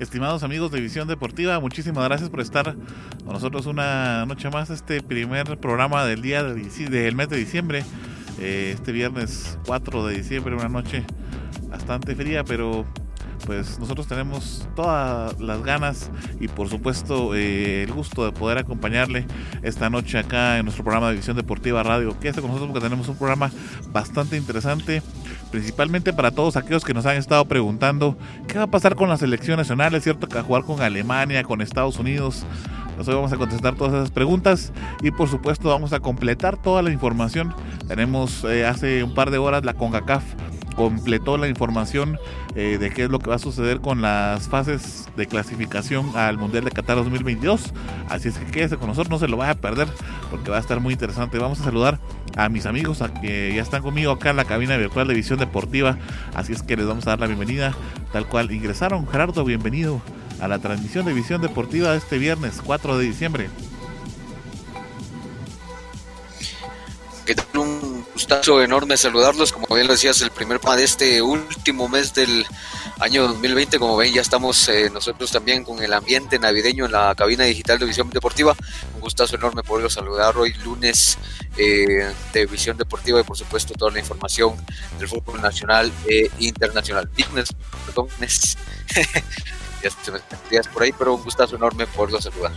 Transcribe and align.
Estimados 0.00 0.42
amigos 0.44 0.70
de 0.70 0.80
Visión 0.80 1.06
Deportiva, 1.08 1.60
muchísimas 1.60 2.02
gracias 2.04 2.30
por 2.30 2.40
estar 2.40 2.74
con 3.22 3.34
nosotros 3.34 3.66
una 3.66 4.24
noche 4.24 4.48
más, 4.48 4.70
este 4.70 5.02
primer 5.02 5.58
programa 5.58 6.06
del 6.06 6.22
día 6.22 6.42
del 6.42 7.14
mes 7.14 7.28
de 7.28 7.36
diciembre, 7.36 7.84
eh, 8.38 8.72
este 8.74 8.92
viernes 8.92 9.58
4 9.66 10.06
de 10.06 10.16
diciembre, 10.16 10.54
una 10.54 10.70
noche 10.70 11.04
bastante 11.68 12.16
fría, 12.16 12.44
pero 12.44 12.86
pues 13.44 13.78
nosotros 13.78 14.06
tenemos 14.06 14.66
todas 14.74 15.38
las 15.38 15.62
ganas 15.62 16.10
y 16.40 16.48
por 16.48 16.68
supuesto 16.68 17.34
eh, 17.34 17.82
el 17.82 17.92
gusto 17.92 18.24
de 18.24 18.32
poder 18.32 18.56
acompañarle 18.56 19.26
esta 19.62 19.90
noche 19.90 20.18
acá 20.18 20.58
en 20.58 20.64
nuestro 20.64 20.82
programa 20.84 21.10
de 21.10 21.16
Visión 21.16 21.36
Deportiva 21.36 21.82
Radio. 21.82 22.18
Quédese 22.18 22.40
con 22.40 22.50
nosotros 22.50 22.70
porque 22.72 22.86
tenemos 22.88 23.08
un 23.08 23.16
programa 23.16 23.50
bastante 23.92 24.36
interesante, 24.36 25.02
principalmente 25.50 26.12
para 26.12 26.30
todos 26.30 26.56
aquellos 26.56 26.84
que 26.84 26.94
nos 26.94 27.06
han 27.06 27.16
estado 27.16 27.44
preguntando 27.46 28.16
qué 28.46 28.58
va 28.58 28.64
a 28.64 28.70
pasar 28.70 28.96
con 28.96 29.08
la 29.08 29.16
selección 29.16 29.56
nacional. 29.56 29.94
Es 29.94 30.04
cierto 30.04 30.28
que 30.28 30.38
a 30.38 30.42
jugar 30.42 30.64
con 30.64 30.80
Alemania, 30.80 31.42
con 31.42 31.60
Estados 31.60 31.98
Unidos. 31.98 32.44
Nosotros 32.96 33.16
vamos 33.16 33.32
a 33.32 33.36
contestar 33.36 33.76
todas 33.76 33.94
esas 33.94 34.10
preguntas 34.10 34.72
y 35.02 35.10
por 35.10 35.28
supuesto 35.28 35.68
vamos 35.68 35.92
a 35.92 36.00
completar 36.00 36.56
toda 36.56 36.82
la 36.82 36.90
información. 36.90 37.54
Tenemos 37.88 38.44
eh, 38.44 38.66
hace 38.66 39.02
un 39.02 39.14
par 39.14 39.30
de 39.30 39.38
horas 39.38 39.64
la 39.64 39.74
CONCACAF 39.74 40.22
completó 40.76 41.36
la 41.36 41.48
información 41.48 42.18
eh, 42.54 42.78
de 42.78 42.90
qué 42.90 43.04
es 43.04 43.10
lo 43.10 43.18
que 43.18 43.30
va 43.30 43.36
a 43.36 43.38
suceder 43.38 43.80
con 43.80 44.02
las 44.02 44.48
fases 44.48 45.08
de 45.16 45.26
clasificación 45.26 46.12
al 46.16 46.38
Mundial 46.38 46.64
de 46.64 46.70
Qatar 46.70 46.96
2022. 46.96 47.72
Así 48.08 48.28
es 48.28 48.38
que 48.38 48.46
quédese 48.46 48.76
con 48.76 48.88
nosotros, 48.88 49.10
no 49.10 49.18
se 49.18 49.28
lo 49.28 49.36
vaya 49.36 49.52
a 49.52 49.54
perder 49.54 49.88
porque 50.30 50.50
va 50.50 50.56
a 50.56 50.60
estar 50.60 50.80
muy 50.80 50.92
interesante. 50.92 51.38
Vamos 51.38 51.60
a 51.60 51.64
saludar 51.64 51.98
a 52.36 52.48
mis 52.48 52.66
amigos 52.66 53.02
a 53.02 53.12
que 53.12 53.52
ya 53.54 53.62
están 53.62 53.82
conmigo 53.82 54.12
acá 54.12 54.30
en 54.30 54.36
la 54.36 54.44
cabina 54.44 54.76
virtual 54.76 55.08
de 55.08 55.14
Visión 55.14 55.38
Deportiva. 55.38 55.98
Así 56.34 56.52
es 56.52 56.62
que 56.62 56.76
les 56.76 56.86
vamos 56.86 57.06
a 57.06 57.10
dar 57.10 57.20
la 57.20 57.26
bienvenida 57.26 57.74
tal 58.12 58.26
cual 58.26 58.50
ingresaron. 58.50 59.06
Gerardo, 59.06 59.44
bienvenido 59.44 60.00
a 60.40 60.48
la 60.48 60.58
transmisión 60.58 61.04
de 61.04 61.12
Visión 61.12 61.42
Deportiva 61.42 61.92
de 61.92 61.98
este 61.98 62.18
viernes 62.18 62.60
4 62.64 62.98
de 62.98 63.04
diciembre. 63.04 63.48
¿Qué 67.26 67.34
tal? 67.34 67.89
Gustazo 68.20 68.62
enorme 68.62 68.98
saludarlos. 68.98 69.50
Como 69.50 69.74
bien 69.74 69.86
lo 69.86 69.94
decías, 69.94 70.20
el 70.20 70.30
primer 70.30 70.60
programa 70.60 70.76
de 70.76 70.84
este 70.84 71.22
último 71.22 71.88
mes 71.88 72.12
del 72.12 72.44
año 72.98 73.26
2020. 73.26 73.78
Como 73.78 73.96
ven, 73.96 74.12
ya 74.12 74.20
estamos 74.20 74.68
eh, 74.68 74.90
nosotros 74.92 75.30
también 75.30 75.64
con 75.64 75.82
el 75.82 75.90
ambiente 75.90 76.38
navideño 76.38 76.84
en 76.84 76.92
la 76.92 77.14
cabina 77.14 77.44
digital 77.44 77.78
de 77.78 77.86
Visión 77.86 78.10
Deportiva. 78.10 78.54
Un 78.94 79.00
gustazo 79.00 79.36
enorme 79.36 79.62
poderlos 79.62 79.94
saludar 79.94 80.36
hoy 80.36 80.52
lunes 80.62 81.16
eh, 81.56 82.12
de 82.34 82.44
Visión 82.44 82.76
Deportiva 82.76 83.18
y 83.20 83.22
por 83.22 83.38
supuesto 83.38 83.72
toda 83.72 83.90
la 83.90 84.00
información 84.00 84.54
del 84.98 85.08
fútbol 85.08 85.40
nacional 85.40 85.90
e 86.06 86.30
internacional. 86.40 87.08
Business, 87.16 87.48
perdón, 87.86 88.08
ya 88.20 89.90
se 89.90 90.12
me 90.12 90.62
por 90.74 90.82
ahí, 90.82 90.92
pero 90.92 91.14
un 91.14 91.22
gustazo 91.22 91.56
enorme 91.56 91.86
poderlos 91.86 92.24
saludar. 92.24 92.52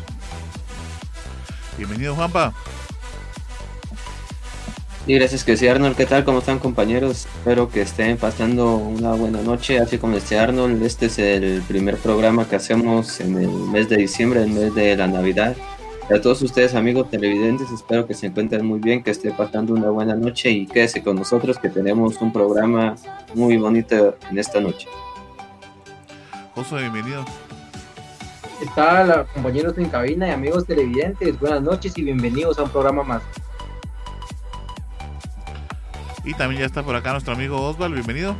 Bienvenido, 1.77 2.15
Juanpa. 2.15 2.53
Y 5.05 5.15
gracias 5.15 5.43
que 5.43 5.57
sí, 5.57 5.67
Arnold. 5.67 5.97
¿Qué 5.97 6.05
tal? 6.05 6.23
¿Cómo 6.23 6.39
están 6.39 6.59
compañeros? 6.59 7.25
Espero 7.25 7.67
que 7.67 7.81
estén 7.81 8.15
pasando 8.15 8.77
una 8.77 9.11
buena 9.13 9.41
noche. 9.41 9.79
Así 9.79 9.97
como 9.97 10.15
este 10.15 10.39
Arnold, 10.39 10.81
este 10.81 11.07
es 11.07 11.19
el 11.19 11.61
primer 11.67 11.97
programa 11.97 12.47
que 12.47 12.55
hacemos 12.55 13.19
en 13.19 13.37
el 13.37 13.49
mes 13.49 13.89
de 13.89 13.97
diciembre, 13.97 14.41
el 14.43 14.51
mes 14.51 14.73
de 14.73 14.95
la 14.95 15.07
Navidad. 15.07 15.57
Y 16.09 16.13
a 16.13 16.21
todos 16.21 16.41
ustedes 16.41 16.73
amigos 16.73 17.09
televidentes, 17.09 17.69
espero 17.69 18.07
que 18.07 18.13
se 18.13 18.27
encuentren 18.27 18.65
muy 18.65 18.79
bien, 18.79 19.03
que 19.03 19.11
estén 19.11 19.35
pasando 19.35 19.73
una 19.73 19.89
buena 19.89 20.15
noche 20.15 20.51
y 20.51 20.67
quédese 20.67 21.03
con 21.03 21.17
nosotros 21.17 21.59
que 21.59 21.67
tenemos 21.67 22.21
un 22.21 22.31
programa 22.31 22.95
muy 23.33 23.57
bonito 23.57 24.17
en 24.31 24.39
esta 24.39 24.61
noche. 24.61 24.87
José, 26.55 26.75
bienvenido. 26.77 27.25
¿Qué 28.57 28.67
tal 28.73 29.25
compañeros 29.33 29.77
en 29.77 29.89
cabina 29.89 30.29
y 30.29 30.31
amigos 30.31 30.65
televidentes? 30.65 31.37
Buenas 31.41 31.61
noches 31.61 31.97
y 31.97 32.03
bienvenidos 32.03 32.57
a 32.57 32.63
un 32.63 32.69
programa 32.69 33.03
más. 33.03 33.21
Y 36.23 36.33
también 36.33 36.61
ya 36.61 36.65
está 36.65 36.83
por 36.83 36.95
acá 36.95 37.11
nuestro 37.11 37.33
amigo 37.33 37.61
Osvaldo, 37.61 37.95
bienvenido. 37.95 38.35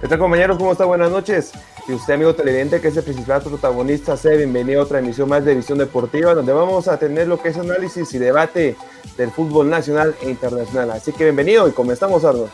¿Qué 0.00 0.08
tal 0.08 0.18
compañeros? 0.18 0.56
¿Cómo 0.56 0.72
está? 0.72 0.84
Buenas 0.84 1.10
noches. 1.10 1.52
Y 1.88 1.92
usted, 1.92 2.14
amigo 2.14 2.34
televidente, 2.34 2.80
que 2.80 2.88
es 2.88 2.96
el 2.96 3.04
principal 3.04 3.42
protagonista, 3.42 4.16
sea 4.16 4.36
bienvenido 4.36 4.80
a 4.80 4.84
otra 4.84 4.98
emisión 4.98 5.28
más 5.28 5.44
de 5.44 5.54
Visión 5.54 5.78
Deportiva, 5.78 6.34
donde 6.34 6.52
vamos 6.52 6.88
a 6.88 6.98
tener 6.98 7.28
lo 7.28 7.40
que 7.40 7.50
es 7.50 7.58
análisis 7.58 8.12
y 8.14 8.18
debate 8.18 8.76
del 9.16 9.30
fútbol 9.30 9.70
nacional 9.70 10.14
e 10.22 10.30
internacional. 10.30 10.90
Así 10.90 11.12
que 11.12 11.24
bienvenido 11.24 11.68
y 11.68 11.72
comenzamos, 11.72 12.24
Ardo. 12.24 12.48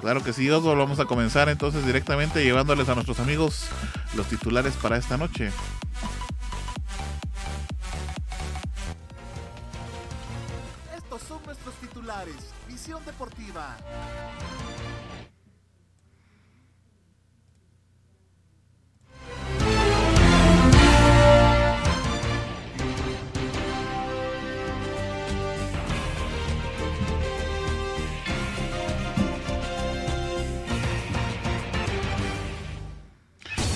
Claro 0.00 0.22
que 0.22 0.32
sí, 0.32 0.48
Osvaldo. 0.48 0.78
Vamos 0.78 1.00
a 1.00 1.04
comenzar 1.04 1.48
entonces 1.48 1.84
directamente 1.84 2.42
llevándoles 2.42 2.88
a 2.88 2.94
nuestros 2.94 3.20
amigos 3.20 3.68
los 4.16 4.26
titulares 4.26 4.74
para 4.74 4.96
esta 4.96 5.16
noche. 5.16 5.50
Deportiva. 12.82 13.76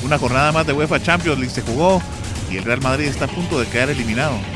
Una 0.03 0.19
jornada 0.19 0.51
más 0.51 0.67
de 0.67 0.73
UEFA 0.73 1.01
Champions 1.01 1.39
League 1.39 1.55
se 1.55 1.63
jugó 1.63 2.03
y 2.51 2.57
el 2.57 2.65
Real 2.65 2.81
Madrid 2.81 3.07
está 3.07 3.27
a 3.27 3.29
punto 3.29 3.61
de 3.61 3.69
quedar 3.69 3.89
eliminado. 3.89 4.56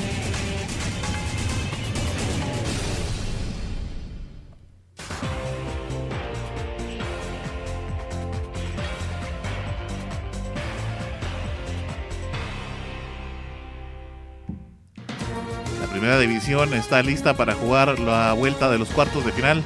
División 16.21 16.75
está 16.75 17.03
lista 17.03 17.35
para 17.35 17.55
jugar 17.55 17.99
la 17.99 18.33
vuelta 18.35 18.71
de 18.71 18.79
los 18.79 18.89
cuartos 18.91 19.25
de 19.25 19.33
final. 19.33 19.63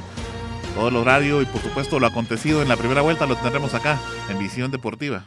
Todo 0.73 0.87
el 0.87 0.95
horario 0.95 1.41
y 1.41 1.45
por 1.45 1.61
supuesto 1.61 1.99
lo 1.99 2.07
acontecido 2.07 2.61
en 2.61 2.67
la 2.67 2.77
primera 2.77 3.01
vuelta 3.01 3.25
lo 3.25 3.35
tendremos 3.35 3.73
acá 3.73 3.99
en 4.29 4.39
Visión 4.39 4.71
Deportiva. 4.71 5.25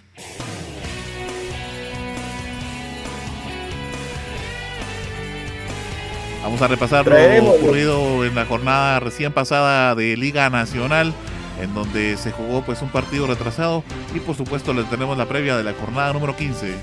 Vamos 6.43 6.63
a 6.63 6.69
repasar 6.69 7.07
lo 7.07 7.51
ocurrido 7.51 8.25
en 8.25 8.35
la 8.35 8.47
jornada 8.47 9.01
recién 9.01 9.33
pasada 9.33 9.95
de 9.95 10.17
Liga 10.17 10.49
Nacional, 10.49 11.13
en 11.61 11.75
donde 11.75 12.17
se 12.17 12.33
jugó 12.33 12.63
pues 12.63 12.81
un 12.81 12.89
partido 12.89 13.27
retrasado 13.27 13.85
y 14.15 14.21
por 14.21 14.35
supuesto 14.35 14.73
le 14.73 14.85
tenemos 14.85 15.19
la 15.19 15.27
previa 15.27 15.57
de 15.57 15.65
la 15.65 15.75
jornada 15.75 16.13
número 16.13 16.37
15. 16.37 16.75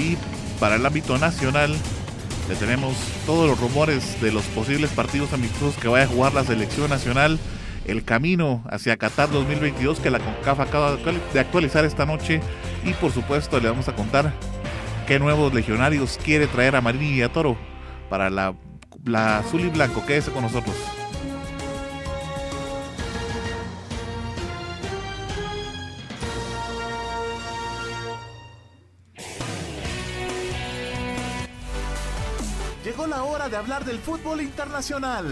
Y 0.00 0.16
para 0.58 0.76
el 0.76 0.86
ámbito 0.86 1.18
nacional, 1.18 1.76
le 2.48 2.56
tenemos 2.56 2.96
todos 3.26 3.48
los 3.48 3.60
rumores 3.60 4.20
de 4.20 4.32
los 4.32 4.44
posibles 4.46 4.90
partidos 4.90 5.32
amistosos 5.32 5.76
que 5.76 5.88
vaya 5.88 6.04
a 6.04 6.08
jugar 6.08 6.32
la 6.32 6.44
selección 6.44 6.88
nacional 6.90 7.38
el 7.86 8.04
camino 8.04 8.62
hacia 8.70 8.96
Qatar 8.96 9.30
2022 9.30 10.00
que 10.00 10.10
la 10.10 10.18
CONCAF 10.18 10.60
acaba 10.60 10.96
de 10.96 11.40
actualizar 11.40 11.84
esta 11.84 12.06
noche 12.06 12.40
y 12.84 12.92
por 12.94 13.12
supuesto 13.12 13.58
le 13.60 13.68
vamos 13.68 13.88
a 13.88 13.94
contar 13.94 14.32
qué 15.06 15.18
nuevos 15.18 15.52
legionarios 15.52 16.18
quiere 16.22 16.46
traer 16.46 16.76
a 16.76 16.80
Marini 16.80 17.18
y 17.18 17.22
a 17.22 17.32
Toro 17.32 17.56
para 18.08 18.30
la, 18.30 18.54
la 19.04 19.38
azul 19.38 19.62
y 19.62 19.68
blanco. 19.68 20.04
Quédese 20.06 20.30
con 20.30 20.42
nosotros. 20.42 20.76
La 33.08 33.24
hora 33.24 33.48
de 33.48 33.56
hablar 33.56 33.84
del 33.84 33.98
fútbol 33.98 34.42
internacional. 34.42 35.26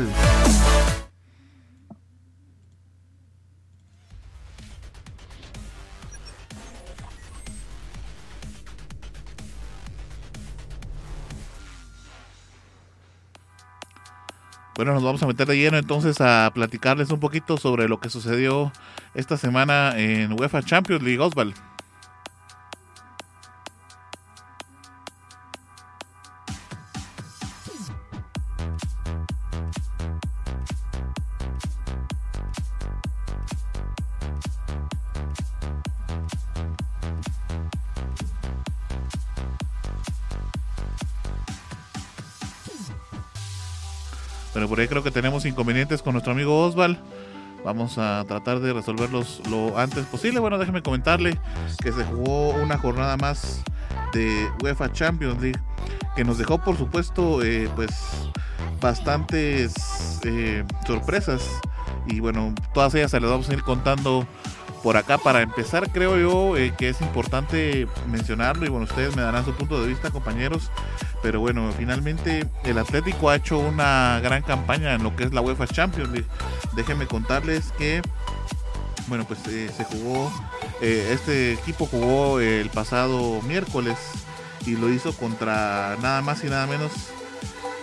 Bueno, 14.75 14.95
nos 14.95 15.03
vamos 15.03 15.23
a 15.23 15.27
meter 15.27 15.47
de 15.47 15.57
lleno 15.57 15.77
entonces 15.77 16.21
a 16.21 16.51
platicarles 16.55 17.11
un 17.11 17.21
poquito 17.21 17.59
sobre 17.59 17.87
lo 17.89 18.01
que 18.01 18.09
sucedió 18.11 18.73
esta 19.15 19.37
semana 19.37 19.93
en 19.97 20.33
UEFA 20.41 20.63
Champions 20.63 21.03
League 21.03 21.21
Osval. 21.21 21.55
Por 44.79 44.87
creo 44.89 45.03
que 45.03 45.11
tenemos 45.11 45.45
inconvenientes 45.45 46.03
con 46.03 46.13
nuestro 46.13 46.33
amigo 46.33 46.65
Osval. 46.65 46.99
Vamos 47.65 47.99
a 47.99 48.25
tratar 48.29 48.61
de 48.61 48.73
resolverlos 48.73 49.43
lo 49.51 49.77
antes 49.77 50.07
posible. 50.07 50.39
Bueno, 50.39 50.57
déjeme 50.57 50.83
comentarle 50.83 51.37
que 51.83 51.91
se 51.91 52.05
jugó 52.05 52.51
una 52.51 52.79
jornada 52.79 53.17
más 53.17 53.65
de 54.13 54.49
UEFA 54.63 54.93
Champions 54.93 55.43
League 55.43 55.61
que 56.15 56.23
nos 56.23 56.39
dejó 56.39 56.59
por 56.59 56.77
supuesto 56.77 57.43
eh, 57.43 57.69
pues 57.75 57.91
bastantes 58.81 60.21
eh, 60.25 60.65
sorpresas 60.87 61.45
y 62.07 62.21
bueno 62.21 62.55
todas 62.73 62.95
ellas 62.95 63.11
se 63.11 63.21
las 63.21 63.31
vamos 63.31 63.51
a 63.51 63.55
ir 63.55 63.63
contando 63.63 64.27
por 64.83 64.97
acá 64.97 65.19
para 65.19 65.43
empezar 65.43 65.91
creo 65.91 66.17
yo 66.19 66.57
eh, 66.57 66.73
que 66.77 66.89
es 66.89 67.01
importante 67.01 67.89
mencionarlo 68.07 68.67
y 68.67 68.69
bueno 68.69 68.85
ustedes 68.85 69.17
me 69.17 69.23
darán 69.23 69.45
su 69.45 69.53
punto 69.55 69.81
de 69.81 69.89
vista 69.89 70.11
compañeros 70.11 70.71
pero 71.23 71.41
bueno, 71.41 71.73
finalmente 71.77 72.47
el 72.65 72.79
Atlético 72.79 73.31
ha 73.31 73.37
hecho 73.37 73.59
una 73.59 74.21
gran 74.23 74.43
campaña 74.43 74.95
en 74.95 75.03
lo 75.03 75.17
que 75.17 75.25
es 75.25 75.33
la 75.33 75.41
UEFA 75.41 75.67
Champions. 75.67 76.11
Déjenme 76.77 77.07
contarles 77.07 77.73
que, 77.77 78.03
bueno, 79.09 79.25
pues 79.25 79.41
eh, 79.49 79.71
se 79.77 79.85
jugó, 79.85 80.33
eh, 80.81 81.11
este 81.13 81.55
equipo 81.55 81.87
jugó 81.87 82.41
el 82.41 82.71
pasado 82.71 83.43
miércoles 83.43 83.97
y 84.65 84.77
lo 84.77 84.91
hizo 84.91 85.13
contra 85.13 85.97
nada 86.01 86.23
más 86.23 86.45
y 86.45 86.49
nada 86.49 86.67
menos 86.67 86.93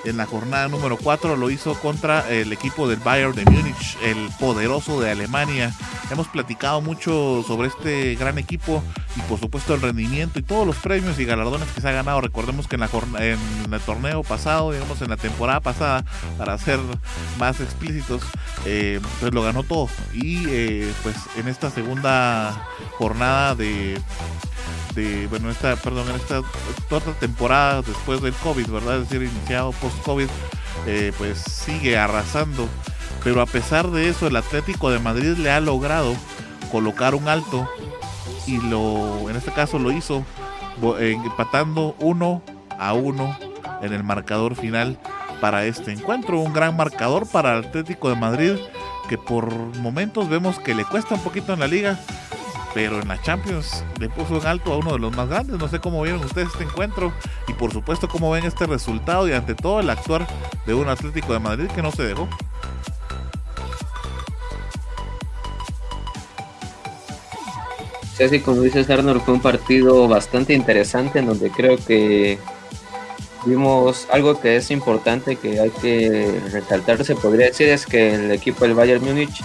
en 0.05 0.17
la 0.17 0.25
jornada 0.25 0.67
número 0.67 0.97
4 0.97 1.35
lo 1.35 1.49
hizo 1.49 1.73
contra 1.79 2.29
el 2.29 2.53
equipo 2.53 2.87
del 2.87 2.99
Bayern 2.99 3.33
de 3.33 3.45
Múnich, 3.45 3.97
el 4.03 4.29
poderoso 4.39 5.01
de 5.01 5.11
Alemania. 5.11 5.73
Hemos 6.11 6.27
platicado 6.27 6.81
mucho 6.81 7.43
sobre 7.45 7.67
este 7.67 8.15
gran 8.15 8.37
equipo 8.37 8.83
y 9.15 9.21
por 9.21 9.39
supuesto 9.39 9.73
el 9.73 9.81
rendimiento 9.81 10.39
y 10.39 10.43
todos 10.43 10.67
los 10.67 10.75
premios 10.77 11.19
y 11.19 11.25
galardones 11.25 11.67
que 11.69 11.81
se 11.81 11.89
ha 11.89 11.91
ganado. 11.91 12.21
Recordemos 12.21 12.67
que 12.67 12.75
en, 12.75 12.81
la 12.81 12.89
en 13.19 13.73
el 13.73 13.81
torneo 13.81 14.23
pasado, 14.23 14.71
digamos 14.71 15.01
en 15.01 15.09
la 15.09 15.17
temporada 15.17 15.59
pasada, 15.59 16.05
para 16.37 16.57
ser 16.57 16.79
más 17.39 17.59
explícitos, 17.59 18.21
eh, 18.65 18.99
pues 19.19 19.33
lo 19.33 19.41
ganó 19.41 19.63
todo. 19.63 19.89
Y 20.13 20.45
eh, 20.47 20.91
pues 21.03 21.15
en 21.37 21.47
esta 21.47 21.69
segunda 21.71 22.67
jornada 22.97 23.55
de 23.55 23.99
de, 24.93 25.27
bueno, 25.27 25.49
esta, 25.49 25.75
perdón, 25.75 26.09
en 26.09 26.15
esta 26.15 26.41
otra 26.89 27.13
temporada 27.13 27.81
después 27.81 28.21
del 28.21 28.33
COVID, 28.33 28.67
¿verdad? 28.67 29.01
Es 29.01 29.09
decir, 29.09 29.27
iniciado 29.27 29.71
post-COVID, 29.73 30.27
eh, 30.87 31.11
pues 31.17 31.39
sigue 31.39 31.97
arrasando. 31.97 32.67
Pero 33.23 33.41
a 33.41 33.45
pesar 33.45 33.89
de 33.91 34.09
eso, 34.09 34.27
el 34.27 34.35
Atlético 34.35 34.91
de 34.91 34.99
Madrid 34.99 35.35
le 35.37 35.51
ha 35.51 35.59
logrado 35.59 36.15
colocar 36.71 37.15
un 37.15 37.27
alto 37.27 37.67
y 38.45 38.57
lo, 38.57 39.29
en 39.29 39.35
este 39.35 39.51
caso 39.51 39.79
lo 39.79 39.91
hizo 39.91 40.23
empatando 40.99 41.95
uno 41.99 42.41
a 42.77 42.93
uno 42.93 43.37
en 43.81 43.93
el 43.93 44.03
marcador 44.03 44.55
final 44.55 44.99
para 45.41 45.65
este 45.65 45.91
encuentro. 45.91 46.39
Un 46.39 46.53
gran 46.53 46.75
marcador 46.75 47.27
para 47.27 47.57
el 47.57 47.65
Atlético 47.65 48.09
de 48.09 48.15
Madrid 48.15 48.57
que 49.07 49.17
por 49.17 49.53
momentos 49.77 50.29
vemos 50.29 50.59
que 50.59 50.73
le 50.73 50.85
cuesta 50.85 51.15
un 51.15 51.21
poquito 51.21 51.53
en 51.53 51.59
la 51.59 51.67
liga, 51.67 51.99
pero 52.75 52.99
en 52.99 53.07
la 53.07 53.19
Champions 53.21 53.85
le 54.01 54.09
puso 54.09 54.35
en 54.37 54.45
alto 54.45 54.73
a 54.73 54.77
uno 54.77 54.91
de 54.91 54.99
los 54.99 55.15
más 55.15 55.29
grandes. 55.29 55.57
No 55.57 55.69
sé 55.69 55.79
cómo 55.79 56.01
vieron 56.01 56.21
ustedes 56.25 56.49
este 56.49 56.65
encuentro 56.65 57.13
y 57.47 57.53
por 57.53 57.71
supuesto 57.71 58.09
cómo 58.09 58.29
ven 58.29 58.43
este 58.43 58.67
resultado 58.67 59.29
y 59.29 59.31
ante 59.31 59.55
todo 59.55 59.79
el 59.79 59.89
actuar 59.89 60.27
de 60.65 60.73
un 60.73 60.89
Atlético 60.89 61.31
de 61.31 61.39
Madrid 61.39 61.67
que 61.73 61.81
no 61.81 61.89
se 61.93 62.03
dejó. 62.03 62.27
Sí, 68.17 68.23
así 68.25 68.41
como 68.41 68.61
dices 68.61 68.89
Arnold, 68.89 69.21
fue 69.21 69.35
un 69.35 69.41
partido 69.41 70.09
bastante 70.09 70.53
interesante 70.53 71.19
en 71.19 71.27
donde 71.27 71.51
creo 71.51 71.77
que 71.77 72.37
vimos 73.45 74.05
algo 74.11 74.41
que 74.41 74.57
es 74.57 74.69
importante 74.69 75.37
que 75.37 75.61
hay 75.61 75.69
que 75.69 76.41
resaltar, 76.51 77.05
se 77.05 77.15
podría 77.15 77.47
decir, 77.47 77.69
es 77.69 77.85
que 77.85 78.15
el 78.15 78.31
equipo 78.31 78.65
del 78.65 78.73
Bayern 78.73 79.03
Múnich 79.03 79.41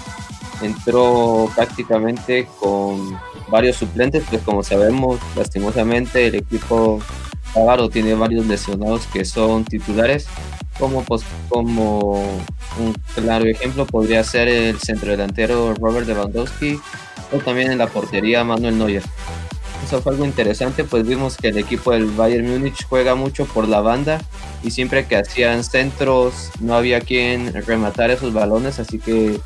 entró 0.62 1.50
prácticamente 1.54 2.48
con 2.58 3.18
varios 3.48 3.76
suplentes, 3.76 4.24
pues 4.28 4.42
como 4.42 4.62
sabemos, 4.62 5.18
lastimosamente 5.36 6.26
el 6.26 6.36
equipo 6.36 7.00
bávaro 7.54 7.88
tiene 7.88 8.14
varios 8.14 8.46
lesionados 8.46 9.06
que 9.06 9.24
son 9.24 9.64
titulares, 9.64 10.26
como, 10.78 11.02
pues, 11.02 11.22
como 11.48 12.22
un 12.78 12.94
claro 13.14 13.44
ejemplo 13.46 13.86
podría 13.86 14.24
ser 14.24 14.48
el 14.48 14.78
centrodelantero 14.78 15.74
Robert 15.74 16.06
Lewandowski 16.06 16.80
o 17.32 17.38
también 17.38 17.70
en 17.70 17.78
la 17.78 17.88
portería 17.88 18.44
Manuel 18.44 18.78
Neuer. 18.78 19.02
Eso 19.84 20.02
fue 20.02 20.12
algo 20.12 20.24
interesante, 20.24 20.84
pues 20.84 21.06
vimos 21.06 21.36
que 21.36 21.48
el 21.48 21.58
equipo 21.58 21.92
del 21.92 22.06
Bayern 22.06 22.48
Múnich 22.48 22.86
juega 22.86 23.14
mucho 23.14 23.46
por 23.46 23.66
la 23.66 23.80
banda 23.80 24.20
y 24.62 24.70
siempre 24.70 25.06
que 25.06 25.16
hacían 25.16 25.64
centros 25.64 26.50
no 26.60 26.74
había 26.74 27.00
quien 27.00 27.52
rematar 27.66 28.10
esos 28.10 28.32
balones, 28.32 28.78
así 28.78 28.98
que 28.98 29.40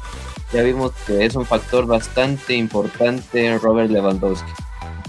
ya 0.55 0.63
vimos 0.63 0.93
que 1.07 1.25
es 1.25 1.35
un 1.35 1.45
factor 1.45 1.87
bastante 1.87 2.55
importante 2.55 3.47
en 3.47 3.61
Robert 3.61 3.91
Lewandowski. 3.91 4.53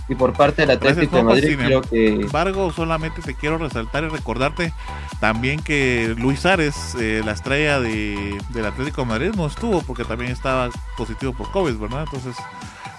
Y 0.08 0.16
por 0.16 0.34
parte 0.34 0.64
del 0.64 0.72
Atlético 0.72 1.18
de 1.18 1.24
Madrid, 1.24 1.58
creo 1.58 1.82
que. 1.82 2.08
Sin 2.10 2.22
embargo, 2.24 2.72
solamente 2.72 3.22
te 3.22 3.34
quiero 3.36 3.58
resaltar 3.58 4.04
y 4.04 4.08
recordarte 4.08 4.74
también 5.20 5.62
que 5.62 6.14
Luis 6.18 6.46
Ares, 6.46 6.96
eh, 7.00 7.22
la 7.26 7.32
estrella 7.32 7.80
de, 7.80 8.38
del 8.50 8.66
Atlético 8.66 9.02
de 9.02 9.08
Madrid, 9.08 9.32
no 9.36 9.48
estuvo 9.48 9.82
porque 9.82 10.04
también 10.04 10.32
estaba 10.32 10.70
positivo 10.98 11.34
por 11.34 11.50
COVID, 11.52 11.76
¿verdad? 11.78 12.04
Entonces, 12.04 12.36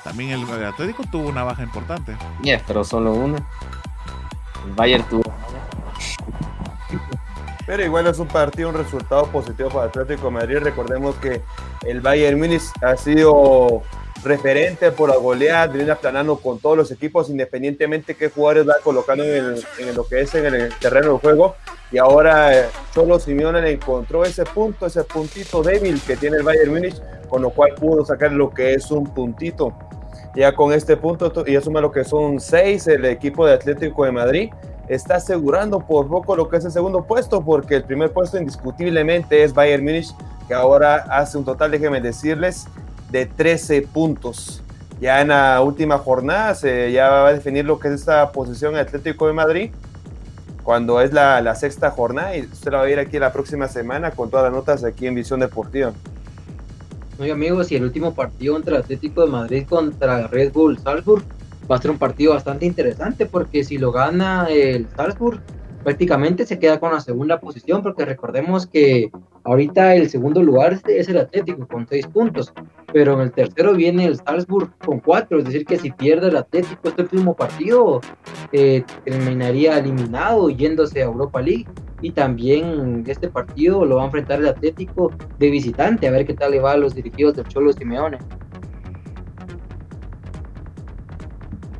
también 0.02 0.30
el, 0.30 0.64
Atlético 0.64 1.04
tuvo 1.10 1.28
una 1.28 1.44
baja 1.44 1.62
importante. 1.62 2.16
Yeah, 2.42 2.62
pero 2.66 2.82
solo 2.82 3.12
una. 3.12 3.38
El 4.64 4.72
Bayern 4.74 5.04
tuvo 5.08 5.22
pero 7.66 7.84
igual 7.84 8.06
es 8.06 8.18
un 8.18 8.28
partido, 8.28 8.68
un 8.68 8.76
resultado 8.76 9.26
positivo 9.26 9.68
para 9.68 9.86
Atlético 9.86 10.26
de 10.26 10.30
Madrid. 10.30 10.58
Recordemos 10.58 11.16
que 11.16 11.42
el 11.84 12.00
Bayern 12.00 12.38
Múnich 12.38 12.62
ha 12.80 12.96
sido 12.96 13.82
referente 14.22 14.90
por 14.92 15.08
la 15.08 15.16
goleada, 15.16 15.66
viene 15.66 15.90
aplanando 15.90 16.36
con 16.36 16.58
todos 16.58 16.76
los 16.76 16.90
equipos, 16.90 17.28
independientemente 17.28 18.14
qué 18.14 18.30
jugadores 18.30 18.68
va 18.68 18.74
colocando 18.82 19.24
en, 19.24 19.56
lo 19.94 20.06
que 20.06 20.20
es 20.20 20.34
en 20.34 20.46
el 20.46 20.74
terreno 20.78 21.14
de 21.14 21.18
juego. 21.18 21.56
Y 21.90 21.98
ahora 21.98 22.56
eh, 22.56 22.66
solo 22.94 23.18
Simeone 23.18 23.60
le 23.60 23.72
encontró 23.72 24.24
ese 24.24 24.44
punto, 24.44 24.86
ese 24.86 25.04
puntito 25.04 25.62
débil 25.62 26.00
que 26.00 26.16
tiene 26.16 26.38
el 26.38 26.42
Bayern 26.42 26.72
Múnich, 26.72 27.00
con 27.28 27.42
lo 27.42 27.50
cual 27.50 27.74
pudo 27.74 28.04
sacar 28.04 28.32
lo 28.32 28.50
que 28.50 28.74
es 28.74 28.90
un 28.90 29.12
puntito. 29.12 29.76
Ya 30.34 30.54
con 30.54 30.72
este 30.72 30.96
punto, 30.96 31.32
y 31.46 31.58
suma 31.60 31.80
lo 31.80 31.90
que 31.90 32.04
son 32.04 32.40
seis 32.40 32.86
el 32.88 33.04
equipo 33.06 33.46
de 33.46 33.54
Atlético 33.54 34.04
de 34.04 34.12
Madrid 34.12 34.50
está 34.88 35.16
asegurando 35.16 35.80
por 35.80 36.08
poco 36.08 36.36
lo 36.36 36.48
que 36.48 36.58
es 36.58 36.64
el 36.64 36.72
segundo 36.72 37.04
puesto, 37.04 37.44
porque 37.44 37.76
el 37.76 37.84
primer 37.84 38.12
puesto 38.12 38.38
indiscutiblemente 38.38 39.42
es 39.42 39.52
Bayern 39.52 39.84
Múnich, 39.84 40.14
que 40.46 40.54
ahora 40.54 41.06
hace 41.10 41.38
un 41.38 41.44
total, 41.44 41.70
déjenme 41.70 42.00
decirles, 42.00 42.66
de 43.10 43.26
13 43.26 43.82
puntos. 43.82 44.62
Ya 45.00 45.20
en 45.20 45.28
la 45.28 45.60
última 45.60 45.98
jornada 45.98 46.54
se 46.54 46.90
ya 46.92 47.08
va 47.08 47.28
a 47.28 47.32
definir 47.32 47.64
lo 47.64 47.78
que 47.78 47.88
es 47.88 47.94
esta 47.94 48.32
posición 48.32 48.76
Atlético 48.76 49.26
de 49.26 49.32
Madrid, 49.32 49.70
cuando 50.62 51.00
es 51.00 51.12
la, 51.12 51.40
la 51.42 51.54
sexta 51.54 51.90
jornada, 51.90 52.36
y 52.36 52.42
usted 52.42 52.72
la 52.72 52.78
va 52.78 52.84
a 52.84 52.86
ver 52.86 52.98
aquí 52.98 53.18
la 53.18 53.32
próxima 53.32 53.68
semana 53.68 54.10
con 54.10 54.30
todas 54.30 54.44
las 54.44 54.52
notas 54.52 54.84
aquí 54.84 55.06
en 55.06 55.14
Visión 55.14 55.40
Deportiva. 55.40 55.92
Oye 57.18 57.32
amigos, 57.32 57.72
y 57.72 57.76
el 57.76 57.84
último 57.84 58.14
partido 58.14 58.56
entre 58.56 58.76
Atlético 58.76 59.22
de 59.24 59.30
Madrid 59.30 59.66
contra 59.66 60.26
Red 60.26 60.52
Bull 60.52 60.78
Salzburg 60.78 61.24
va 61.70 61.76
a 61.76 61.82
ser 61.82 61.90
un 61.90 61.98
partido 61.98 62.32
bastante 62.32 62.66
interesante 62.66 63.26
porque 63.26 63.64
si 63.64 63.78
lo 63.78 63.92
gana 63.92 64.46
el 64.48 64.88
Salzburg 64.96 65.40
prácticamente 65.86 66.44
se 66.44 66.58
queda 66.58 66.80
con 66.80 66.92
la 66.92 67.00
segunda 67.00 67.38
posición 67.38 67.80
porque 67.80 68.04
recordemos 68.04 68.66
que 68.66 69.12
ahorita 69.44 69.94
el 69.94 70.10
segundo 70.10 70.42
lugar 70.42 70.80
es 70.88 71.08
el 71.08 71.18
Atlético 71.18 71.68
con 71.68 71.86
seis 71.86 72.08
puntos, 72.08 72.52
pero 72.92 73.14
en 73.14 73.20
el 73.20 73.30
tercero 73.30 73.72
viene 73.72 74.04
el 74.04 74.16
Salzburg 74.16 74.68
con 74.84 74.98
cuatro, 74.98 75.38
es 75.38 75.44
decir 75.44 75.64
que 75.64 75.78
si 75.78 75.92
pierde 75.92 76.28
el 76.28 76.36
Atlético 76.36 76.88
este 76.88 77.02
último 77.02 77.36
partido 77.36 78.00
eh, 78.50 78.82
terminaría 79.04 79.78
eliminado 79.78 80.50
yéndose 80.50 81.02
a 81.02 81.04
Europa 81.04 81.40
League 81.40 81.66
y 82.00 82.10
también 82.10 83.04
este 83.06 83.28
partido 83.28 83.84
lo 83.84 83.96
va 83.96 84.02
a 84.02 84.06
enfrentar 84.06 84.40
el 84.40 84.48
Atlético 84.48 85.12
de 85.38 85.50
visitante, 85.50 86.08
a 86.08 86.10
ver 86.10 86.26
qué 86.26 86.34
tal 86.34 86.50
le 86.50 86.58
va 86.58 86.72
a 86.72 86.76
los 86.76 86.96
dirigidos 86.96 87.36
del 87.36 87.46
Cholo 87.46 87.72
Simeone. 87.72 88.18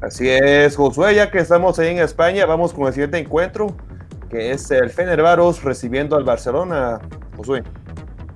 Así 0.01 0.29
es, 0.29 0.77
Josué, 0.77 1.15
ya 1.15 1.31
que 1.31 1.39
estamos 1.39 1.79
ahí 1.79 1.89
en 1.89 1.99
España, 1.99 2.45
vamos 2.45 2.73
con 2.73 2.87
el 2.87 2.93
siguiente 2.93 3.19
encuentro, 3.19 3.75
que 4.29 4.53
es 4.53 4.71
el 4.71 4.91
Fenerbaros 4.91 5.63
recibiendo 5.65 6.17
al 6.17 6.25
Barcelona, 6.25 7.01
Josué. 7.37 7.63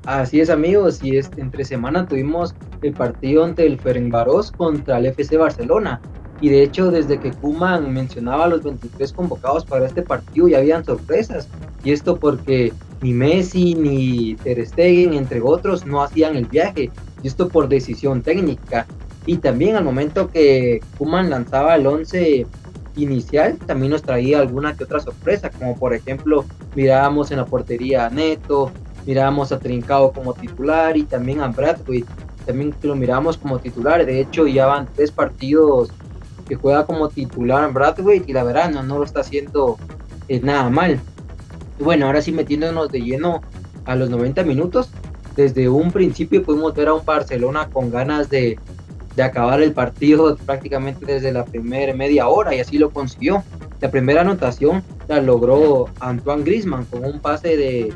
Así 0.07 0.41
es, 0.41 0.49
amigos, 0.49 1.01
y 1.03 1.19
este, 1.19 1.43
entre 1.43 1.65
semana 1.65 2.07
tuvimos 2.07 2.55
el 2.81 2.95
partido 2.95 3.45
ante 3.45 3.67
el 3.67 3.79
Ferencváros 3.79 4.51
contra 4.51 4.99
el 4.99 5.07
FC 5.07 5.37
Barcelona. 5.37 6.01
Y 6.41 6.49
de 6.49 6.63
hecho, 6.63 6.91
desde 6.91 7.21
que 7.21 7.33
Kuman 7.33 7.93
mencionaba 7.93 8.45
a 8.45 8.49
los 8.49 8.63
23 8.63 9.13
convocados 9.13 9.67
para 9.67 9.87
este 9.87 10.01
partido, 10.01 10.49
ya 10.49 10.59
habían 10.59 10.85
sorpresas. 10.85 11.49
Y 11.85 11.93
esto 11.93 12.17
porque 12.17 12.73
ni 13.03 13.13
Messi 13.13 13.75
ni 13.75 14.37
Ter 14.37 14.65
Stegen, 14.67 15.13
entre 15.13 15.43
otros, 15.43 15.85
no 15.85 16.03
hacían 16.03 16.37
el 16.37 16.47
viaje. 16.47 16.91
Y 17.23 17.29
esto 17.29 17.49
por 17.49 17.69
decisión 17.69 18.23
técnica. 18.23 18.87
Y 19.27 19.39
también 19.39 19.77
al 19.77 19.85
momento 19.85 20.31
que 20.31 20.81
Kuman 20.99 21.31
lanzaba 21.31 21.77
el 21.77 21.87
11 21.87 22.47
inicial, 22.97 23.59
también 23.67 23.93
nos 23.93 24.03
traía 24.03 24.41
alguna 24.41 24.77
que 24.77 24.85
otra 24.85 25.01
sorpresa, 25.01 25.51
como 25.51 25.77
por 25.77 25.95
ejemplo, 25.95 26.45
mirábamos 26.75 27.31
en 27.31 27.39
la 27.39 27.47
portería 27.47 28.07
a 28.07 28.11
Neto, 28.11 28.71
mirábamos 29.07 29.53
a 29.53 29.59
Trincao 29.59 30.13
como 30.13 30.35
titular 30.35 30.97
y 30.97 31.05
también 31.05 31.41
a 31.41 31.49
Bradway, 31.49 32.05
también 32.47 32.75
lo 32.83 32.97
miramos 32.97 33.37
como 33.37 33.59
titular. 33.59 34.05
De 34.05 34.21
hecho, 34.21 34.47
ya 34.47 34.67
van 34.67 34.89
tres 34.95 35.11
partidos 35.11 35.91
que 36.49 36.57
juega 36.57 36.85
como 36.85 37.09
titular 37.09 37.67
en 37.69 37.75
Bradway 37.75 38.25
y 38.27 38.33
la 38.33 38.43
verdad 38.43 38.71
no, 38.71 38.99
lo 38.99 39.05
está 39.05 39.21
haciendo 39.21 39.79
eh, 40.29 40.41
nada 40.43 40.69
mal. 40.71 41.01
Y 41.79 41.83
bueno, 41.83 42.07
ahora 42.07 42.23
sí 42.23 42.33
metiéndonos 42.33 42.91
de 42.91 43.01
lleno 43.01 43.41
a 43.85 43.95
los 43.95 44.11
90 44.11 44.43
minutos, 44.45 44.91
desde 45.37 45.69
un 45.69 45.93
principio 45.93 46.43
pudimos 46.43 46.75
ver 46.75 46.89
a 46.89 46.95
un 46.95 47.05
Barcelona 47.05 47.69
con 47.73 47.91
ganas 47.91 48.29
de, 48.29 48.59
de 49.17 49.23
acabar 49.23 49.61
el 49.61 49.73
partido 49.73 50.37
prácticamente 50.47 51.05
desde 51.05 51.33
la 51.33 51.45
primera 51.45 51.93
media 51.95 52.29
hora 52.29 52.55
y 52.55 52.61
así 52.61 52.79
lo 52.79 52.91
consiguió. 52.91 53.43
La 53.81 53.91
primera 53.91 54.21
anotación 54.21 54.83
la 55.09 55.21
logró 55.21 55.89
Antoine 56.01 56.45
Grisman 56.45 56.85
con 56.85 57.05
un 57.05 57.19
pase 57.19 57.57
de, 57.57 57.95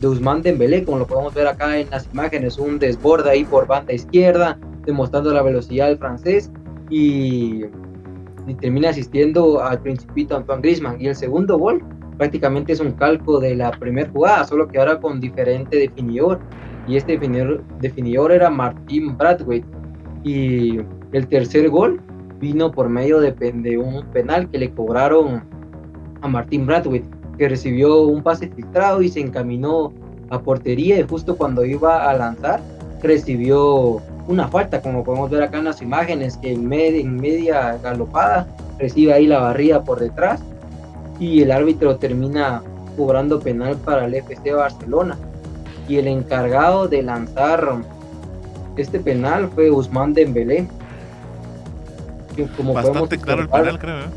de 0.00 0.06
Usman 0.06 0.42
Dembélé, 0.42 0.84
como 0.84 0.98
lo 0.98 1.06
podemos 1.06 1.34
ver 1.34 1.46
acá 1.46 1.78
en 1.78 1.90
las 1.90 2.08
imágenes, 2.12 2.58
un 2.58 2.78
desborde 2.78 3.30
ahí 3.30 3.44
por 3.44 3.66
banda 3.66 3.92
izquierda, 3.92 4.58
demostrando 4.84 5.32
la 5.32 5.42
velocidad 5.42 5.88
del 5.88 5.98
francés 5.98 6.50
y 6.90 7.64
termina 8.60 8.90
asistiendo 8.90 9.62
al 9.62 9.80
principito 9.80 10.36
Antoine 10.36 10.62
Grisman. 10.62 11.00
Y 11.00 11.08
el 11.08 11.14
segundo 11.14 11.58
gol 11.58 11.82
prácticamente 12.16 12.72
es 12.72 12.80
un 12.80 12.92
calco 12.92 13.40
de 13.40 13.54
la 13.54 13.70
primera 13.70 14.10
jugada, 14.10 14.44
solo 14.44 14.68
que 14.68 14.78
ahora 14.78 15.00
con 15.00 15.20
diferente 15.20 15.76
definidor. 15.76 16.40
Y 16.86 16.96
este 16.96 17.12
definidor, 17.12 17.62
definidor 17.80 18.32
era 18.32 18.48
Martín 18.48 19.16
Bradway. 19.16 19.62
Y 20.24 20.80
el 21.12 21.26
tercer 21.28 21.68
gol 21.70 22.00
vino 22.40 22.70
por 22.70 22.88
medio 22.88 23.20
de, 23.20 23.78
un 23.78 24.04
penal 24.12 24.48
que 24.50 24.58
le 24.58 24.70
cobraron 24.70 25.42
a 26.20 26.28
Martín 26.28 26.66
Bradway, 26.66 27.02
que 27.36 27.48
recibió 27.48 28.02
un 28.02 28.22
pase 28.22 28.48
filtrado 28.48 29.02
y 29.02 29.08
se 29.08 29.20
encaminó 29.20 29.92
a 30.30 30.40
portería 30.40 30.98
y 30.98 31.02
justo 31.04 31.36
cuando 31.36 31.64
iba 31.64 32.10
a 32.10 32.14
lanzar 32.14 32.60
recibió 33.02 34.00
una 34.26 34.48
falta, 34.48 34.82
como 34.82 35.04
podemos 35.04 35.30
ver 35.30 35.42
acá 35.42 35.58
en 35.58 35.64
las 35.64 35.80
imágenes, 35.80 36.36
que 36.36 36.52
en 36.52 36.70
en 36.72 37.16
media 37.16 37.78
galopada 37.82 38.46
recibe 38.78 39.12
ahí 39.12 39.26
la 39.26 39.40
barrida 39.40 39.84
por 39.84 40.00
detrás 40.00 40.42
y 41.18 41.42
el 41.42 41.50
árbitro 41.50 41.96
termina 41.96 42.62
cobrando 42.96 43.40
penal 43.40 43.76
para 43.76 44.04
el 44.04 44.14
FC 44.14 44.52
Barcelona. 44.52 45.16
Y 45.88 45.96
el 45.96 46.06
encargado 46.06 46.86
de 46.86 47.02
lanzar 47.02 47.66
este 48.82 49.00
penal 49.00 49.50
fue 49.54 49.70
Usman 49.70 50.14
Dembélé. 50.14 50.68
Como 52.56 52.72
Bastante 52.72 53.18
claro 53.18 53.42
el 53.42 53.48
penal, 53.48 53.78
creo. 53.78 53.98
¿eh? 53.98 54.08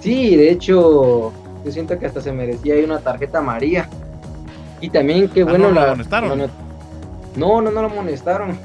Sí, 0.00 0.36
de 0.36 0.50
hecho, 0.50 1.32
yo 1.64 1.72
siento 1.72 1.98
que 1.98 2.06
hasta 2.06 2.20
se 2.20 2.32
merecía 2.32 2.74
ahí 2.74 2.84
una 2.84 2.98
tarjeta 2.98 3.38
amarilla. 3.38 3.88
Y 4.80 4.90
también 4.90 5.28
qué 5.28 5.42
ah, 5.42 5.44
bueno 5.44 5.70
la, 5.70 5.94
no, 7.36 7.60
no, 7.60 7.70
no 7.70 7.82
lo 7.82 7.86
amonestaron. 7.86 8.58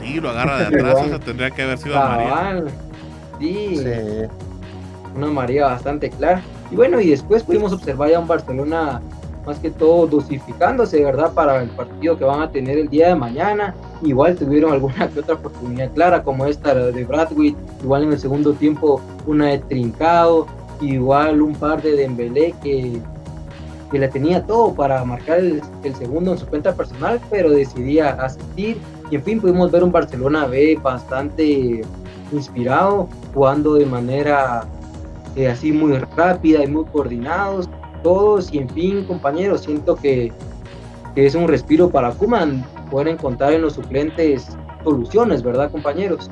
Sí, 0.00 0.20
lo 0.20 0.30
agarra 0.30 0.58
de 0.58 0.66
atrás, 0.76 0.96
o 1.00 1.08
sea, 1.08 1.18
tendría 1.18 1.50
que 1.50 1.62
haber 1.62 1.78
sido 1.78 1.96
María. 1.96 2.64
Sí. 3.40 3.82
Una 5.16 5.26
María 5.28 5.66
bastante 5.66 6.10
clara. 6.10 6.42
Y 6.70 6.76
bueno, 6.76 7.00
y 7.00 7.10
después 7.10 7.42
pudimos 7.42 7.72
observar 7.72 8.10
ya 8.10 8.18
un 8.18 8.26
Barcelona 8.26 9.00
más 9.46 9.58
que 9.58 9.70
todo 9.70 10.06
dosificándose, 10.06 11.04
¿verdad? 11.04 11.32
Para 11.32 11.62
el 11.62 11.70
partido 11.70 12.16
que 12.18 12.24
van 12.24 12.40
a 12.40 12.50
tener 12.50 12.78
el 12.78 12.88
día 12.88 13.08
de 13.08 13.14
mañana. 13.14 13.74
Igual 14.02 14.36
tuvieron 14.36 14.72
alguna 14.72 15.08
que 15.08 15.20
otra 15.20 15.34
oportunidad 15.34 15.90
clara, 15.92 16.22
como 16.22 16.46
esta 16.46 16.74
de 16.74 17.04
Bradwick. 17.04 17.56
Igual 17.82 18.04
en 18.04 18.12
el 18.12 18.18
segundo 18.18 18.54
tiempo 18.54 19.00
una 19.26 19.48
de 19.48 19.58
Trincado. 19.58 20.46
Igual 20.80 21.40
un 21.40 21.54
par 21.54 21.82
de 21.82 21.96
Dembélé 21.96 22.54
que, 22.62 23.00
que 23.90 23.98
la 23.98 24.08
tenía 24.08 24.44
todo 24.44 24.74
para 24.74 25.04
marcar 25.04 25.38
el, 25.38 25.62
segundo 25.96 26.32
en 26.32 26.38
su 26.38 26.46
cuenta 26.46 26.74
personal, 26.74 27.20
pero 27.30 27.50
decidía 27.50 28.10
asistir 28.10 28.78
y 29.10 29.16
en 29.16 29.22
fin, 29.22 29.40
pudimos 29.40 29.70
ver 29.70 29.84
un 29.84 29.92
Barcelona 29.92 30.46
B 30.46 30.78
bastante 30.82 31.82
inspirado, 32.32 33.08
jugando 33.32 33.74
de 33.74 33.86
manera 33.86 34.64
eh, 35.36 35.48
así 35.48 35.72
muy 35.72 35.96
rápida 36.16 36.64
y 36.64 36.66
muy 36.66 36.84
coordinados 36.86 37.68
todos. 38.04 38.54
Y 38.54 38.58
en 38.58 38.68
fin, 38.68 39.04
compañeros, 39.04 39.62
siento 39.62 39.96
que, 39.96 40.32
es 41.16 41.34
un 41.34 41.48
respiro 41.48 41.90
para 41.90 42.12
Kuman 42.12 42.64
poder 42.90 43.08
encontrar 43.08 43.52
en 43.52 43.62
los 43.62 43.74
suplentes 43.74 44.56
soluciones, 44.84 45.42
¿verdad, 45.42 45.72
compañeros? 45.72 46.30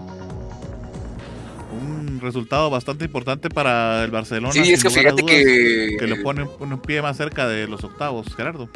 Un 1.72 2.20
resultado 2.20 2.70
bastante 2.70 3.04
importante 3.04 3.48
para 3.48 4.04
el 4.04 4.12
Barcelona. 4.12 4.52
Sí, 4.52 4.72
es 4.72 4.82
que 4.82 4.90
fíjate 4.90 5.24
que... 5.24 5.96
que 5.98 6.06
lo 6.06 6.22
pone 6.22 6.46
un 6.60 6.80
pie 6.80 7.02
más 7.02 7.16
cerca 7.16 7.48
de 7.48 7.66
los 7.66 7.82
octavos, 7.82 8.32
Gerardo. 8.36 8.68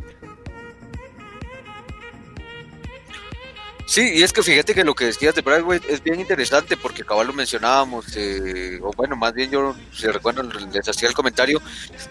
Sí, 3.87 4.14
y 4.16 4.23
es 4.25 4.33
que 4.33 4.43
fíjate 4.43 4.75
que 4.75 4.83
lo 4.83 4.97
que 4.97 5.07
decías 5.07 5.33
de 5.37 5.43
Bradway 5.43 5.81
es 5.88 6.02
bien 6.02 6.19
interesante 6.19 6.76
porque 6.76 7.02
acabado 7.02 7.28
lo 7.28 7.33
mencionábamos, 7.33 8.05
eh, 8.16 8.81
o 8.83 8.90
bueno, 8.97 9.14
más 9.14 9.33
bien 9.33 9.49
yo, 9.52 9.76
si 9.93 10.09
recuerdo, 10.09 10.43
les 10.43 10.88
hacía 10.88 11.09
el 11.09 11.14
comentario 11.14 11.62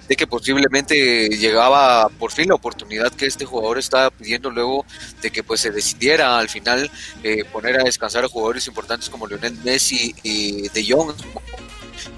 de 0.08 0.16
que 0.16 0.26
posiblemente 0.26 1.28
llegaba 1.28 2.08
por 2.08 2.32
fin 2.32 2.48
la 2.48 2.56
oportunidad 2.56 3.12
que 3.12 3.26
este 3.26 3.44
jugador 3.44 3.78
estaba 3.78 4.10
pidiendo 4.10 4.50
luego 4.50 4.86
de 5.22 5.32
que 5.32 5.44
pues 5.44 5.60
se 5.60 5.72
decidiera 5.72 6.40
al 6.40 6.48
final 6.48 6.90
eh, 7.24 7.44
poner 7.44 7.78
a 7.82 7.84
descansar 7.84 8.24
a 8.24 8.30
jugadores 8.30 8.68
importantes 8.68 9.10
como 9.10 9.28
Lionel 9.28 9.58
Messi 9.66 10.16
y 10.24 10.70
De 10.70 10.86
Jong. 10.90 11.14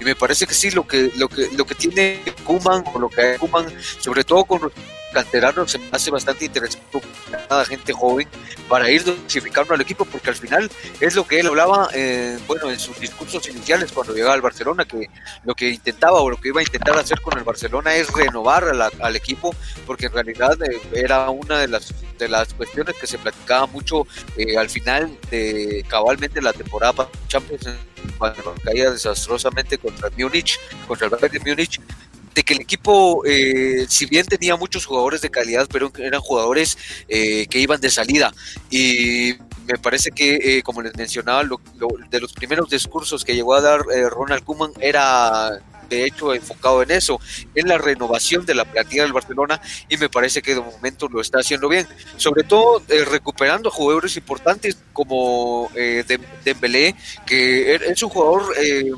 Y 0.00 0.04
me 0.04 0.14
parece 0.14 0.46
que 0.46 0.54
sí 0.54 0.70
lo 0.70 0.86
que 0.86 1.10
lo 1.16 1.28
que 1.28 1.48
lo 1.56 1.66
que 1.66 1.74
tiene 1.74 2.22
Kuman 2.44 2.84
o 2.94 2.98
lo 3.00 3.08
que 3.08 3.22
hay 3.22 3.38
Kuman 3.38 3.66
sobre 3.98 4.22
todo 4.22 4.44
con 4.44 4.70
canteranos 5.12 5.72
se 5.72 5.78
me 5.78 5.88
hace 5.92 6.10
bastante 6.10 6.44
interesante 6.44 6.86
cada 7.48 7.64
gente 7.64 7.92
joven 7.92 8.28
para 8.68 8.90
ir 8.90 9.04
dosificando 9.04 9.74
al 9.74 9.80
equipo 9.80 10.04
porque 10.04 10.30
al 10.30 10.36
final 10.36 10.70
es 11.00 11.14
lo 11.14 11.26
que 11.26 11.40
él 11.40 11.46
hablaba 11.46 11.88
eh, 11.94 12.38
bueno 12.46 12.70
en 12.70 12.78
sus 12.78 12.98
discursos 13.00 13.48
iniciales 13.48 13.92
cuando 13.92 14.14
llegaba 14.14 14.34
al 14.34 14.42
Barcelona 14.42 14.84
que 14.84 15.08
lo 15.44 15.54
que 15.54 15.70
intentaba 15.70 16.20
o 16.20 16.30
lo 16.30 16.36
que 16.36 16.48
iba 16.48 16.60
a 16.60 16.62
intentar 16.62 16.96
hacer 16.98 17.20
con 17.20 17.38
el 17.38 17.44
Barcelona 17.44 17.94
es 17.94 18.12
renovar 18.12 18.64
al 19.00 19.16
equipo 19.16 19.54
porque 19.86 20.06
en 20.06 20.12
realidad 20.12 20.56
eh, 20.62 20.80
era 20.92 21.30
una 21.30 21.58
de 21.58 21.68
las 21.68 21.94
de 22.18 22.28
las 22.28 22.52
cuestiones 22.54 22.94
que 22.96 23.06
se 23.06 23.18
platicaba 23.18 23.66
mucho 23.66 24.06
eh, 24.36 24.56
al 24.58 24.68
final 24.68 25.16
de 25.30 25.84
cabalmente 25.88 26.42
la 26.42 26.52
temporada 26.52 27.08
Champions 27.28 27.68
cuando 28.18 28.54
caía 28.64 28.90
desastrosamente 28.90 29.78
contra 29.78 30.10
Múnich 30.16 30.58
contra 30.86 31.06
el 31.06 31.10
Bayern 31.10 31.32
de 31.32 31.50
Múnich 31.50 31.80
de 32.34 32.42
que 32.42 32.54
el 32.54 32.60
equipo, 32.60 33.24
eh, 33.26 33.86
si 33.88 34.06
bien 34.06 34.26
tenía 34.26 34.56
muchos 34.56 34.86
jugadores 34.86 35.20
de 35.20 35.30
calidad, 35.30 35.68
pero 35.70 35.92
eran 35.98 36.20
jugadores 36.20 36.76
eh, 37.08 37.46
que 37.48 37.58
iban 37.58 37.80
de 37.80 37.90
salida. 37.90 38.32
Y 38.70 39.34
me 39.66 39.78
parece 39.78 40.10
que, 40.10 40.58
eh, 40.58 40.62
como 40.62 40.82
les 40.82 40.96
mencionaba, 40.96 41.42
de 41.42 42.20
los 42.20 42.32
primeros 42.32 42.70
discursos 42.70 43.24
que 43.24 43.34
llegó 43.34 43.54
a 43.54 43.60
dar 43.60 43.80
Ronald 43.80 44.44
Koeman 44.44 44.72
era 44.80 45.60
de 45.88 46.04
hecho 46.04 46.34
enfocado 46.34 46.82
en 46.82 46.90
eso, 46.90 47.20
en 47.54 47.68
la 47.68 47.78
renovación 47.78 48.44
de 48.46 48.54
la 48.54 48.64
plantilla 48.64 49.02
del 49.02 49.12
Barcelona 49.12 49.60
y 49.88 49.96
me 49.96 50.08
parece 50.08 50.42
que 50.42 50.54
de 50.54 50.60
momento 50.60 51.08
lo 51.08 51.20
está 51.20 51.38
haciendo 51.38 51.68
bien, 51.68 51.86
sobre 52.16 52.44
todo 52.44 52.82
eh, 52.88 53.04
recuperando 53.04 53.70
jugadores 53.70 54.16
importantes 54.16 54.76
como 54.92 55.70
eh, 55.74 56.04
que 57.26 57.74
er, 57.74 57.82
es 57.84 58.02
un 58.02 58.10
jugador 58.10 58.54
eh, 58.58 58.90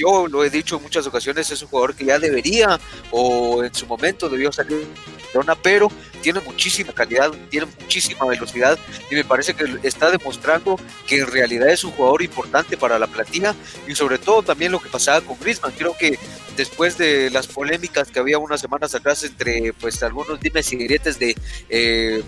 yo 0.00 0.26
lo 0.28 0.44
he 0.44 0.50
dicho 0.50 0.76
en 0.76 0.82
muchas 0.82 1.06
ocasiones, 1.06 1.50
es 1.50 1.62
un 1.62 1.68
jugador 1.68 1.94
que 1.94 2.06
ya 2.06 2.18
debería 2.18 2.80
o 3.10 3.62
en 3.62 3.74
su 3.74 3.86
momento 3.86 4.28
debió 4.28 4.50
salir 4.50 4.78
de 4.78 5.56
pero 5.62 5.90
tiene 6.22 6.40
muchísima 6.40 6.92
calidad, 6.92 7.30
tiene 7.50 7.66
muchísima 7.80 8.26
velocidad 8.26 8.78
y 9.10 9.14
me 9.14 9.24
parece 9.24 9.54
que 9.54 9.78
está 9.82 10.10
demostrando 10.10 10.76
que 11.06 11.18
en 11.18 11.26
realidad 11.26 11.68
es 11.68 11.84
un 11.84 11.92
jugador 11.92 12.22
importante 12.22 12.76
para 12.76 12.98
la 12.98 13.06
plantilla 13.06 13.54
y 13.86 13.94
sobre 13.94 14.18
todo 14.18 14.42
también 14.42 14.72
lo 14.72 14.80
que 14.80 14.88
pasaba 14.88 15.20
con 15.20 15.38
Griezmann. 15.38 15.72
Creo 15.78 15.96
que 15.96 16.18
después 16.56 16.98
de 16.98 17.30
las 17.30 17.46
polémicas 17.46 18.10
que 18.10 18.18
había 18.18 18.38
unas 18.38 18.60
semanas 18.60 18.94
atrás 18.94 19.22
entre 19.22 19.72
pues 19.74 20.02
algunos 20.02 20.40
dimes 20.40 20.72
y 20.72 20.76
diretes 20.76 21.18
de 21.18 21.36
eh, 21.68 22.22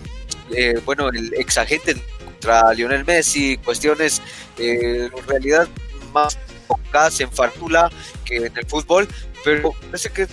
eh, 0.51 0.81
bueno 0.85 1.09
el 1.09 1.33
ex 1.35 1.57
agente 1.57 1.95
contra 2.23 2.73
Lionel 2.73 3.05
Messi, 3.05 3.57
cuestiones 3.57 4.21
eh, 4.57 5.09
en 5.13 5.27
realidad 5.27 5.67
más 6.13 6.37
enfocadas 6.63 7.19
en 7.19 7.31
fartula 7.31 7.91
que 8.25 8.37
en 8.37 8.57
el 8.57 8.65
fútbol, 8.65 9.07
pero 9.43 9.71
parece 9.71 10.09
que 10.09 10.27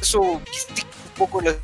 eso 0.00 0.20
un 0.20 0.42
poco 1.16 1.40
la 1.40 1.54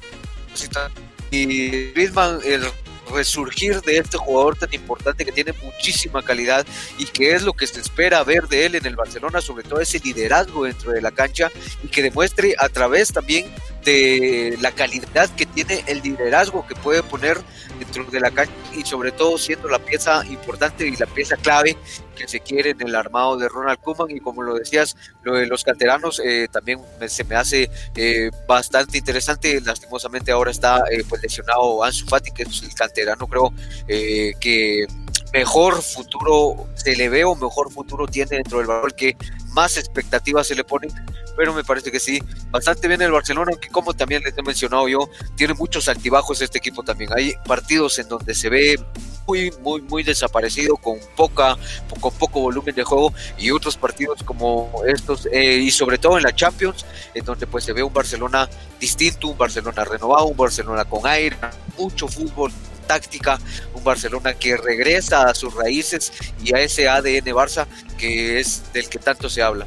y 1.31 1.91
Griezmann 1.93 2.41
el 2.45 2.65
resurgir 3.13 3.81
de 3.83 3.99
este 3.99 4.17
jugador 4.17 4.57
tan 4.57 4.73
importante 4.75 5.25
que 5.25 5.33
tiene 5.33 5.53
muchísima 5.63 6.23
calidad 6.23 6.67
y 6.99 7.05
que 7.05 7.35
es 7.35 7.43
lo 7.43 7.53
que 7.53 7.67
se 7.67 7.81
espera 7.81 8.25
ver 8.25 8.49
de 8.49 8.67
él 8.67 8.75
en 8.75 8.87
el 8.87 8.97
Barcelona, 8.97 9.41
sobre 9.41 9.65
todo 9.65 9.81
ese 9.81 10.01
liderazgo 10.01 10.65
dentro 10.65 10.93
de 10.93 11.01
la 11.01 11.11
cancha 11.11 11.51
y 11.85 11.89
que 11.89 12.03
demuestre 12.03 12.55
a 12.59 12.69
través 12.69 13.13
también 13.13 13.47
de 13.87 14.59
la 14.61 14.73
calidad 14.73 15.31
que 15.31 15.47
tiene 15.47 15.85
el 15.87 16.03
liderazgo 16.03 16.67
que 16.67 16.75
puede 16.75 17.03
poner 17.05 17.39
dentro 17.79 18.05
de 18.05 18.21
la 18.21 18.31
cancha 18.31 18.53
y 18.75 18.85
sobre 18.85 19.13
todo 19.13 19.39
siendo 19.39 19.69
la 19.69 19.79
pieza 19.79 20.27
importante 20.27 20.87
y 20.87 20.97
la 20.97 21.07
pieza 21.07 21.37
clave 21.37 21.77
que 22.17 22.27
se 22.27 22.41
quiere 22.41 22.71
en 22.71 22.83
el 22.83 22.95
armado 22.97 23.37
de 23.37 23.49
Ronald 23.49 23.79
Koeman. 23.81 24.11
Y 24.11 24.21
como 24.21 24.43
lo 24.43 24.55
decías, 24.55 24.97
lo 25.23 25.35
de 25.35 25.47
los 25.47 25.63
canteranos 25.63 26.21
eh, 26.25 26.49
también 26.51 26.81
se 27.07 27.25
me 27.25 27.37
hace 27.37 27.71
eh, 27.95 28.31
bastante 28.49 28.99
interesante, 28.99 29.61
lastimosamente 29.61 30.33
ahora 30.33 30.51
está 30.51 30.83
eh, 30.91 31.05
pues 31.09 31.23
lesionado 31.23 31.85
Ansu 31.85 32.07
Fati, 32.07 32.33
que 32.33 32.43
es 32.43 32.63
el 32.63 32.75
canterano 32.75 33.27
creo 33.29 33.53
que 33.87 34.87
mejor 35.33 35.81
futuro 35.83 36.69
se 36.75 36.97
le 36.97 37.09
ve 37.09 37.25
o 37.25 37.35
mejor 37.37 37.71
futuro 37.71 38.07
tiene 38.07 38.37
dentro 38.37 38.59
del 38.59 38.67
valor 38.67 38.95
que 38.95 39.17
más 39.57 39.77
expectativas 39.79 40.47
se 40.47 40.55
le 40.55 40.63
ponen 40.63 40.91
pero 41.37 41.53
me 41.53 41.63
parece 41.63 41.93
que 41.93 42.01
sí, 42.01 42.19
bastante 42.51 42.89
bien 42.89 43.03
el 43.03 43.13
Barcelona, 43.13 43.51
aunque 43.53 43.69
como 43.69 43.93
también 43.93 44.23
les 44.23 44.37
he 44.37 44.43
mencionado 44.43 44.89
yo, 44.89 45.11
tiene 45.37 45.55
muchos 45.55 45.89
altibajos 45.89 46.41
este 46.41 46.59
equipo 46.59 46.83
también. 46.83 47.11
Hay 47.15 47.35
partidos 47.47 47.99
en 47.99 48.09
donde 48.09 48.35
se 48.35 48.49
ve 48.49 48.81
muy, 49.27 49.53
muy, 49.61 49.83
muy 49.83 50.03
desaparecido, 50.03 50.77
con 50.77 50.99
poca, 51.15 51.57
con 52.01 52.13
poco 52.15 52.41
volumen 52.41 52.75
de 52.75 52.85
juego, 52.85 53.13
y 53.37 53.51
otros 53.51 53.77
partidos 53.77 54.23
como 54.23 54.71
estos, 54.87 55.29
eh, 55.31 55.59
y 55.59 55.71
sobre 55.71 55.99
todo 55.99 56.17
en 56.17 56.23
la 56.23 56.35
Champions, 56.35 56.87
en 57.13 57.25
donde 57.25 57.47
pues 57.47 57.65
se 57.65 57.73
ve 57.73 57.83
un 57.83 57.93
Barcelona 57.93 58.49
distinto, 58.81 59.29
un 59.29 59.37
Barcelona 59.37 59.85
renovado, 59.85 60.27
un 60.27 60.37
Barcelona 60.37 60.85
con 60.85 61.07
aire, 61.07 61.37
mucho 61.77 62.09
fútbol, 62.09 62.51
táctica, 62.87 63.39
un 63.75 63.85
Barcelona 63.85 64.35
que 64.35 64.57
regresa 64.57 65.29
a 65.29 65.35
sus 65.35 65.55
raíces 65.55 66.13
y 66.43 66.55
a 66.55 66.61
ese 66.61 66.89
ADN 66.89 67.27
Barça 67.35 67.67
que 67.99 68.41
es 68.41 68.63
del 68.73 68.89
que 68.89 68.99
tanto 68.99 69.29
se 69.29 69.43
habla. 69.43 69.67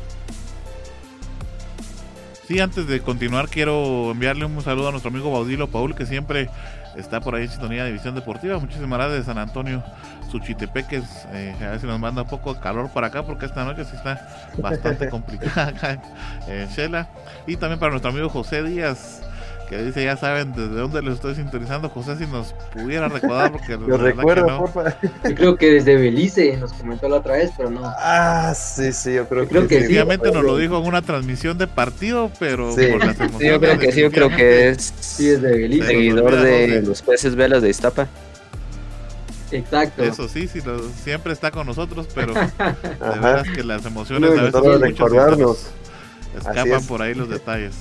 Sí, 2.48 2.60
antes 2.60 2.88
de 2.88 3.02
continuar 3.02 3.48
quiero 3.48 4.12
enviarle 4.12 4.46
un 4.46 4.62
saludo 4.64 4.88
a 4.88 4.92
nuestro 4.92 5.12
amigo 5.12 5.32
Baudilo 5.32 5.70
Paul 5.70 5.94
que 5.96 6.06
siempre 6.06 6.50
está 6.96 7.22
por 7.22 7.36
ahí 7.36 7.44
en 7.44 7.52
sintonía 7.52 7.84
de 7.84 7.90
División 7.92 8.16
Deportiva. 8.16 8.58
Muchísimas 8.60 8.98
gracias 8.98 9.20
de 9.20 9.26
San 9.26 9.38
Antonio, 9.38 9.84
Suchitepeques. 10.32 11.04
Eh, 11.32 11.56
a 11.62 11.70
ver 11.72 11.80
si 11.80 11.88
nos 11.88 12.00
manda 12.00 12.24
un 12.24 12.28
poco 12.28 12.54
de 12.54 12.60
calor 12.60 12.90
para 12.92 13.08
acá 13.08 13.24
porque 13.24 13.46
esta 13.46 13.64
noche 13.64 13.86
sí 13.86 13.96
está 13.96 14.52
bastante 14.58 15.10
complicada 15.12 15.68
acá 15.68 16.02
en 16.48 16.68
Shela. 16.70 17.10
Y 17.48 17.56
también 17.58 17.80
para 17.80 17.92
nuestro 17.92 18.12
amigo 18.12 18.30
José 18.30 18.64
Díaz 18.64 19.22
que 19.70 19.78
dice, 19.84 20.04
ya 20.04 20.18
saben 20.18 20.52
desde 20.52 20.74
dónde 20.74 21.04
lo 21.04 21.14
estoy 21.14 21.36
sintonizando. 21.36 21.90
José, 21.90 22.18
si 22.18 22.26
nos 22.26 22.54
pudiera 22.74 23.08
recordar, 23.08 23.52
porque 23.52 23.78
lo 23.78 23.98
recuerdo, 23.98 24.66
Yo 25.24 25.36
creo 25.36 25.56
que 25.58 25.74
desde 25.74 25.96
Belice 25.96 26.58
nos 26.58 26.74
comentó 26.74 27.08
la 27.08 27.18
otra 27.18 27.34
vez, 27.34 27.52
pero 27.56 27.70
no. 27.70 27.82
Ah, 27.84 28.52
sí, 28.56 28.92
sí, 28.92 29.14
yo 29.14 29.30
creo, 29.30 29.48
que, 29.68 29.82
sí. 29.82 29.86
Obviamente 29.86 30.32
nos 30.32 30.44
lo 30.44 30.58
dijo 30.58 30.80
en 30.80 30.88
una 30.88 31.04
transmisión 31.04 31.60
de 31.60 31.68
partido, 31.68 32.32
pero 32.40 32.74
por 32.74 33.06
las 33.06 33.20
emociones. 33.20 33.38
Sí, 33.38 33.48
yo 33.48 33.60
creo 33.60 33.78
que 33.78 33.92
sí, 33.92 34.02
yo 34.02 34.12
creo 34.12 34.30
que 34.30 34.70
es, 34.70 34.94
sí, 35.00 35.30
es 35.30 35.42
de 35.42 35.52
Belice. 35.52 35.88
seguidor 35.88 36.36
de 36.36 36.82
los 36.82 37.04
peces 37.04 37.36
velas 37.36 37.62
de 37.62 37.70
Iztapa. 37.70 38.08
Exacto. 39.52 40.04
Eso 40.04 40.28
sí, 40.28 40.48
sí 40.48 40.62
siempre 41.04 41.32
está 41.32 41.52
con 41.52 41.68
nosotros, 41.68 42.08
pero 42.16 42.34
de 42.34 42.50
verdad 43.00 43.46
que 43.54 43.64
las 43.64 43.86
emociones 43.86 44.32
a 44.32 44.44
veces 44.44 45.72
escapan 46.36 46.84
por 46.86 47.04
ahí 47.04 47.14
los 47.14 47.30
detalles. 47.30 47.76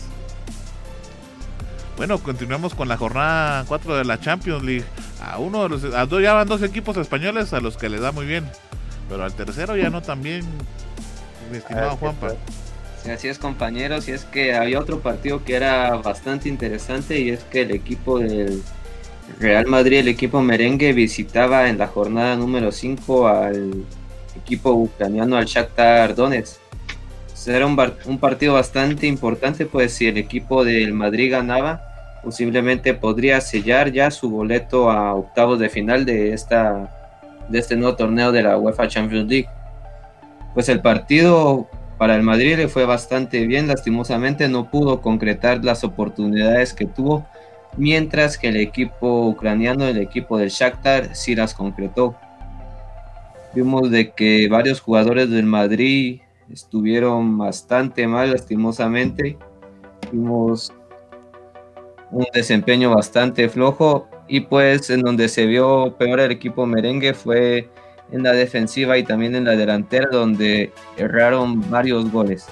Bueno, 1.98 2.18
continuamos 2.18 2.76
con 2.76 2.86
la 2.86 2.96
jornada 2.96 3.64
4 3.66 3.96
de 3.96 4.04
la 4.04 4.20
Champions 4.20 4.62
League. 4.62 4.84
A 5.20 5.40
uno 5.40 5.64
de 5.64 5.68
los, 5.68 5.84
a 5.84 6.06
dos, 6.06 6.22
ya 6.22 6.32
van 6.32 6.46
dos 6.46 6.62
equipos 6.62 6.96
españoles 6.96 7.52
a 7.52 7.60
los 7.60 7.76
que 7.76 7.88
les 7.88 8.00
da 8.00 8.12
muy 8.12 8.24
bien, 8.24 8.48
pero 9.08 9.24
al 9.24 9.34
tercero 9.34 9.76
ya 9.76 9.90
no 9.90 10.00
tan 10.00 10.22
bien, 10.22 10.46
mi 11.50 11.58
estimado 11.58 11.96
Juanpa. 11.96 12.34
Sí, 13.02 13.10
así 13.10 13.26
es, 13.26 13.38
compañeros, 13.38 14.06
y 14.08 14.12
es 14.12 14.24
que 14.24 14.54
había 14.54 14.78
otro 14.78 15.00
partido 15.00 15.44
que 15.44 15.56
era 15.56 15.96
bastante 15.96 16.48
interesante 16.48 17.20
y 17.20 17.30
es 17.30 17.42
que 17.42 17.62
el 17.62 17.72
equipo 17.72 18.20
del 18.20 18.62
Real 19.40 19.66
Madrid, 19.66 19.98
el 19.98 20.08
equipo 20.08 20.40
merengue, 20.40 20.92
visitaba 20.92 21.68
en 21.68 21.78
la 21.78 21.88
jornada 21.88 22.36
número 22.36 22.70
5 22.70 23.26
al 23.26 23.84
equipo 24.36 24.70
ucraniano, 24.70 25.36
al 25.36 25.46
Shakhtar 25.46 26.14
Donetsk 26.14 26.67
era 27.46 27.66
un, 27.66 27.78
un, 28.06 28.18
partido 28.18 28.54
bastante 28.54 29.06
importante, 29.06 29.66
pues 29.66 29.92
si 29.92 30.06
el 30.06 30.18
equipo 30.18 30.64
del 30.64 30.92
Madrid 30.92 31.30
ganaba, 31.30 31.82
posiblemente 32.22 32.94
podría 32.94 33.40
sellar 33.40 33.92
ya 33.92 34.10
su 34.10 34.30
boleto 34.30 34.90
a 34.90 35.14
octavos 35.14 35.58
de 35.58 35.68
final 35.68 36.04
de, 36.04 36.32
esta, 36.32 36.90
de 37.48 37.58
este 37.58 37.76
nuevo 37.76 37.96
torneo 37.96 38.32
de 38.32 38.42
la 38.42 38.58
UEFA 38.58 38.88
Champions 38.88 39.28
League. 39.28 39.48
Pues 40.54 40.68
el 40.68 40.80
partido 40.80 41.68
para 41.98 42.16
el 42.16 42.22
Madrid 42.22 42.56
le 42.56 42.68
fue 42.68 42.84
bastante 42.84 43.46
bien, 43.46 43.68
lastimosamente 43.68 44.48
no 44.48 44.70
pudo 44.70 45.00
concretar 45.00 45.64
las 45.64 45.84
oportunidades 45.84 46.72
que 46.72 46.86
tuvo, 46.86 47.26
mientras 47.76 48.38
que 48.38 48.48
el 48.48 48.56
equipo 48.56 49.26
ucraniano, 49.28 49.86
el 49.86 49.98
equipo 49.98 50.38
del 50.38 50.48
Shakhtar, 50.48 51.14
sí 51.14 51.34
las 51.34 51.54
concretó. 51.54 52.16
Vimos 53.54 53.90
de 53.90 54.10
que 54.12 54.48
varios 54.48 54.80
jugadores 54.80 55.30
del 55.30 55.46
Madrid 55.46 56.20
estuvieron 56.52 57.38
bastante 57.38 58.06
mal, 58.06 58.30
lastimosamente. 58.32 59.38
Vimos 60.12 60.72
un 62.10 62.26
desempeño 62.32 62.94
bastante 62.94 63.48
flojo 63.48 64.08
y 64.28 64.40
pues 64.40 64.90
en 64.90 65.02
donde 65.02 65.28
se 65.28 65.46
vio 65.46 65.96
peor 65.98 66.20
el 66.20 66.30
equipo 66.30 66.66
merengue 66.66 67.14
fue 67.14 67.68
en 68.10 68.22
la 68.22 68.32
defensiva 68.32 68.96
y 68.96 69.04
también 69.04 69.34
en 69.34 69.44
la 69.44 69.56
delantera 69.56 70.08
donde 70.10 70.72
erraron 70.96 71.68
varios 71.70 72.10
goles. 72.10 72.46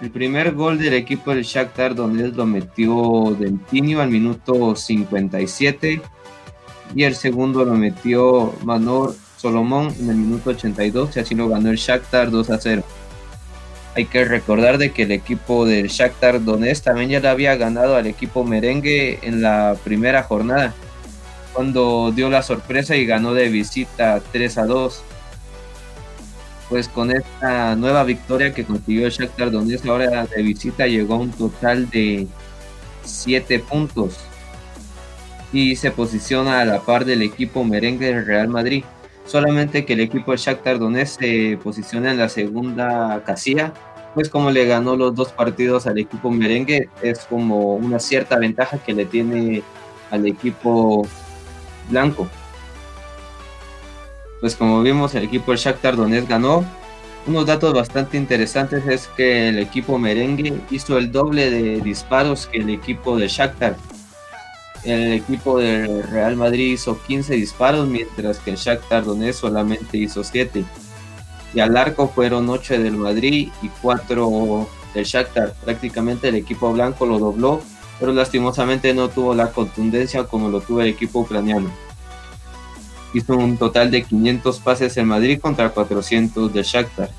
El 0.00 0.10
primer 0.10 0.54
gol 0.54 0.78
del 0.78 0.94
equipo 0.94 1.32
del 1.34 1.42
Shakhtar 1.42 1.94
donde 1.94 2.28
lo 2.28 2.46
metió 2.46 3.36
Dentinho 3.38 4.00
al 4.00 4.10
minuto 4.10 4.76
57 4.76 6.00
y 6.94 7.02
el 7.02 7.14
segundo 7.14 7.64
lo 7.64 7.74
metió 7.74 8.54
Manor 8.64 9.14
Solomón 9.38 9.94
en 10.00 10.10
el 10.10 10.16
minuto 10.16 10.50
82 10.50 11.16
y 11.16 11.20
así 11.20 11.34
lo 11.34 11.48
ganó 11.48 11.70
el 11.70 11.76
Shakhtar 11.76 12.30
2 12.30 12.50
a 12.50 12.58
0. 12.58 12.82
Hay 13.94 14.04
que 14.04 14.24
recordar 14.24 14.78
de 14.78 14.92
que 14.92 15.04
el 15.04 15.12
equipo 15.12 15.64
del 15.64 15.88
Shakhtar 15.88 16.44
Donetsk 16.44 16.84
también 16.84 17.10
ya 17.10 17.20
le 17.20 17.28
había 17.28 17.56
ganado 17.56 17.96
al 17.96 18.06
equipo 18.06 18.44
merengue 18.44 19.18
en 19.22 19.42
la 19.42 19.76
primera 19.82 20.22
jornada, 20.22 20.74
cuando 21.52 22.12
dio 22.14 22.30
la 22.30 22.42
sorpresa 22.42 22.96
y 22.96 23.06
ganó 23.06 23.34
de 23.34 23.48
visita 23.48 24.20
3 24.32 24.58
a 24.58 24.66
2. 24.66 25.02
Pues 26.68 26.86
con 26.88 27.10
esta 27.10 27.76
nueva 27.76 28.04
victoria 28.04 28.52
que 28.52 28.64
consiguió 28.64 29.06
el 29.06 29.12
Shakhtar 29.12 29.50
Donetsk 29.50 29.86
ahora 29.86 30.26
de 30.26 30.42
visita 30.42 30.86
llegó 30.86 31.14
a 31.14 31.18
un 31.18 31.30
total 31.30 31.88
de 31.90 32.26
7 33.04 33.58
puntos 33.60 34.18
y 35.50 35.76
se 35.76 35.90
posiciona 35.90 36.60
a 36.60 36.64
la 36.66 36.80
par 36.80 37.06
del 37.06 37.22
equipo 37.22 37.64
merengue 37.64 38.06
del 38.06 38.26
Real 38.26 38.48
Madrid 38.48 38.84
solamente 39.28 39.84
que 39.84 39.92
el 39.92 40.00
equipo 40.00 40.32
de 40.32 40.38
Shakhtar 40.38 40.78
Donetsk 40.78 41.20
se 41.20 41.58
posiciona 41.62 42.10
en 42.10 42.18
la 42.18 42.28
segunda 42.28 43.22
casilla, 43.24 43.72
pues 44.14 44.30
como 44.30 44.50
le 44.50 44.64
ganó 44.64 44.96
los 44.96 45.14
dos 45.14 45.32
partidos 45.32 45.86
al 45.86 45.98
equipo 45.98 46.30
merengue, 46.30 46.88
es 47.02 47.20
como 47.20 47.74
una 47.76 47.98
cierta 48.00 48.38
ventaja 48.38 48.78
que 48.78 48.94
le 48.94 49.04
tiene 49.04 49.62
al 50.10 50.26
equipo 50.26 51.06
blanco. 51.90 52.26
Pues 54.40 54.56
como 54.56 54.82
vimos, 54.82 55.14
el 55.14 55.24
equipo 55.24 55.52
de 55.52 55.58
Shakhtar 55.58 55.96
Donetsk 55.96 56.28
ganó 56.28 56.64
Unos 57.26 57.44
datos 57.44 57.74
bastante 57.74 58.16
interesantes 58.16 58.86
es 58.86 59.08
que 59.08 59.50
el 59.50 59.58
equipo 59.58 59.98
merengue 59.98 60.58
hizo 60.70 60.96
el 60.96 61.12
doble 61.12 61.50
de 61.50 61.80
disparos 61.82 62.46
que 62.46 62.58
el 62.58 62.70
equipo 62.70 63.18
de 63.18 63.28
Shakhtar. 63.28 63.76
El 64.84 65.12
equipo 65.12 65.58
del 65.58 66.02
Real 66.04 66.36
Madrid 66.36 66.72
hizo 66.72 67.00
15 67.02 67.34
disparos, 67.34 67.88
mientras 67.88 68.38
que 68.38 68.50
el 68.50 68.56
Shakhtar 68.56 69.04
Donetsk 69.04 69.40
solamente 69.40 69.98
hizo 69.98 70.22
7. 70.22 70.64
Y 71.54 71.60
al 71.60 71.76
arco 71.76 72.08
fueron 72.08 72.48
8 72.48 72.78
del 72.78 72.96
Madrid 72.96 73.48
y 73.62 73.68
4 73.82 74.68
del 74.94 75.04
Shakhtar. 75.04 75.54
Prácticamente 75.64 76.28
el 76.28 76.36
equipo 76.36 76.72
blanco 76.72 77.06
lo 77.06 77.18
dobló, 77.18 77.60
pero 77.98 78.12
lastimosamente 78.12 78.94
no 78.94 79.08
tuvo 79.08 79.34
la 79.34 79.50
contundencia 79.50 80.24
como 80.24 80.48
lo 80.48 80.60
tuvo 80.60 80.80
el 80.80 80.88
equipo 80.88 81.20
ucraniano 81.20 81.70
hizo 83.14 83.36
un 83.36 83.56
total 83.56 83.90
de 83.90 84.02
500 84.02 84.60
pases 84.60 84.96
en 84.96 85.06
Madrid 85.06 85.40
contra 85.40 85.70
400 85.70 86.52
de 86.52 86.62
Shakhtar. 86.62 87.10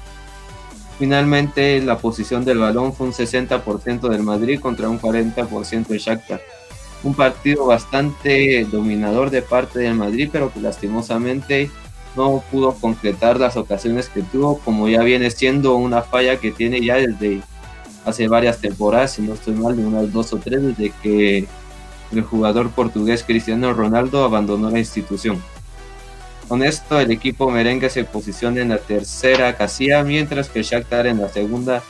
Finalmente, 0.98 1.82
la 1.82 1.98
posición 1.98 2.43
del 2.43 2.60
balón 2.60 2.93
fue 2.93 3.08
un 3.08 3.13
60% 3.13 4.10
del 4.10 4.24
Madrid 4.24 4.60
contra 4.60 4.89
un 4.89 5.00
40% 5.00 5.88
de 5.88 5.98
Shakhtar. 5.98 6.41
Un 7.03 7.13
partido 7.13 7.65
bastante 7.65 8.65
dominador 8.65 9.29
de 9.29 9.41
parte 9.41 9.79
del 9.79 9.95
Madrid, 9.95 10.29
pero 10.31 10.51
que 10.51 10.59
lastimosamente 10.59 11.71
no 12.15 12.43
pudo 12.51 12.73
concretar 12.73 13.39
las 13.39 13.55
ocasiones 13.55 14.09
que 14.09 14.21
tuvo, 14.21 14.59
como 14.59 14.89
ya 14.89 15.01
viene 15.03 15.31
siendo 15.31 15.75
una 15.75 16.01
falla 16.01 16.38
que 16.38 16.51
tiene 16.51 16.81
ya 16.81 16.95
desde 16.95 17.41
hace 18.05 18.27
varias 18.27 18.59
temporadas, 18.59 19.13
si 19.13 19.21
no 19.21 19.33
estoy 19.33 19.53
mal, 19.53 19.77
de 19.77 19.85
unas 19.85 20.12
dos 20.12 20.33
o 20.33 20.38
tres, 20.38 20.62
desde 20.62 20.91
que 21.01 21.47
el 22.12 22.21
jugador 22.23 22.71
portugués 22.71 23.23
Cristiano 23.23 23.73
Ronaldo 23.73 24.23
abandonó 24.23 24.69
la 24.69 24.79
institución. 24.79 25.41
Con 26.47 26.63
esto, 26.63 26.99
el 26.99 27.12
equipo 27.12 27.51
merengue 27.51 27.89
se 27.89 28.03
posiciona 28.03 28.62
en 28.62 28.69
la 28.69 28.79
tercera 28.79 29.55
casilla, 29.55 30.03
mientras 30.03 30.49
que 30.49 30.63
Shakhtar 30.63 31.05
en 31.05 31.21
la 31.21 31.29
segunda 31.29 31.83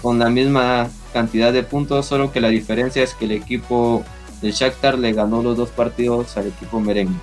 con 0.00 0.18
la 0.18 0.30
misma 0.30 0.88
cantidad 1.12 1.52
de 1.52 1.64
puntos, 1.64 2.06
solo 2.06 2.30
que 2.30 2.40
la 2.40 2.48
diferencia 2.48 3.02
es 3.02 3.14
que 3.14 3.24
el 3.24 3.32
equipo 3.32 4.04
del 4.40 4.52
Shakhtar 4.52 4.98
le 4.98 5.12
ganó 5.12 5.42
los 5.42 5.56
dos 5.56 5.70
partidos 5.70 6.36
al 6.36 6.48
equipo 6.48 6.80
merengue. 6.80 7.18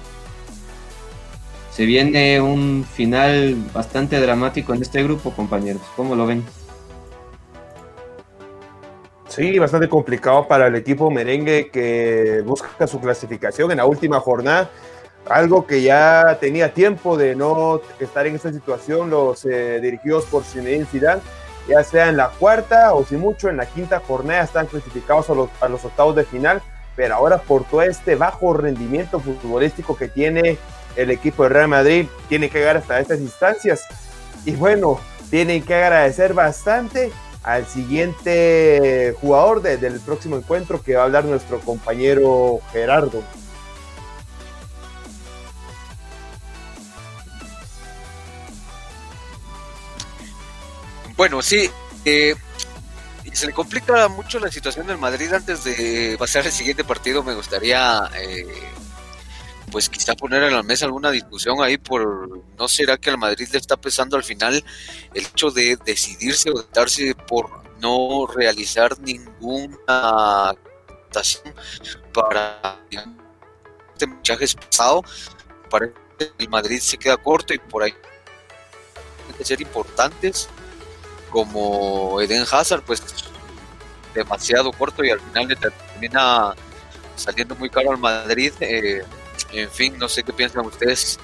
Se 1.71 1.85
viene 1.85 2.39
un 2.39 2.85
final 2.91 3.55
bastante 3.73 4.19
dramático 4.19 4.73
en 4.73 4.81
este 4.81 5.01
grupo, 5.03 5.31
compañeros. 5.31 5.81
¿Cómo 5.95 6.15
lo 6.15 6.27
ven? 6.27 6.43
Sí, 9.27 9.57
bastante 9.57 9.89
complicado 9.89 10.47
para 10.47 10.67
el 10.67 10.75
equipo 10.75 11.09
merengue 11.09 11.71
que 11.71 12.43
busca 12.45 12.85
su 12.85 12.99
clasificación 12.99 13.71
en 13.71 13.77
la 13.77 13.85
última 13.85 14.19
jornada 14.19 14.69
algo 15.29 15.65
que 15.65 15.81
ya 15.81 16.37
tenía 16.39 16.73
tiempo 16.73 17.17
de 17.17 17.35
no 17.35 17.81
estar 17.99 18.27
en 18.27 18.35
esta 18.35 18.51
situación 18.51 19.09
los 19.09 19.45
eh, 19.45 19.79
dirigidos 19.81 20.25
por 20.25 20.43
Zinedine 20.43 20.85
Zidane, 20.85 21.21
ya 21.67 21.83
sea 21.83 22.09
en 22.09 22.17
la 22.17 22.29
cuarta 22.29 22.93
o 22.93 23.05
si 23.05 23.15
mucho 23.15 23.49
en 23.49 23.57
la 23.57 23.65
quinta 23.65 24.01
jornada 24.05 24.43
están 24.43 24.67
clasificados 24.67 25.29
a 25.29 25.33
los, 25.33 25.49
a 25.61 25.69
los 25.69 25.83
octavos 25.85 26.15
de 26.15 26.25
final, 26.25 26.61
pero 26.95 27.15
ahora 27.15 27.39
por 27.39 27.63
todo 27.65 27.81
este 27.81 28.15
bajo 28.15 28.53
rendimiento 28.53 29.19
futbolístico 29.19 29.95
que 29.95 30.07
tiene 30.07 30.57
el 30.95 31.11
equipo 31.11 31.43
de 31.43 31.49
Real 31.49 31.67
Madrid, 31.67 32.07
tiene 32.29 32.49
que 32.49 32.59
llegar 32.59 32.77
hasta 32.77 32.99
estas 32.99 33.19
instancias. 33.19 33.85
Y 34.45 34.51
bueno, 34.51 34.99
tienen 35.29 35.63
que 35.63 35.73
agradecer 35.73 36.33
bastante 36.33 37.11
al 37.43 37.65
siguiente 37.65 39.15
jugador 39.19 39.61
del 39.61 39.99
próximo 39.99 40.37
encuentro 40.37 40.81
que 40.81 40.95
va 40.95 41.01
a 41.01 41.05
hablar 41.05 41.25
nuestro 41.25 41.59
compañero 41.59 42.59
Gerardo. 42.71 43.23
Bueno, 51.15 51.41
sí, 51.41 51.69
eh, 52.05 52.35
se 53.33 53.47
le 53.47 53.53
complica 53.53 54.07
mucho 54.07 54.39
la 54.39 54.51
situación 54.51 54.87
del 54.87 54.97
Madrid 54.97 55.31
antes 55.33 55.63
de 55.63 56.15
pasar 56.19 56.45
el 56.45 56.51
siguiente 56.51 56.83
partido. 56.83 57.23
Me 57.23 57.33
gustaría, 57.33 58.09
eh, 58.15 58.45
pues 59.71 59.89
quizá 59.89 60.15
poner 60.15 60.43
en 60.43 60.53
la 60.53 60.63
mesa 60.63 60.85
alguna 60.85 61.11
discusión 61.11 61.61
ahí 61.61 61.77
por, 61.77 62.29
¿no 62.57 62.67
será 62.67 62.97
que 62.97 63.09
al 63.09 63.17
Madrid 63.17 63.47
le 63.51 63.57
está 63.57 63.77
pesando 63.77 64.15
al 64.15 64.23
final 64.23 64.63
el 65.13 65.25
hecho 65.25 65.49
de 65.49 65.77
decidirse 65.83 66.51
o 66.51 66.63
darse 66.73 67.15
por 67.15 67.63
no 67.79 68.27
realizar 68.27 68.99
ninguna 68.99 70.53
votación 70.87 71.53
para 72.13 72.79
este 73.93 74.07
mensaje 74.07 74.45
pasado? 74.69 75.03
Parece 75.69 75.95
el 76.37 76.49
Madrid 76.49 76.79
se 76.79 76.97
queda 76.97 77.17
corto 77.17 77.53
y 77.53 77.57
por 77.57 77.83
ahí 77.83 77.93
que 79.37 79.43
ser 79.43 79.61
importantes 79.61 80.47
como 81.33 82.21
Eden 82.21 82.45
Hazard, 82.49 82.83
pues 82.85 83.03
demasiado 84.13 84.71
corto 84.71 85.03
y 85.03 85.09
al 85.09 85.19
final 85.19 85.47
le 85.47 85.55
termina 85.55 86.53
saliendo 87.15 87.55
muy 87.55 87.69
caro 87.69 87.91
al 87.91 87.97
Madrid. 87.97 88.53
Eh, 88.59 89.01
en 89.51 89.69
fin, 89.69 89.97
no 89.97 90.07
sé 90.07 90.23
qué 90.23 90.31
piensan 90.31 90.65
ustedes, 90.65 91.19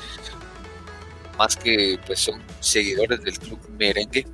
más 1.38 1.56
que 1.56 2.00
pues 2.06 2.20
son 2.20 2.42
seguidores 2.60 3.22
del 3.22 3.38
club 3.38 3.60
merengue. 3.78 4.26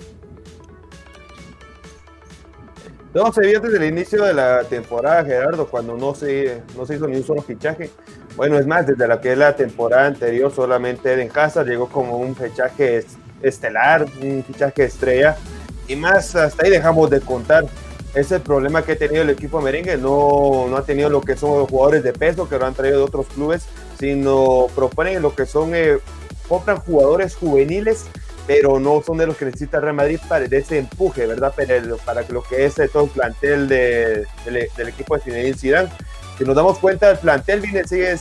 No, 3.14 3.32
se 3.32 3.42
vio 3.42 3.60
desde 3.60 3.78
el 3.78 3.84
inicio 3.86 4.24
de 4.24 4.34
la 4.34 4.64
temporada, 4.64 5.24
Gerardo, 5.24 5.68
cuando 5.68 5.96
no 5.96 6.16
se, 6.16 6.64
no 6.76 6.86
se 6.86 6.96
hizo 6.96 7.08
ni 7.08 7.18
un 7.18 7.26
solo 7.26 7.42
fichaje. 7.42 7.90
Bueno, 8.36 8.58
es 8.58 8.66
más, 8.66 8.88
desde 8.88 9.08
la 9.08 9.20
que 9.22 9.34
es 9.34 9.38
la 9.38 9.56
temporada 9.56 10.08
anterior, 10.08 10.54
solamente 10.54 11.14
Eden 11.14 11.32
Hazard 11.34 11.68
llegó 11.68 11.88
como 11.90 12.18
un 12.18 12.36
fichaje 12.36 13.06
estelar, 13.42 14.06
un 14.22 14.44
fichaje 14.44 14.86
estrella 14.86 15.38
y 15.88 15.96
más 15.96 16.36
hasta 16.36 16.64
ahí 16.64 16.70
dejamos 16.70 17.10
de 17.10 17.22
contar. 17.22 17.66
Ese 18.14 18.40
problema 18.40 18.82
que 18.82 18.94
ha 18.94 18.98
tenido 18.98 19.24
el 19.24 19.30
equipo 19.30 19.60
merengue 19.60 19.98
no, 19.98 20.68
no 20.70 20.78
ha 20.78 20.86
tenido 20.86 21.10
lo 21.10 21.20
que 21.20 21.36
son 21.36 21.60
los 21.60 21.70
jugadores 21.70 22.02
de 22.02 22.14
peso 22.14 22.48
que 22.48 22.58
lo 22.58 22.66
han 22.66 22.74
traído 22.74 23.00
de 23.00 23.04
otros 23.04 23.28
clubes, 23.28 23.66
sino 24.00 24.68
proponen 24.74 25.22
lo 25.22 25.36
que 25.36 25.46
son, 25.46 25.76
eh, 25.76 25.98
compran 26.48 26.78
jugadores 26.78 27.36
juveniles, 27.36 28.06
pero 28.48 28.80
no 28.80 29.04
son 29.06 29.18
de 29.18 29.28
los 29.28 29.36
que 29.36 29.46
necesita 29.46 29.82
Real 29.82 29.96
Madrid 29.96 30.20
para 30.30 30.46
ese 30.46 30.78
empuje, 30.78 31.26
¿verdad? 31.26 31.54
Para, 31.54 31.82
para 32.06 32.22
lo 32.30 32.42
que 32.42 32.66
es 32.66 32.76
todo 32.94 33.04
el 33.04 33.10
plantel 33.10 33.68
de, 33.68 34.26
del 34.46 34.88
equipo 34.88 35.18
de 35.18 35.22
Zinedine 35.22 35.58
Zidane. 35.58 35.90
Si 36.38 36.46
nos 36.46 36.56
damos 36.56 36.80
cuenta, 36.80 37.12
el 37.12 37.18
plantel 37.18 37.62
viene, 37.62 37.86
sigue, 37.86 38.16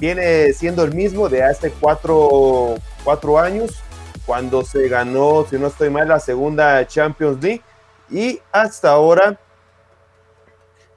viene 0.00 0.52
siendo 0.52 0.82
el 0.82 0.94
mismo 0.94 1.28
de 1.28 1.44
hace 1.44 1.70
cuatro, 1.70 2.76
cuatro 3.04 3.38
años 3.38 3.82
cuando 4.28 4.62
se 4.62 4.88
ganó, 4.88 5.46
si 5.48 5.56
no 5.56 5.68
estoy 5.68 5.88
mal, 5.88 6.06
la 6.06 6.20
segunda 6.20 6.86
Champions 6.86 7.42
League. 7.42 7.62
Y 8.10 8.38
hasta 8.52 8.90
ahora, 8.90 9.40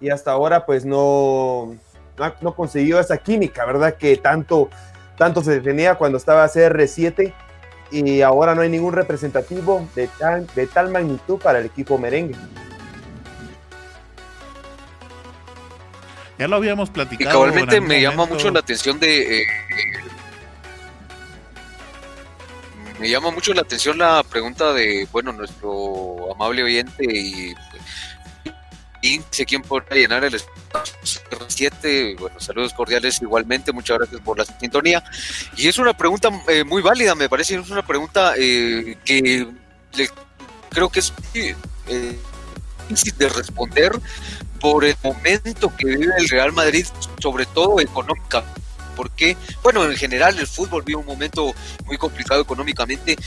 y 0.02 0.10
hasta 0.10 0.32
ahora 0.32 0.66
pues 0.66 0.84
no, 0.84 1.78
no, 2.42 2.54
consiguió 2.54 3.00
esa 3.00 3.16
química, 3.16 3.66
¿verdad? 3.66 3.96
Que 3.96 4.18
tanto, 4.18 4.70
tanto 5.18 5.42
se 5.42 5.52
definía 5.62 5.96
cuando 5.96 6.18
estaba 6.18 6.46
CR7 6.46 7.34
y 7.90 8.22
ahora 8.22 8.54
no 8.54 8.64
hay 8.64 8.70
ningún 8.70 8.92
representativo 8.92 9.88
de 9.96 10.10
tal, 10.20 10.46
de 10.54 10.68
tal 10.68 10.92
magnitud 10.92 11.40
para 11.40 11.60
el 11.60 11.68
equipo 11.68 11.98
merengue. 11.98 12.36
Ya 16.38 16.50
lo 16.50 16.58
habíamos 16.58 16.90
platicado. 16.90 17.30
Y 17.30 17.34
cabalmente 17.34 17.80
me 17.80 18.02
llama 18.02 18.26
mucho 18.26 18.52
la 18.52 18.60
atención 18.60 19.00
de 19.00 19.44
eh, 19.44 19.46
me 23.02 23.10
llama 23.10 23.32
mucho 23.32 23.52
la 23.54 23.62
atención 23.62 23.98
la 23.98 24.24
pregunta 24.24 24.74
de, 24.74 25.08
bueno, 25.12 25.34
nuestro 25.34 26.32
amable 26.32 26.62
oyente 26.62 27.04
y, 27.04 27.56
y 29.02 29.20
sé 29.32 29.44
quién 29.44 29.64
podrá 29.64 29.96
llenar 29.96 30.24
el 30.24 30.36
espacio 30.36 30.96
7. 31.48 32.16
Bueno, 32.20 32.40
saludos 32.40 32.74
cordiales 32.74 33.20
igualmente, 33.20 33.72
muchas 33.72 33.98
gracias 33.98 34.22
por 34.22 34.38
la 34.38 34.46
sintonía. 34.46 35.04
Y 35.58 35.68
es 35.68 35.80
una 35.80 35.98
pregunta 35.98 36.30
eh, 36.48 36.64
muy 36.64 36.84
válida, 36.84 37.16
me 37.16 37.28
parece, 37.28 37.56
es 37.56 37.72
una 37.72 37.86
pregunta 37.86 38.36
eh, 38.38 38.96
que 39.04 39.48
creo 40.70 40.90
que 40.90 41.00
es 41.00 41.12
eh, 41.34 41.56
difícil 42.88 43.18
de 43.18 43.30
responder 43.30 43.94
por 44.60 44.86
el 44.86 44.96
momento 45.04 45.76
que 45.76 45.88
vive 45.88 46.14
el 46.20 46.30
Real 46.30 46.54
Madrid, 46.54 46.86
sobre 47.20 47.48
todo 47.48 47.80
económicamente 47.80 48.61
porque, 49.02 49.36
bueno, 49.64 49.84
en 49.84 49.98
general 49.98 50.38
el 50.38 50.46
fútbol 50.46 50.84
vive 50.84 51.00
un 51.00 51.08
momento 51.08 51.56
muy 51.86 51.98
complicado 51.98 52.40
económicamente 52.40 53.18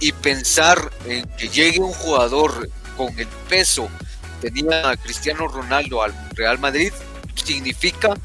y 0.00 0.10
pensar 0.10 0.90
en 1.06 1.28
que 1.38 1.48
llegue 1.48 1.78
un 1.78 1.92
jugador 1.92 2.68
con 2.96 3.16
el 3.16 3.28
peso 3.48 3.88
tenía 4.40 4.96
Cristiano 4.96 5.46
Ronaldo 5.46 6.02
al 6.02 6.12
Real 6.34 6.58
Madrid 6.58 6.92
significa 7.36 8.16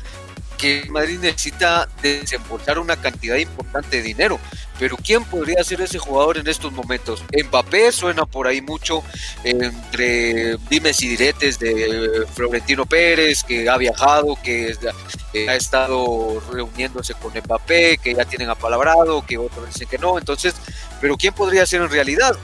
que 0.57 0.85
Madrid 0.89 1.19
necesita 1.19 1.87
desembolsar 2.01 2.79
una 2.79 2.95
cantidad 2.95 3.35
importante 3.35 3.97
de 3.97 4.03
dinero. 4.03 4.39
Pero 4.79 4.95
¿quién 4.97 5.23
podría 5.23 5.63
ser 5.63 5.81
ese 5.81 5.97
jugador 5.97 6.37
en 6.37 6.47
estos 6.47 6.71
momentos? 6.71 7.23
Mbappé 7.33 7.91
suena 7.91 8.25
por 8.25 8.47
ahí 8.47 8.61
mucho 8.61 9.03
entre 9.43 10.57
dimes 10.69 11.01
y 11.01 11.07
diretes 11.07 11.57
de 11.57 12.25
Florentino 12.33 12.85
Pérez, 12.85 13.43
que 13.43 13.69
ha 13.69 13.77
viajado, 13.77 14.37
que 14.43 14.75
ha 15.47 15.55
estado 15.55 16.41
reuniéndose 16.51 17.15
con 17.15 17.33
Mbappé, 17.33 17.97
que 17.97 18.13
ya 18.13 18.25
tienen 18.25 18.49
apalabrado, 18.49 19.25
que 19.25 19.37
otros 19.37 19.67
dicen 19.67 19.87
que 19.87 19.97
no. 19.97 20.19
Entonces, 20.19 20.53
¿pero 21.01 21.17
quién 21.17 21.33
podría 21.33 21.65
ser 21.65 21.81
en 21.81 21.89
realidad? 21.89 22.37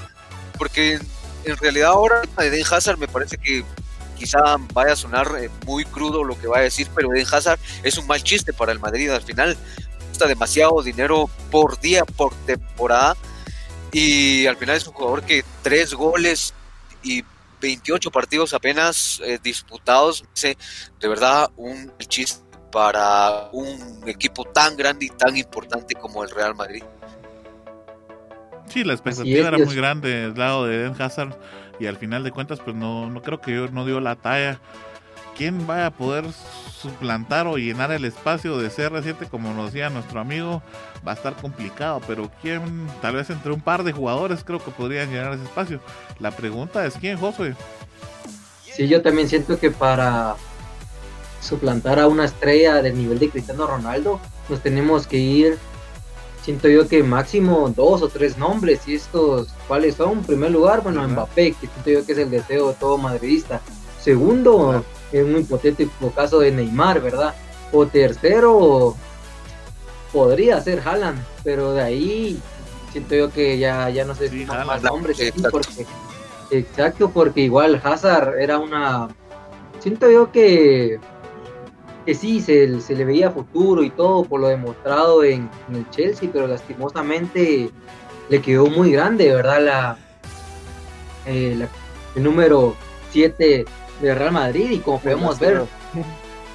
porque 0.58 0.99
en 1.45 1.58
realidad 1.58 1.89
ahora 1.89 2.21
Eden 2.39 2.63
Hazard 2.69 2.97
me 2.97 3.08
parece 3.08 3.38
que 3.38 3.65
quizá 4.17 4.39
vaya 4.73 4.93
a 4.93 4.95
sonar 4.95 5.28
eh, 5.39 5.49
muy 5.65 5.86
crudo 5.86 6.23
lo 6.23 6.39
que 6.39 6.47
va 6.47 6.60
a 6.60 6.62
decir, 6.62 6.88
pero 6.95 7.13
Eden 7.13 7.28
Hazard 7.32 7.60
es 7.84 7.97
un 7.97 8.08
mal 8.08 8.23
chiste 8.23 8.54
para 8.54 8.71
el 8.71 8.80
Madrid. 8.80 9.10
Al 9.10 9.21
final 9.21 9.58
cuesta 10.08 10.28
demasiado 10.28 10.82
dinero 10.82 11.30
por 11.52 11.80
día, 11.80 12.06
por 12.06 12.34
temporada, 12.45 13.15
y 13.91 14.45
al 14.47 14.58
final 14.58 14.78
es 14.78 14.88
un 14.88 14.93
jugador 14.93 15.23
que 15.23 15.43
tres 15.62 15.93
goles 15.93 16.54
y 17.04 17.23
28 17.62 18.12
partidos 18.12 18.54
apenas 18.54 19.21
eh, 19.23 19.39
disputados, 19.41 20.26
de 20.41 21.08
verdad 21.08 21.49
un 21.56 21.91
chiste 21.99 22.43
para 22.73 23.49
un 23.52 24.02
equipo 24.08 24.43
tan 24.45 24.76
grande 24.76 25.06
y 25.06 25.10
tan 25.10 25.38
importante 25.38 25.93
como 25.93 26.23
el 26.23 26.32
Real 26.32 26.56
Madrid. 26.56 26.84
Sí, 28.67 28.84
la 28.84 28.93
expectativa 28.93 29.47
era 29.49 29.58
muy 29.60 29.76
grande 29.76 30.10
del 30.10 30.34
lado 30.34 30.65
de 30.65 30.78
Eden 30.78 30.99
Hazard 30.99 31.38
y 31.83 31.87
al 31.87 31.97
final 31.97 32.23
de 32.23 32.31
cuentas 32.31 32.59
pues 32.61 32.75
no, 32.75 33.09
no 33.09 33.21
creo 33.21 33.41
que 33.41 33.51
no 33.71 33.85
dio 33.85 33.99
la 33.99 34.15
talla. 34.15 34.59
¿Quién 35.37 35.67
va 35.69 35.85
a 35.85 35.91
poder 35.91 36.25
suplantar 36.31 37.45
o 37.47 37.57
llenar 37.57 37.91
el 37.91 38.05
espacio 38.05 38.57
de 38.57 38.69
CR7 38.69 39.27
como 39.29 39.53
nos 39.53 39.73
decía 39.73 39.89
nuestro 39.89 40.21
amigo? 40.21 40.63
Va 41.05 41.11
a 41.11 41.15
estar 41.15 41.35
complicado, 41.35 41.99
pero 42.07 42.31
¿quién? 42.41 42.87
Tal 43.01 43.15
vez 43.15 43.29
entre 43.29 43.51
un 43.51 43.59
par 43.59 43.83
de 43.83 43.91
jugadores 43.91 44.45
creo 44.45 44.63
que 44.63 44.71
podrían 44.71 45.09
llenar 45.09 45.33
ese 45.33 45.43
espacio. 45.43 45.81
La 46.19 46.31
pregunta 46.31 46.85
es 46.85 46.93
¿quién, 46.93 47.17
Josué? 47.17 47.55
Sí, 48.63 48.87
yo 48.87 49.01
también 49.01 49.27
siento 49.27 49.59
que 49.59 49.69
para 49.69 50.35
suplantar 51.41 51.99
a 51.99 52.07
una 52.07 52.23
estrella 52.23 52.81
del 52.81 52.95
nivel 52.97 53.19
de 53.19 53.29
Cristiano 53.29 53.67
Ronaldo, 53.67 54.21
nos 54.47 54.61
tenemos 54.61 55.05
que 55.05 55.17
ir 55.17 55.59
siento 56.43 56.67
yo 56.67 56.88
que 56.88 57.01
máximo 57.03 57.73
dos 57.75 58.01
o 58.01 58.10
tres 58.10 58.38
nombres 58.38 58.82
y 58.88 58.95
estos 58.95 59.47
cuáles 59.67 59.95
son 59.95 60.19
en 60.19 60.23
primer 60.23 60.51
lugar 60.51 60.84
bueno 60.84 61.08
Mbappé 61.08 61.53
que 61.53 61.67
siento 61.67 61.89
yo 61.89 62.06
que 62.06 62.12
es 62.12 62.17
el 62.17 62.29
deseo 62.29 62.69
de 62.69 62.73
todo 62.75 62.97
madridista. 62.97 63.62
Segundo 63.99 64.84
en 65.13 65.34
un 65.34 65.41
hipotético 65.41 66.12
caso 66.12 66.39
de 66.39 66.51
Neymar 66.51 67.01
verdad 67.01 67.34
o 67.71 67.86
tercero 67.86 68.95
podría 70.12 70.60
ser 70.62 70.82
Haaland 70.86 71.23
pero 71.43 71.73
de 71.73 71.82
ahí 71.82 72.39
siento 72.91 73.15
yo 73.15 73.32
que 73.32 73.58
ya 73.58 73.89
ya 73.89 74.03
no 74.03 74.13
sé 74.13 74.29
si 74.29 74.45
más 74.45 74.84
nombres 74.84 75.17
porque 75.49 75.86
exacto 76.51 77.10
porque 77.10 77.41
igual 77.41 77.82
Hazard 77.84 78.38
era 78.39 78.60
una 78.60 79.08
siento 79.79 80.12
yo 80.12 80.32
que 80.32 80.99
que 82.05 82.15
sí, 82.15 82.41
se, 82.41 82.81
se, 82.81 82.95
le 82.95 83.05
veía 83.05 83.31
futuro 83.31 83.83
y 83.83 83.89
todo 83.89 84.23
por 84.23 84.41
lo 84.41 84.47
demostrado 84.47 85.23
en, 85.23 85.49
el 85.73 85.89
Chelsea, 85.89 86.29
pero 86.31 86.47
lastimosamente 86.47 87.69
le 88.29 88.41
quedó 88.41 88.67
muy 88.67 88.91
grande, 88.91 89.33
¿verdad? 89.33 89.97
Eh, 91.25 91.55
la, 91.57 91.69
el 92.15 92.23
número 92.23 92.75
7 93.11 93.65
de 94.01 94.15
Real 94.15 94.31
Madrid 94.31 94.71
y 94.71 94.79
como 94.79 94.99
podemos 94.99 95.39
ver, 95.39 95.63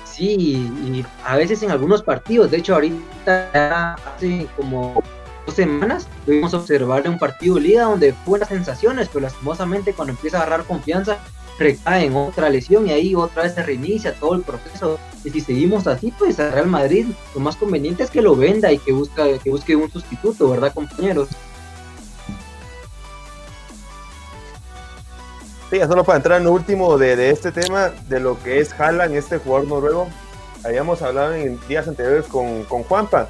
sí, 0.05 0.35
y 0.35 1.05
a 1.25 1.37
veces 1.37 1.63
en 1.63 1.71
algunos 1.71 2.03
partidos, 2.03 2.51
de 2.51 2.59
hecho 2.59 2.75
ahorita 2.75 3.95
hace 3.95 4.47
como 4.57 5.03
dos 5.47 5.55
semanas 5.55 6.07
pudimos 6.27 6.53
observar 6.53 7.09
un 7.09 7.19
partido 7.19 7.55
de 7.55 7.63
liga 7.63 7.85
donde 7.85 8.13
fue 8.25 8.39
las 8.39 8.49
sensaciones, 8.49 9.09
pero 9.09 9.21
lastimosamente 9.21 9.95
cuando 9.95 10.13
empieza 10.13 10.39
a 10.39 10.43
agarrar 10.43 10.67
confianza 10.67 11.19
recae 11.59 12.07
en 12.07 12.17
otra 12.17 12.49
lesión 12.49 12.87
y 12.87 12.93
ahí 12.93 13.15
otra 13.15 13.43
vez 13.43 13.55
se 13.55 13.63
reinicia 13.63 14.15
todo 14.15 14.35
el 14.35 14.43
proceso. 14.43 14.99
Y 15.25 15.31
si 15.31 15.41
seguimos 15.41 15.87
así, 15.87 16.13
pues 16.19 16.39
a 16.39 16.51
Real 16.51 16.67
Madrid 16.67 17.07
lo 17.35 17.41
más 17.41 17.57
conveniente 17.57 18.05
es 18.05 18.11
que 18.11 18.23
lo 18.23 18.37
venda 18.37 18.71
y 18.73 18.79
que, 18.79 18.93
busca, 18.93 19.25
que 19.39 19.51
busque 19.51 19.77
un 19.77 19.91
sustituto, 19.91 20.49
¿verdad, 20.51 20.73
compañeros? 20.73 21.29
Sí, 25.71 25.79
solo 25.81 26.03
para 26.03 26.17
entrar 26.17 26.41
en 26.41 26.47
último 26.47 26.97
de, 26.97 27.31
este 27.31 27.53
tema, 27.53 27.91
de 28.09 28.21
lo 28.21 28.43
que 28.43 28.61
es 28.61 28.73
Haaland, 28.73 29.15
este 29.15 29.37
jugador 29.37 29.69
noruego, 29.69 30.09
habíamos 30.65 31.03
hablado 31.03 31.35
en 31.35 31.59
días 31.69 31.87
anteriores 31.87 32.27
con, 32.27 32.65
con 32.65 32.85
Juanpa. 32.85 33.29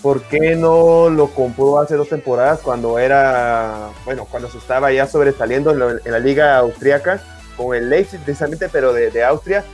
¿Por 0.00 0.22
qué 0.22 0.56
no 0.56 1.10
lo 1.10 1.26
compró 1.26 1.78
hace 1.78 1.96
dos 1.96 2.08
temporadas 2.08 2.60
cuando 2.60 2.98
era, 2.98 3.90
bueno, 4.06 4.26
cuando 4.30 4.48
se 4.48 4.56
estaba 4.56 4.90
ya 4.90 5.06
sobresaliendo 5.06 5.72
en, 5.72 6.00
en 6.02 6.12
la 6.12 6.18
liga 6.18 6.56
austriaca? 6.56 7.20
Con 7.60 7.76
el 7.76 7.90
Leipzig 7.90 8.20
precisamente, 8.20 8.68
pero 8.68 8.92
de, 8.92 9.24
Austria, 9.24 9.64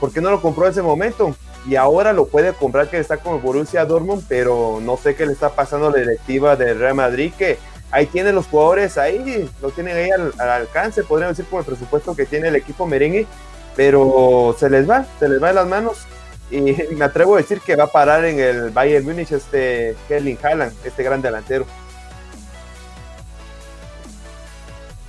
¿por 0.00 0.12
qué 0.12 0.20
no 0.20 0.30
lo 0.30 0.42
compró 0.42 0.64
en 0.66 0.72
ese 0.72 0.82
momento? 0.82 1.34
Y 1.68 1.76
ahora 1.76 2.12
lo 2.12 2.26
puede 2.26 2.52
comprar 2.52 2.88
que 2.88 2.98
está 2.98 3.16
con 3.16 3.34
el 3.34 3.40
Borussia 3.40 3.84
Dortmund, 3.84 4.24
pero 4.28 4.80
no 4.82 4.96
sé 4.96 5.14
qué 5.14 5.26
le 5.26 5.32
está 5.32 5.50
pasando 5.50 5.88
a 5.88 5.90
la 5.90 5.98
directiva 5.98 6.56
del 6.56 6.78
Real 6.78 6.94
Madrid, 6.94 7.32
que 7.36 7.58
ahí 7.90 8.06
tiene 8.06 8.32
los 8.32 8.46
jugadores, 8.46 8.98
ahí 8.98 9.48
lo 9.60 9.70
tienen 9.70 9.96
ahí 9.96 10.10
al, 10.10 10.32
alcance, 10.40 11.02
podrían 11.02 11.30
decir 11.30 11.46
con 11.46 11.60
el 11.60 11.64
presupuesto 11.64 12.14
que 12.14 12.26
tiene 12.26 12.48
el 12.48 12.56
equipo 12.56 12.86
merengue, 12.86 13.26
pero 13.74 14.54
se 14.58 14.70
les 14.70 14.88
va, 14.88 15.06
se 15.18 15.28
les 15.28 15.42
va 15.42 15.48
de 15.48 15.54
las 15.54 15.66
manos. 15.66 16.06
Y 16.50 16.60
me 16.96 17.04
atrevo 17.04 17.34
a 17.34 17.38
decir 17.38 17.60
que 17.60 17.76
va 17.76 17.84
a 17.84 17.88
parar 17.88 18.24
en 18.24 18.38
el 18.38 18.70
Bayern 18.70 19.04
Múnich 19.04 19.32
este 19.32 19.96
Kerling 20.08 20.38
Haaland, 20.42 20.72
este 20.84 21.02
gran 21.02 21.22
delantero. 21.22 21.66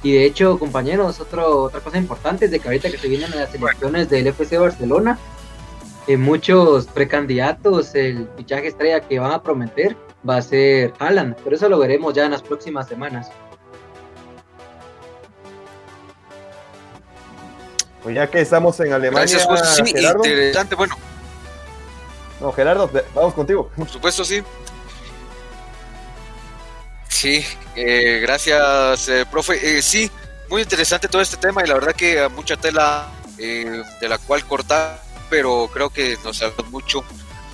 Y 0.04 0.14
de 0.14 0.26
hecho, 0.26 0.60
compañeros, 0.60 1.20
otro, 1.20 1.64
otra 1.64 1.80
cosa 1.80 1.98
importante 1.98 2.46
es 2.46 2.52
de 2.52 2.60
que 2.60 2.68
ahorita 2.68 2.92
que 2.92 2.98
se 2.98 3.08
vienen 3.08 3.32
las 3.32 3.54
elecciones 3.54 4.10
del 4.10 4.28
FC 4.28 4.58
Barcelona, 4.58 5.18
eh, 6.08 6.18
muchos 6.18 6.86
precandidatos, 6.88 7.94
el 7.96 8.30
fichaje 8.38 8.68
estrella 8.68 9.02
que 9.02 9.20
van 9.20 9.32
a 9.32 9.42
prometer 9.42 9.98
va 10.28 10.38
a 10.38 10.42
ser 10.42 10.94
Haaland, 11.00 11.36
pero 11.44 11.56
eso 11.56 11.68
lo 11.68 11.80
veremos 11.80 12.14
ya 12.14 12.26
en 12.26 12.32
las 12.32 12.42
próximas 12.42 12.88
semanas. 12.88 13.30
Pues 18.04 18.16
ya 18.16 18.28
que 18.28 18.40
estamos 18.40 18.80
en 18.80 18.94
Alemania, 18.94 19.38
Gerardo. 19.86 20.24
interesante, 20.24 20.76
bueno. 20.76 20.96
No, 22.40 22.52
Gerardo, 22.54 22.90
vamos 23.14 23.34
contigo. 23.34 23.70
Por 23.76 23.90
supuesto, 23.90 24.24
sí. 24.24 24.44
Sí, 27.10 27.44
eh, 27.76 28.20
gracias, 28.22 29.10
eh, 29.10 29.26
profe. 29.30 29.78
Eh, 29.78 29.82
sí, 29.82 30.10
muy 30.50 30.62
interesante 30.62 31.08
todo 31.08 31.22
este 31.22 31.38
tema 31.38 31.64
y 31.64 31.68
la 31.68 31.76
verdad 31.76 31.96
que 31.96 32.28
mucha 32.30 32.58
tela 32.58 33.08
de 33.38 34.10
la 34.10 34.18
cual 34.18 34.44
cortar, 34.46 35.00
pero 35.30 35.70
creo 35.72 35.90
que 35.92 36.18
nos 36.24 36.42
ayuda 36.42 36.64
mucho. 36.70 37.04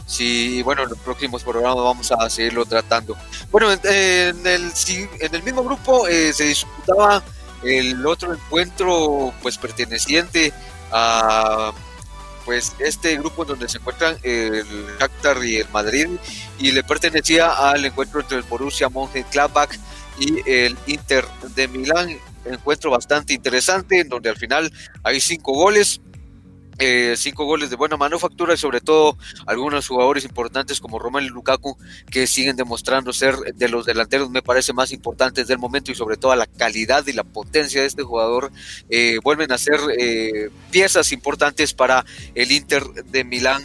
Sí, 0.06 0.62
bueno, 0.63 0.84
en 0.84 0.89
los 0.89 1.00
próximos 1.00 1.44
programas 1.44 1.84
vamos 1.84 2.12
a 2.12 2.30
seguirlo 2.30 2.66
tratando. 2.66 3.18
Bueno, 3.52 3.72
en, 3.72 4.48
el, 4.48 4.72
en 5.20 5.36
el 5.36 5.44
mismo 5.44 5.63
grupo 5.63 6.08
se 6.08 6.44
disputaba 6.44 7.22
el 7.63 8.06
otro 8.06 8.34
encuentro, 8.34 9.34
pues 9.42 9.58
perteneciente 9.58 10.54
a 10.92 11.74
pues 12.45 12.73
este 12.79 13.17
grupo 13.17 13.45
donde 13.45 13.69
se 13.69 13.77
encuentran 13.77 14.17
el 14.23 14.65
Shakhtar 14.99 15.43
y 15.45 15.58
el 15.58 15.69
Madrid 15.69 16.08
y 16.60 16.71
le 16.71 16.84
pertenecía 16.84 17.51
al 17.51 17.86
encuentro 17.86 18.21
entre 18.21 18.38
el 18.38 18.43
Borussia 18.43 18.89
Mönchengladbach 18.89 19.75
y 20.19 20.47
el 20.49 20.77
Inter 20.88 21.25
de 21.56 21.67
Milán, 21.67 22.17
encuentro 22.45 22.91
bastante 22.91 23.34
interesante 23.34 24.01
en 24.01 24.10
donde 24.10 24.29
al 24.29 24.38
final 24.38 24.71
hay 25.03 25.19
cinco 25.19 25.53
goles 25.53 26.01
eh, 26.80 27.14
cinco 27.18 27.46
goles 27.46 27.70
de 27.70 27.76
buena 27.76 27.98
manufactura 27.98 28.56
y 28.56 28.58
sobre 28.58 28.82
todo 28.82 29.16
algunos 29.46 29.88
jugadores 29.88 30.26
importantes 30.26 30.80
como 30.80 30.98
Romelu 30.98 31.30
Lukaku 31.30 31.78
que 32.10 32.26
siguen 32.26 32.56
demostrando 32.56 33.14
ser 33.14 33.36
de 33.36 33.70
los 33.70 33.86
delanteros 33.86 34.32
me 34.32 34.42
parece 34.42 34.74
más 34.74 34.92
importantes 34.92 35.48
del 35.48 35.60
momento 35.60 35.92
y 35.92 35.96
sobre 35.96 36.18
todo 36.18 36.36
la 36.36 36.48
calidad 36.48 37.06
y 37.06 37.14
la 37.14 37.24
potencia 37.24 37.82
de 37.82 37.88
este 37.88 38.02
jugador 38.02 38.52
eh, 38.90 39.18
vuelven 39.24 39.52
a 39.52 39.60
ser 39.60 39.80
eh, 40.00 40.50
piezas 40.72 41.12
importantes 41.12 41.74
para 41.74 42.06
el 42.34 42.52
Inter 42.52 42.84
de 42.84 43.24
Milán 43.24 43.64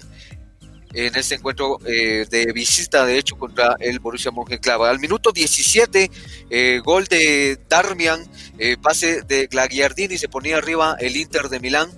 en 0.94 1.14
este 1.16 1.34
encuentro 1.34 1.78
de 1.84 2.50
visita, 2.54 3.04
de 3.04 3.18
hecho, 3.18 3.36
contra 3.36 3.76
el 3.78 3.98
Borussia 3.98 4.30
Mönchengladbach. 4.30 4.88
Al 4.88 4.98
minuto 4.98 5.32
17, 5.32 6.10
gol 6.82 7.04
de 7.04 7.60
Darmian, 7.68 8.24
pase 8.80 9.20
de 9.20 9.48
Glagiardini, 9.48 10.16
se 10.16 10.30
ponía 10.30 10.56
arriba 10.56 10.96
el 10.98 11.18
Inter 11.18 11.50
de 11.50 11.60
Milán 11.60 11.90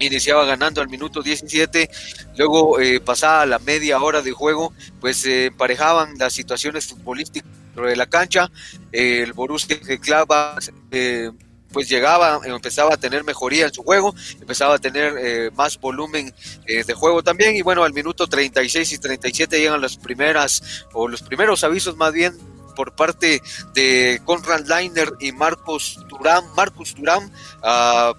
iniciaba 0.00 0.44
ganando 0.44 0.80
al 0.80 0.88
minuto 0.88 1.22
17, 1.22 1.90
luego 2.36 2.80
eh, 2.80 3.00
pasada 3.00 3.46
la 3.46 3.58
media 3.58 4.00
hora 4.00 4.22
de 4.22 4.32
juego, 4.32 4.72
pues 5.00 5.18
se 5.18 5.46
emparejaban 5.46 6.14
las 6.18 6.32
situaciones 6.32 6.86
futbolísticas 6.86 7.50
dentro 7.66 7.86
de 7.86 7.96
la 7.96 8.06
cancha, 8.06 8.50
el 8.92 9.32
Borussia 9.32 9.78
clava 10.00 10.56
eh, 10.90 11.30
pues 11.72 11.88
llegaba, 11.88 12.40
empezaba 12.44 12.94
a 12.94 12.96
tener 12.96 13.24
mejoría 13.24 13.66
en 13.66 13.72
su 13.72 13.82
juego, 13.82 14.14
empezaba 14.40 14.74
a 14.74 14.78
tener 14.78 15.14
eh, 15.18 15.50
más 15.54 15.78
volumen 15.78 16.32
eh, 16.66 16.84
de 16.84 16.94
juego 16.94 17.22
también 17.22 17.56
y 17.56 17.62
bueno, 17.62 17.84
al 17.84 17.92
minuto 17.92 18.26
36 18.26 18.92
y 18.92 18.98
37 18.98 19.58
llegan 19.58 19.80
las 19.80 19.96
primeras 19.96 20.86
o 20.92 21.08
los 21.08 21.22
primeros 21.22 21.62
avisos 21.64 21.96
más 21.96 22.12
bien 22.12 22.36
por 22.74 22.92
parte 22.92 23.42
de 23.74 24.20
Conrad 24.24 24.66
Leiner 24.66 25.12
y 25.20 25.32
Marcos 25.32 25.98
Durán, 26.08 26.44
Marcus 26.54 26.94
Durán, 26.94 27.32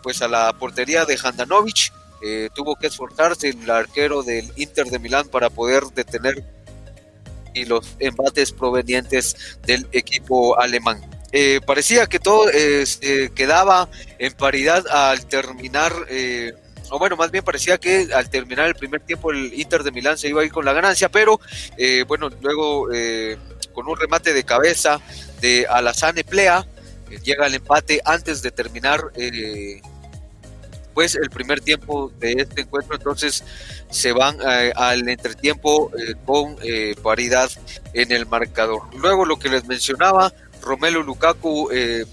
pues 0.03 0.21
a 0.21 0.27
la 0.27 0.53
portería 0.53 1.05
de 1.05 1.19
Handanovic. 1.21 1.93
Eh, 2.23 2.49
tuvo 2.53 2.75
que 2.75 2.85
esforzarse 2.85 3.49
el 3.49 3.67
arquero 3.67 4.21
del 4.21 4.51
Inter 4.55 4.85
de 4.85 4.99
Milán 4.99 5.27
para 5.29 5.49
poder 5.49 5.85
detener 5.95 6.43
y 7.55 7.65
los 7.65 7.95
embates 7.97 8.51
provenientes 8.51 9.57
del 9.65 9.87
equipo 9.91 10.59
alemán. 10.59 11.01
eh, 11.31 11.61
parecía 11.65 12.05
que 12.05 12.19
todo 12.19 12.45
quedaba 13.33 13.89
en 14.19 14.33
paridad 14.33 14.87
al 14.87 15.25
terminar, 15.25 15.91
o 16.91 16.99
bueno, 16.99 17.15
más 17.15 17.31
bien 17.31 17.43
parecía 17.43 17.79
que 17.79 18.09
al 18.13 18.29
terminar 18.29 18.67
el 18.67 18.75
primer 18.75 19.01
tiempo 19.01 19.31
el 19.31 19.51
Inter 19.59 19.81
de 19.81 19.91
Milán 19.91 20.19
se 20.19 20.27
iba 20.29 20.43
a 20.43 20.45
ir 20.45 20.51
con 20.51 20.63
la 20.63 20.73
ganancia, 20.73 21.09
pero 21.09 21.39
bueno, 22.05 22.29
luego 22.39 22.87
con 23.73 23.87
un 23.87 23.97
remate 23.97 24.33
de 24.33 24.43
cabeza 24.43 24.99
de 25.39 25.65
Alassane 25.69 26.23
Plea, 26.23 26.65
llega 27.23 27.47
el 27.47 27.55
empate 27.55 28.01
antes 28.05 28.41
de 28.41 28.51
terminar 28.51 29.11
pues 30.93 31.15
el 31.15 31.29
primer 31.29 31.61
tiempo 31.61 32.11
de 32.19 32.33
este 32.33 32.61
encuentro, 32.61 32.95
entonces 32.95 33.43
se 33.89 34.11
van 34.11 34.37
eh, 34.45 34.71
al 34.75 35.07
entretiempo 35.07 35.91
eh, 35.97 36.15
con 36.25 36.57
eh, 36.63 36.95
paridad 37.01 37.49
en 37.93 38.11
el 38.11 38.25
marcador. 38.25 38.83
Luego 38.95 39.25
lo 39.25 39.37
que 39.39 39.49
les 39.49 39.65
mencionaba, 39.65 40.33
Romelo 40.61 41.03
Lukaku 41.03 41.69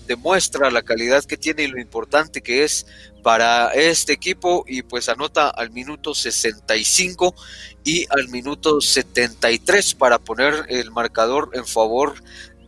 demuestra 0.07 0.71
la 0.71 0.83
calidad 0.83 1.25
que 1.25 1.37
tiene 1.37 1.65
y 1.65 1.69
lo 1.69 1.81
importante 1.81 2.41
que 2.41 2.65
es 2.65 2.87
para 3.23 3.73
este 3.75 4.13
equipo 4.13 4.65
y 4.67 4.83
pues 4.83 5.09
anota 5.09 5.49
al 5.49 5.71
minuto 5.71 6.15
65 6.15 7.35
y 7.85 8.07
al 8.11 8.29
minuto 8.29 8.81
73 8.81 9.95
para 9.95 10.19
poner 10.19 10.67
el 10.69 10.91
marcador 10.91 11.51
en 11.53 11.67
favor 11.67 12.15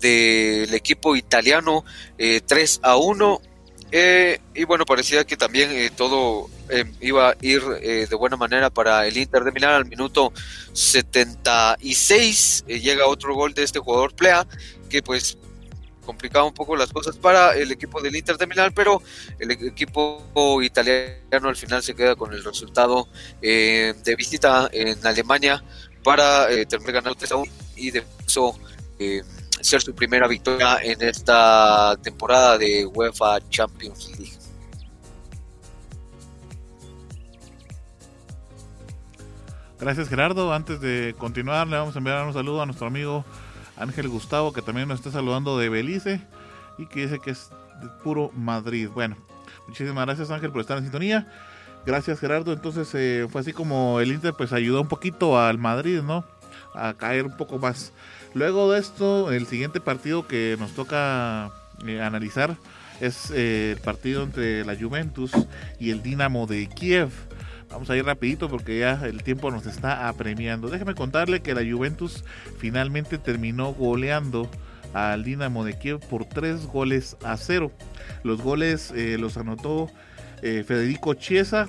del 0.00 0.72
equipo 0.74 1.16
italiano 1.16 1.84
3 2.18 2.80
a 2.82 2.96
1 2.96 3.42
eh, 3.92 4.38
y 4.54 4.64
bueno, 4.64 4.84
parecía 4.86 5.24
que 5.24 5.36
también 5.36 5.70
eh, 5.72 5.90
todo 5.94 6.48
eh, 6.68 6.84
iba 7.00 7.30
a 7.30 7.36
ir 7.40 7.60
de 7.62 8.14
buena 8.14 8.36
manera 8.36 8.70
para 8.70 9.04
el 9.06 9.16
Inter 9.16 9.42
de 9.42 9.50
Milán. 9.52 9.74
Al 9.74 9.86
minuto 9.86 10.32
76 10.72 12.66
llega 12.66 13.06
otro 13.06 13.34
gol 13.34 13.52
de 13.54 13.64
este 13.64 13.80
jugador 13.80 14.14
Plea, 14.14 14.46
que 14.88 15.02
pues 15.02 15.38
complicaba 16.10 16.44
un 16.44 16.54
poco 16.54 16.74
las 16.74 16.92
cosas 16.92 17.16
para 17.16 17.54
el 17.54 17.70
equipo 17.70 18.00
del 18.02 18.16
Inter 18.16 18.36
de 18.36 18.48
Milán, 18.48 18.72
pero 18.74 19.00
el 19.38 19.52
equipo 19.52 20.60
italiano 20.60 21.48
al 21.48 21.56
final 21.56 21.84
se 21.84 21.94
queda 21.94 22.16
con 22.16 22.32
el 22.32 22.42
resultado 22.42 23.06
de 23.40 24.14
visita 24.18 24.68
en 24.72 25.06
Alemania 25.06 25.62
para 26.02 26.48
terminar 26.66 26.94
ganando 26.94 27.14
3 27.14 27.30
a 27.30 27.36
1 27.36 27.52
y 27.76 27.90
de 27.92 28.04
eso 28.26 28.58
ser 29.60 29.80
su 29.80 29.94
primera 29.94 30.26
victoria 30.26 30.78
en 30.82 31.00
esta 31.00 31.96
temporada 32.02 32.58
de 32.58 32.86
UEFA 32.86 33.38
Champions 33.50 34.10
League. 34.18 34.36
Gracias 39.78 40.08
Gerardo. 40.08 40.52
Antes 40.52 40.80
de 40.80 41.14
continuar 41.16 41.68
le 41.68 41.76
vamos 41.76 41.94
a 41.94 41.98
enviar 41.98 42.26
un 42.26 42.32
saludo 42.32 42.62
a 42.62 42.66
nuestro 42.66 42.88
amigo 42.88 43.24
Ángel 43.80 44.08
Gustavo 44.08 44.52
que 44.52 44.62
también 44.62 44.88
nos 44.88 44.98
está 44.98 45.10
saludando 45.10 45.58
de 45.58 45.68
Belice 45.68 46.20
y 46.78 46.86
que 46.86 47.02
dice 47.02 47.18
que 47.18 47.30
es 47.30 47.50
de 47.82 47.88
puro 48.04 48.30
Madrid. 48.34 48.88
Bueno, 48.92 49.16
muchísimas 49.66 50.06
gracias 50.06 50.30
Ángel 50.30 50.52
por 50.52 50.60
estar 50.60 50.78
en 50.78 50.84
sintonía. 50.84 51.26
Gracias 51.84 52.20
Gerardo. 52.20 52.52
Entonces 52.52 52.88
eh, 52.94 53.26
fue 53.30 53.40
así 53.40 53.52
como 53.52 54.00
el 54.00 54.12
Inter 54.12 54.34
pues 54.34 54.52
ayudó 54.52 54.80
un 54.80 54.88
poquito 54.88 55.40
al 55.40 55.58
Madrid, 55.58 56.02
¿no? 56.02 56.24
A 56.74 56.94
caer 56.94 57.26
un 57.26 57.36
poco 57.36 57.58
más 57.58 57.92
Luego 58.32 58.72
de 58.72 58.78
esto, 58.78 59.32
el 59.32 59.46
siguiente 59.46 59.80
partido 59.80 60.28
que 60.28 60.56
nos 60.58 60.72
toca 60.72 61.50
eh, 61.86 62.00
analizar 62.00 62.56
es 63.00 63.32
eh, 63.32 63.72
el 63.76 63.82
partido 63.82 64.22
entre 64.22 64.64
la 64.64 64.76
Juventus 64.76 65.32
y 65.80 65.90
el 65.90 66.02
Dinamo 66.02 66.46
de 66.46 66.68
Kiev. 66.68 67.10
Vamos 67.70 67.88
a 67.90 67.96
ir 67.96 68.04
rapidito 68.04 68.48
porque 68.48 68.80
ya 68.80 69.00
el 69.04 69.22
tiempo 69.22 69.50
nos 69.50 69.66
está 69.66 70.08
apremiando. 70.08 70.68
Déjeme 70.68 70.94
contarle 70.94 71.40
que 71.40 71.54
la 71.54 71.62
Juventus 71.62 72.24
finalmente 72.58 73.18
terminó 73.18 73.72
goleando 73.72 74.50
al 74.92 75.22
Dinamo 75.22 75.64
de 75.64 75.78
Kiev 75.78 76.00
por 76.00 76.24
tres 76.24 76.66
goles 76.66 77.16
a 77.22 77.36
cero. 77.36 77.70
Los 78.24 78.42
goles 78.42 78.92
eh, 78.96 79.16
los 79.18 79.36
anotó 79.36 79.88
Federico 80.40 81.14
Chiesa, 81.14 81.68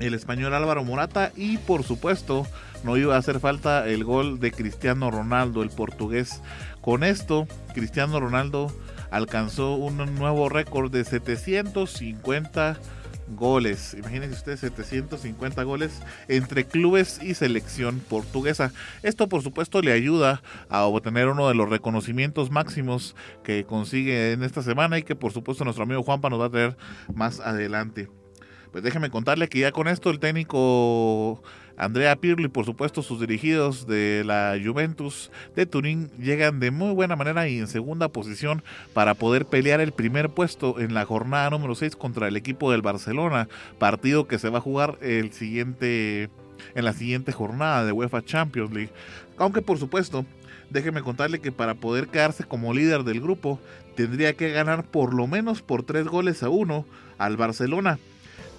el 0.00 0.14
español 0.14 0.52
Álvaro 0.52 0.82
Morata 0.82 1.30
y 1.36 1.58
por 1.58 1.84
supuesto 1.84 2.44
no 2.84 2.96
iba 2.96 3.14
a 3.14 3.18
hacer 3.18 3.38
falta 3.38 3.86
el 3.88 4.04
gol 4.04 4.40
de 4.40 4.50
Cristiano 4.50 5.10
Ronaldo, 5.10 5.62
el 5.62 5.70
portugués. 5.70 6.42
Con 6.80 7.04
esto, 7.04 7.46
Cristiano 7.74 8.18
Ronaldo 8.18 8.72
alcanzó 9.10 9.74
un 9.74 9.96
nuevo 10.16 10.48
récord 10.48 10.90
de 10.90 11.04
750 11.04 12.78
goles. 13.36 13.94
Imagínense 13.94 14.34
ustedes 14.34 14.60
750 14.60 15.62
goles 15.62 16.00
entre 16.28 16.64
clubes 16.64 17.20
y 17.22 17.34
selección 17.34 18.00
portuguesa. 18.00 18.72
Esto 19.02 19.28
por 19.28 19.42
supuesto 19.42 19.82
le 19.82 19.92
ayuda 19.92 20.42
a 20.68 20.84
obtener 20.84 21.28
uno 21.28 21.48
de 21.48 21.54
los 21.54 21.68
reconocimientos 21.68 22.50
máximos 22.50 23.16
que 23.42 23.64
consigue 23.64 24.32
en 24.32 24.42
esta 24.42 24.62
semana 24.62 24.98
y 24.98 25.02
que 25.02 25.16
por 25.16 25.32
supuesto 25.32 25.64
nuestro 25.64 25.84
amigo 25.84 26.02
Juanpa 26.02 26.30
nos 26.30 26.40
va 26.40 26.46
a 26.46 26.50
tener 26.50 26.76
más 27.14 27.40
adelante. 27.40 28.08
Pues 28.72 28.82
déjeme 28.82 29.10
contarle 29.10 29.48
que 29.48 29.58
ya 29.58 29.70
con 29.70 29.86
esto 29.86 30.08
el 30.10 30.18
técnico 30.18 31.42
Andrea 31.76 32.16
Pirlo 32.16 32.46
y 32.46 32.48
por 32.48 32.64
supuesto 32.64 33.02
sus 33.02 33.20
dirigidos 33.20 33.86
de 33.86 34.22
la 34.24 34.56
Juventus 34.62 35.30
de 35.56 35.66
Turín 35.66 36.10
llegan 36.18 36.60
de 36.60 36.70
muy 36.70 36.92
buena 36.92 37.16
manera 37.16 37.48
y 37.48 37.58
en 37.58 37.66
segunda 37.66 38.08
posición 38.08 38.62
para 38.94 39.14
poder 39.14 39.46
pelear 39.46 39.80
el 39.80 39.92
primer 39.92 40.30
puesto 40.30 40.80
en 40.80 40.94
la 40.94 41.04
jornada 41.04 41.50
número 41.50 41.74
6 41.74 41.96
contra 41.96 42.28
el 42.28 42.36
equipo 42.36 42.70
del 42.70 42.82
Barcelona, 42.82 43.48
partido 43.78 44.26
que 44.26 44.38
se 44.38 44.50
va 44.50 44.58
a 44.58 44.62
jugar 44.62 44.98
el 45.00 45.32
siguiente 45.32 46.30
en 46.74 46.84
la 46.84 46.92
siguiente 46.92 47.32
jornada 47.32 47.84
de 47.84 47.92
UEFA 47.92 48.22
Champions 48.22 48.72
League. 48.72 48.92
Aunque 49.36 49.62
por 49.62 49.78
supuesto, 49.78 50.24
déjeme 50.70 51.02
contarle 51.02 51.40
que 51.40 51.52
para 51.52 51.74
poder 51.74 52.08
quedarse 52.08 52.44
como 52.44 52.72
líder 52.72 53.04
del 53.04 53.20
grupo 53.20 53.58
tendría 53.96 54.34
que 54.34 54.50
ganar 54.50 54.84
por 54.84 55.12
lo 55.14 55.26
menos 55.26 55.62
por 55.62 55.82
tres 55.82 56.06
goles 56.06 56.42
a 56.42 56.48
uno 56.48 56.86
al 57.18 57.36
Barcelona 57.36 57.98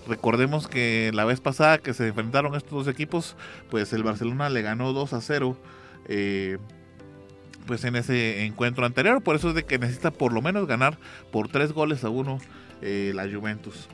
Recordemos 0.08 0.68
que 0.68 1.12
la 1.14 1.26
vez 1.26 1.40
pasada 1.40 1.78
que 1.78 1.94
se 1.94 2.08
enfrentaron 2.08 2.56
estos 2.56 2.72
dos 2.72 2.88
equipos, 2.88 3.36
pues 3.70 3.94
el 3.94 4.04
Barcelona 4.04 4.50
le 4.50 4.62
ganó 4.62 4.94
2 4.94 5.14
a 5.14 5.22
0. 5.22 5.58
Eh, 6.08 6.58
pues 7.66 7.86
en 7.86 7.96
ese 7.96 8.46
encuentro 8.46 8.86
anterior, 8.86 9.22
por 9.22 9.36
eso 9.36 9.50
es 9.50 9.56
de 9.56 9.64
que 9.64 9.80
necesita 9.80 10.12
por 10.12 10.34
lo 10.34 10.42
menos 10.42 10.68
ganar 10.68 10.98
por 11.32 11.48
3 11.48 11.72
goles 11.72 12.04
a 12.04 12.10
1 12.10 12.40
eh, 12.82 13.12
la 13.16 13.24
Juventus. 13.30 13.88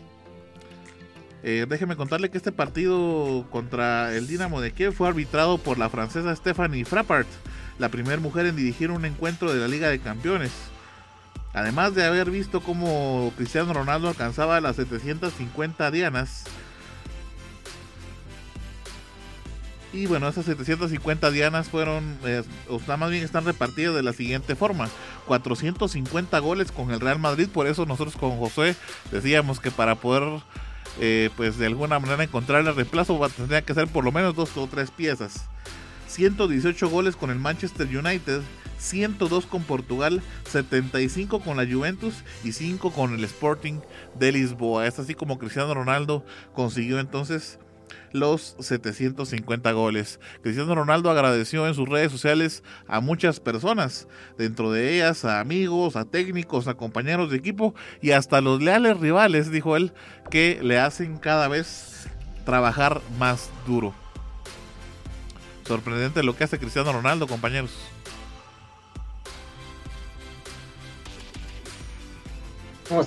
Eh, 1.44 1.66
déjeme 1.70 1.96
contarle 1.96 2.30
que 2.30 2.38
este 2.38 2.52
partido 2.52 3.46
contra 3.50 4.16
el 4.16 4.28
Dinamo 4.28 4.60
de 4.60 4.72
Kiev 4.72 4.94
fue 4.94 5.08
arbitrado 5.08 5.58
por 5.58 5.78
la 5.78 5.90
francesa 5.90 6.36
Stephanie 6.36 6.84
Frappart, 6.84 7.28
la 7.78 7.90
primera 7.90 8.20
mujer 8.20 8.46
en 8.46 8.56
dirigir 8.56 8.92
un 8.92 9.06
encuentro 9.06 9.54
de 9.54 9.60
la 9.60 9.68
Liga 9.68 9.88
de 9.90 10.00
Campeones. 10.00 10.52
Además 11.54 11.96
de 11.96 12.06
haber 12.06 12.30
visto 12.30 12.62
cómo 12.62 13.34
Cristiano 13.36 13.74
Ronaldo 13.74 14.10
alcanzaba 14.10 14.62
las 14.62 14.76
750 14.76 15.92
dianas. 15.92 16.44
Y 19.92 20.06
bueno, 20.06 20.28
esas 20.28 20.46
750 20.46 21.32
dianas 21.32 21.68
fueron, 21.68 22.20
o 22.70 22.80
sea, 22.80 22.98
más 22.98 23.10
bien 23.10 23.24
están 23.24 23.46
repartidas 23.46 23.96
de 23.96 24.04
la 24.04 24.14
siguiente 24.14 24.56
forma. 24.56 24.88
450 25.26 26.38
goles 26.40 26.72
con 26.72 26.92
el 26.92 27.00
Real 27.00 27.18
Madrid, 27.18 27.50
por 27.52 27.66
eso 27.66 27.88
nosotros 27.88 28.16
con 28.16 28.38
José 28.38 28.76
decíamos 29.12 29.60
que 29.60 29.72
para 29.72 29.96
poder, 29.96 30.42
eh, 31.00 31.32
pues 31.36 31.58
de 31.58 31.66
alguna 31.66 32.00
manera 32.00 32.24
encontrar 32.24 32.68
el 32.68 32.76
reemplazo 32.76 33.20
tendría 33.36 33.64
que 33.64 33.74
ser 33.74 33.88
por 33.88 34.04
lo 34.04 34.12
menos 34.12 34.36
dos 34.36 34.56
o 34.58 34.68
tres 34.68 34.92
piezas. 34.92 35.46
118 36.10 36.90
goles 36.90 37.16
con 37.16 37.30
el 37.30 37.40
Manchester 37.40 37.88
United 37.88 38.42
102 38.80 39.46
con 39.46 39.64
Portugal, 39.64 40.22
75 40.50 41.42
con 41.42 41.58
la 41.58 41.68
Juventus 41.68 42.24
y 42.44 42.54
5 42.54 42.92
con 42.92 43.14
el 43.14 43.24
Sporting 43.26 43.82
de 44.18 44.32
Lisboa. 44.32 44.88
Es 44.88 44.98
así 45.00 45.14
como 45.14 45.38
Cristiano 45.38 45.74
Ronaldo 45.74 46.26
consiguió 46.54 47.00
entonces 47.00 47.60
los 48.12 48.56
750 48.60 49.72
goles. 49.74 50.20
Cristiano 50.42 50.74
Ronaldo 50.74 51.12
agradeció 51.12 51.68
en 51.68 51.74
sus 51.74 51.88
redes 51.88 52.12
sociales 52.12 52.64
a 52.88 53.02
muchas 53.02 53.40
personas, 53.40 54.08
dentro 54.38 54.72
de 54.72 54.96
ellas 54.96 55.26
a 55.26 55.40
amigos, 55.40 55.96
a 55.96 56.06
técnicos, 56.06 56.68
a 56.68 56.76
compañeros 56.76 57.30
de 57.30 57.38
equipo 57.38 57.76
y 58.02 58.12
hasta 58.12 58.42
los 58.42 58.62
leales 58.62 59.00
rivales, 59.00 59.52
dijo 59.52 59.76
él, 59.76 59.94
que 60.32 60.60
le 60.64 60.80
hacen 60.80 61.18
cada 61.18 61.48
vez 61.48 62.08
trabajar 62.46 63.02
más 63.20 63.50
duro. 63.68 63.94
Sorprendente 65.70 66.24
lo 66.24 66.36
que 66.36 66.44
hace 66.44 66.58
Cristiano 66.58 66.92
Ronaldo, 66.92 67.28
compañeros. 67.28 67.70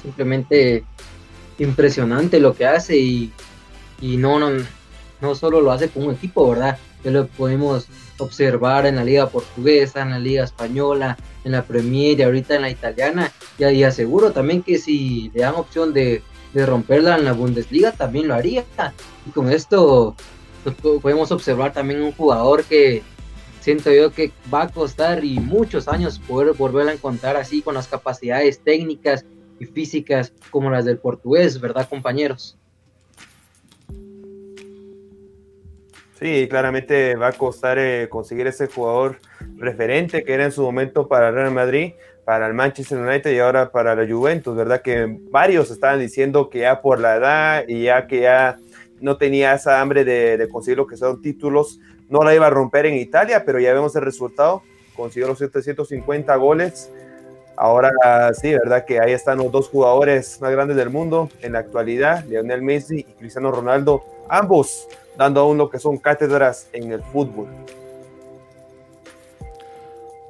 simplemente 0.00 0.84
impresionante 1.58 2.38
lo 2.38 2.54
que 2.54 2.64
hace 2.64 2.96
y, 2.96 3.32
no, 4.00 4.38
no, 4.38 4.64
no 5.20 5.34
solo 5.34 5.60
lo 5.60 5.72
hace 5.72 5.88
con 5.88 6.04
un 6.04 6.14
equipo, 6.14 6.50
¿verdad? 6.50 6.78
Ya 7.02 7.10
lo 7.10 7.26
podemos 7.26 7.88
observar 8.18 8.86
en 8.86 8.94
la 8.94 9.02
liga 9.02 9.28
portuguesa, 9.28 10.02
en 10.02 10.10
la 10.10 10.20
liga 10.20 10.44
española, 10.44 11.18
en 11.42 11.50
la 11.50 11.64
Premier 11.64 12.20
y 12.20 12.22
ahorita 12.22 12.54
en 12.54 12.62
la 12.62 12.70
italiana. 12.70 13.32
Y, 13.58 13.64
y 13.64 13.82
aseguro 13.82 14.30
también 14.30 14.62
que 14.62 14.78
si 14.78 15.32
le 15.34 15.40
dan 15.40 15.56
opción 15.56 15.92
de, 15.92 16.22
de 16.54 16.64
romperla 16.64 17.16
en 17.16 17.24
la 17.24 17.32
Bundesliga, 17.32 17.90
también 17.90 18.28
lo 18.28 18.34
haría. 18.34 18.64
Y 19.26 19.30
con 19.30 19.50
esto 19.50 20.14
podemos 21.02 21.32
observar 21.32 21.72
también 21.72 22.02
un 22.02 22.12
jugador 22.12 22.64
que, 22.64 23.02
siento 23.62 23.92
yo 23.92 24.12
que 24.12 24.32
va 24.52 24.62
a 24.62 24.68
costar 24.68 25.24
y 25.24 25.38
muchos 25.38 25.86
años 25.86 26.18
poder 26.18 26.52
volver 26.54 26.88
a 26.88 26.92
encontrar 26.92 27.36
así 27.36 27.62
con 27.62 27.74
las 27.74 27.86
capacidades 27.86 28.58
técnicas 28.58 29.24
y 29.60 29.66
físicas 29.66 30.32
como 30.50 30.68
las 30.68 30.84
del 30.84 30.98
portugués, 30.98 31.60
¿verdad 31.60 31.88
compañeros? 31.88 32.58
Sí, 36.18 36.46
claramente 36.48 37.14
va 37.14 37.28
a 37.28 37.32
costar 37.32 37.78
eh, 37.78 38.08
conseguir 38.08 38.48
ese 38.48 38.66
jugador 38.66 39.18
referente 39.56 40.24
que 40.24 40.34
era 40.34 40.44
en 40.44 40.52
su 40.52 40.62
momento 40.62 41.06
para 41.06 41.28
el 41.28 41.34
Real 41.34 41.52
Madrid, 41.52 41.92
para 42.24 42.48
el 42.48 42.54
Manchester 42.54 42.98
United 42.98 43.32
y 43.32 43.38
ahora 43.38 43.70
para 43.70 43.94
la 43.94 44.12
Juventus, 44.12 44.56
¿verdad? 44.56 44.82
Que 44.82 45.18
varios 45.30 45.70
estaban 45.70 46.00
diciendo 46.00 46.48
que 46.48 46.60
ya 46.60 46.80
por 46.80 47.00
la 47.00 47.16
edad 47.16 47.64
y 47.68 47.84
ya 47.84 48.06
que 48.08 48.22
ya 48.22 48.56
no 49.03 49.16
tenía 49.16 49.53
esa 49.53 49.80
hambre 49.80 50.05
de, 50.05 50.48
conseguir 50.48 50.78
lo 50.78 50.86
que 50.86 50.96
son 50.96 51.20
títulos, 51.20 51.80
no 52.09 52.22
la 52.22 52.34
iba 52.34 52.46
a 52.46 52.50
romper 52.50 52.86
en 52.86 52.94
Italia, 52.94 53.44
pero 53.44 53.59
ya 53.59 53.74
vemos 53.74 53.94
el 53.96 54.03
resultado, 54.03 54.62
consiguió 54.96 55.26
los 55.28 55.38
750 55.38 56.34
goles. 56.36 56.90
Ahora 57.57 57.90
sí, 58.32 58.53
¿verdad? 58.53 58.84
Que 58.86 59.00
ahí 59.00 59.12
están 59.12 59.38
los 59.38 59.53
dos 59.53 59.68
jugadores 59.68 60.40
más 60.40 60.53
grandes 60.53 60.76
del 60.76 60.88
mundo 60.88 61.28
en 61.42 61.53
la 61.53 61.59
actualidad, 61.59 62.24
Lionel 62.24 62.62
Messi 62.62 63.00
y 63.00 63.05
Cristiano 63.05 63.50
Ronaldo, 63.50 64.05
ambos 64.28 64.88
dando 65.18 65.40
aún 65.40 65.59
lo 65.59 65.68
que 65.68 65.78
son 65.78 65.98
cátedras 65.98 66.68
en 66.72 66.92
el 66.92 67.03
fútbol. 67.03 67.48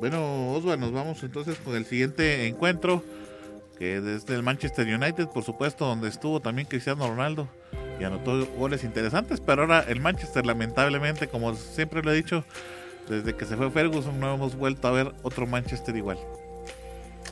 Bueno, 0.01 0.55
Osvaldo, 0.55 0.87
nos 0.87 0.93
vamos 0.93 1.23
entonces 1.23 1.59
con 1.59 1.77
el 1.77 1.85
siguiente 1.85 2.49
encuentro, 2.49 3.05
que 3.79 4.01
desde 4.01 4.35
el 4.35 4.43
Manchester 4.43 4.87
United, 4.87 5.29
por 5.29 5.45
supuesto, 5.45 5.87
donde 5.87 6.09
estuvo 6.09 6.41
también 6.41 6.67
Cristiano 6.67 7.07
Ronaldo 7.07 7.47
y 8.03 8.05
anotó 8.05 8.45
goles 8.59 8.83
interesantes, 8.83 9.41
pero 9.41 9.63
ahora 9.63 9.85
el 9.87 10.01
Manchester, 10.01 10.45
lamentablemente, 10.45 11.29
como 11.29 11.55
siempre 11.55 12.03
lo 12.03 12.11
he 12.11 12.17
dicho, 12.17 12.45
desde 13.09 13.37
que 13.37 13.45
se 13.45 13.57
fue 13.57 13.71
Ferguson 13.71 14.19
no 14.19 14.35
hemos 14.35 14.57
vuelto 14.57 14.89
a 14.89 14.91
ver 14.91 15.13
otro 15.23 15.47
Manchester 15.47 15.97
igual. 15.97 16.19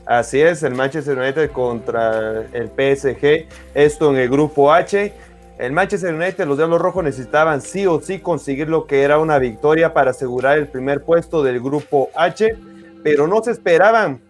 Así 0.07 0.41
es, 0.41 0.63
el 0.63 0.77
Manchester 0.77 1.19
United 1.19 1.51
contra 1.51 2.43
el 2.53 2.69
PSG, 2.69 3.49
esto 3.75 4.11
en 4.11 4.19
el 4.19 4.29
grupo 4.29 4.73
H. 4.73 5.13
El 5.59 5.73
Manchester 5.73 6.15
United, 6.15 6.47
los 6.47 6.57
Diablos 6.57 6.81
Rojos 6.81 7.03
necesitaban 7.03 7.61
sí 7.61 7.87
o 7.87 8.01
sí 8.01 8.21
conseguir 8.21 8.69
lo 8.69 8.87
que 8.87 9.03
era 9.03 9.19
una 9.19 9.41
victoria 9.41 9.93
para 9.93 10.13
asegurar 10.13 10.57
el 10.57 10.69
primer 10.69 11.03
puesto 11.03 11.43
del 11.43 11.61
grupo 11.61 12.11
H, 12.15 12.57
pero 13.03 13.27
no 13.27 13.43
se 13.43 13.51
esperaban 13.51 14.21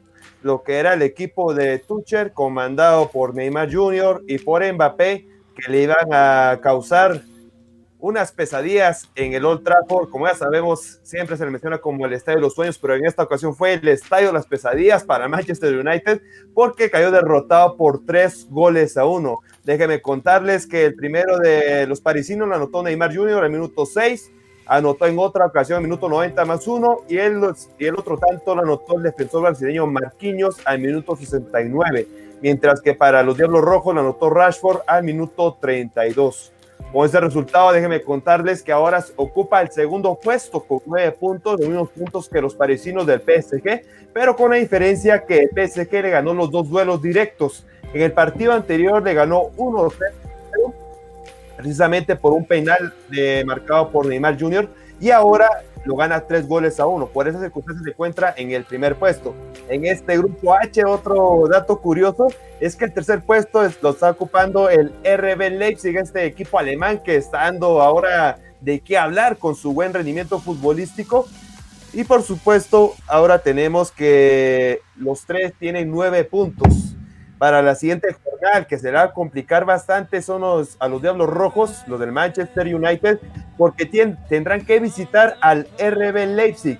lo 0.43 0.63
que 0.63 0.79
era 0.79 0.95
el 0.95 1.03
equipo 1.03 1.53
de 1.53 1.81
Tuchel, 1.81 2.33
comandado 2.33 3.11
por 3.11 3.35
Neymar 3.35 3.71
Jr. 3.71 4.23
y 4.27 4.39
por 4.39 4.65
Mbappé, 4.65 5.29
que 5.55 5.71
le 5.71 5.83
iban 5.83 6.09
a 6.13 6.59
causar 6.63 7.23
unas 8.01 8.33
pesadillas 8.33 9.09
en 9.15 9.35
el 9.35 9.45
Old 9.45 9.63
Trafford. 9.63 10.09
Como 10.09 10.27
ya 10.27 10.35
sabemos, 10.35 11.01
siempre 11.03 11.37
se 11.37 11.45
le 11.45 11.51
menciona 11.51 11.79
como 11.79 12.07
el 12.07 12.13
Estadio 12.13 12.39
de 12.39 12.43
los 12.43 12.55
Sueños, 12.55 12.79
pero 12.79 12.95
en 12.97 13.05
esta 13.05 13.23
ocasión 13.23 13.55
fue 13.55 13.75
el 13.75 13.89
Estadio 13.89 14.29
de 14.29 14.33
las 14.33 14.47
Pesadillas 14.47 15.05
para 15.05 15.29
Manchester 15.29 15.77
United 15.77 16.23
porque 16.55 16.91
cayó 16.91 17.11
derrotado 17.11 17.77
por 17.77 18.05
tres 18.05 18.47
goles 18.49 18.97
a 18.97 19.05
uno. 19.05 19.41
Déjenme 19.65 20.01
contarles 20.01 20.67
que 20.67 20.87
el 20.87 20.95
primero 20.95 21.39
de 21.39 21.87
los 21.87 22.01
parisinos 22.01 22.49
lo 22.49 22.55
anotó 22.55 22.83
Neymar 22.83 23.15
Jr. 23.15 23.45
al 23.45 23.51
minuto 23.51 23.85
6, 23.85 24.33
anotó 24.67 25.07
en 25.07 25.19
otra 25.19 25.47
ocasión 25.47 25.77
al 25.77 25.83
minuto 25.83 26.09
90 26.09 26.45
más 26.45 26.67
uno 26.67 27.01
y 27.09 27.19
el, 27.19 27.41
y 27.79 27.85
el 27.85 27.97
otro 27.97 28.17
tanto 28.17 28.55
lo 28.55 28.63
anotó 28.63 28.97
el 28.97 29.03
defensor 29.03 29.43
brasileño 29.43 29.87
Marquinhos 29.87 30.57
al 30.65 30.79
minuto 30.79 31.15
69, 31.15 32.09
mientras 32.41 32.81
que 32.81 32.95
para 32.95 33.23
los 33.23 33.37
Diablos 33.37 33.63
Rojos 33.63 33.95
lo 33.95 34.01
anotó 34.01 34.31
Rashford 34.31 34.81
al 34.87 35.05
minuto 35.05 35.57
32. 35.61 36.53
Con 36.93 37.07
ese 37.07 37.21
resultado, 37.21 37.71
déjenme 37.73 38.03
contarles 38.03 38.63
que 38.63 38.73
ahora 38.73 39.05
ocupa 39.17 39.61
el 39.61 39.71
segundo 39.71 40.19
puesto 40.21 40.61
con 40.61 40.81
nueve 40.87 41.13
puntos, 41.13 41.61
los 41.61 41.69
mismos 41.69 41.91
puntos 41.91 42.29
que 42.29 42.41
los 42.41 42.55
parisinos 42.55 43.07
del 43.07 43.21
PSG, 43.21 43.83
pero 44.13 44.35
con 44.35 44.51
la 44.51 44.57
diferencia 44.57 45.25
que 45.25 45.49
el 45.51 45.51
PSG 45.51 45.93
le 46.03 46.11
ganó 46.11 46.35
los 46.35 46.51
dos 46.51 46.69
duelos 46.69 47.01
directos. 47.01 47.65
En 47.95 48.03
el 48.03 48.13
partido 48.13 48.53
anterior 48.53 49.03
le 49.03 49.15
ganó 49.15 49.51
1 49.57 49.89
precisamente 51.57 52.17
por 52.17 52.33
un 52.33 52.47
penal 52.47 52.95
de, 53.09 53.45
marcado 53.45 53.91
por 53.91 54.07
Neymar 54.07 54.41
Jr. 54.41 54.67
y 55.01 55.11
ahora 55.11 55.49
lo 55.85 55.97
gana 55.97 56.21
tres 56.21 56.47
goles 56.47 56.79
a 56.79 56.87
uno. 56.87 57.07
Por 57.07 57.27
esa 57.27 57.41
circunstancia 57.41 57.83
se 57.85 57.91
encuentra 57.91 58.35
en 58.37 58.51
el 58.51 58.65
primer 58.65 58.97
puesto. 58.97 59.35
En 59.69 59.87
este 59.87 60.19
grupo 60.19 60.55
H, 60.55 60.85
otro 60.85 61.49
dato 61.51 61.81
curioso 61.81 62.29
es 62.61 62.77
que 62.77 62.85
el 62.85 62.93
tercer 62.93 63.23
puesto 63.23 63.63
lo 63.81 63.91
está 63.91 64.11
ocupando 64.11 64.69
el 64.69 64.93
RB 65.03 65.59
Leipzig, 65.59 65.97
este 65.97 66.27
equipo 66.27 66.59
alemán 66.59 67.03
que 67.03 67.17
está 67.17 67.45
dando 67.45 67.81
ahora 67.81 68.39
de 68.61 68.81
qué 68.81 68.99
hablar 68.99 69.39
con 69.39 69.55
su 69.55 69.73
buen 69.73 69.95
rendimiento 69.95 70.39
futbolístico. 70.39 71.27
Y 71.93 72.05
por 72.05 72.23
supuesto, 72.23 72.95
ahora 73.09 73.41
tenemos 73.41 73.91
que 73.91 74.81
los 74.97 75.25
tres 75.25 75.55
tienen 75.59 75.91
nueve 75.91 76.25
puntos 76.25 76.95
para 77.41 77.63
la 77.63 77.75
siguiente 77.75 78.15
jornada, 78.23 78.67
que 78.67 78.79
será 78.79 79.15
complicar 79.15 79.65
bastante, 79.65 80.21
son 80.21 80.43
los, 80.43 80.77
a 80.79 80.89
los 80.89 81.01
Diablos 81.01 81.31
Rojos, 81.31 81.83
los 81.87 81.99
del 81.99 82.13
Manchester 82.13 82.67
United, 82.75 83.19
porque 83.57 83.87
tendrán 84.29 84.67
que 84.67 84.79
visitar 84.79 85.39
al 85.41 85.67
RB 85.79 86.37
Leipzig. 86.37 86.79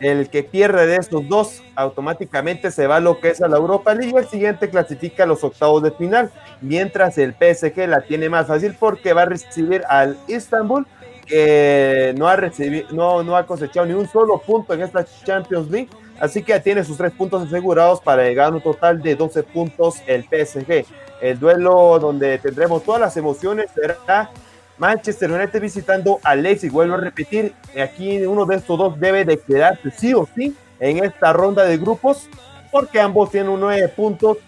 El 0.00 0.28
que 0.28 0.42
pierde 0.42 0.88
de 0.88 0.96
estos 0.96 1.28
dos 1.28 1.62
automáticamente 1.76 2.72
se 2.72 2.88
va 2.88 2.96
a 2.96 3.00
lo 3.00 3.20
que 3.20 3.28
es 3.28 3.40
a 3.40 3.46
la 3.46 3.58
Europa 3.58 3.94
League 3.94 4.18
el 4.18 4.26
siguiente 4.26 4.70
clasifica 4.70 5.22
a 5.22 5.26
los 5.26 5.44
octavos 5.44 5.84
de 5.84 5.92
final, 5.92 6.32
mientras 6.60 7.16
el 7.16 7.34
PSG 7.34 7.86
la 7.86 8.00
tiene 8.00 8.28
más 8.28 8.48
fácil 8.48 8.74
porque 8.76 9.12
va 9.12 9.22
a 9.22 9.26
recibir 9.26 9.84
al 9.88 10.18
Istanbul, 10.26 10.84
que 11.28 12.12
no 12.18 12.26
ha, 12.26 12.34
recibido, 12.34 12.88
no 13.22 13.36
ha 13.36 13.46
cosechado 13.46 13.86
ni 13.86 13.92
un 13.92 14.08
solo 14.08 14.38
punto 14.38 14.74
en 14.74 14.82
esta 14.82 15.04
Champions 15.24 15.70
League 15.70 15.90
Así 16.18 16.42
que 16.42 16.58
tiene 16.60 16.84
sus 16.84 16.96
tres 16.96 17.12
puntos 17.12 17.46
asegurados 17.46 18.00
para 18.00 18.24
llegar 18.24 18.52
a 18.52 18.56
un 18.56 18.62
total 18.62 19.02
de 19.02 19.14
12 19.14 19.42
puntos 19.42 19.96
el 20.06 20.24
PSG. 20.24 20.86
El 21.20 21.38
duelo 21.38 21.98
donde 21.98 22.38
tendremos 22.38 22.82
todas 22.82 23.00
las 23.00 23.16
emociones 23.16 23.70
será 23.74 24.30
Manchester 24.78 25.30
United 25.30 25.60
visitando 25.60 26.18
a 26.22 26.34
Leipzig. 26.34 26.70
Vuelvo 26.70 26.94
a 26.94 26.98
repetir, 26.98 27.54
aquí 27.82 28.24
uno 28.24 28.46
de 28.46 28.56
estos 28.56 28.78
dos 28.78 28.98
debe 28.98 29.24
de 29.24 29.38
quedarse 29.38 29.90
sí 29.90 30.14
o 30.14 30.26
sí 30.34 30.54
en 30.80 31.04
esta 31.04 31.32
ronda 31.32 31.64
de 31.64 31.78
grupos 31.78 32.28
porque 32.70 33.00
ambos 33.00 33.30
tienen 33.30 33.50
un 33.50 33.60
9 33.60 33.88
puntos. 33.88 34.38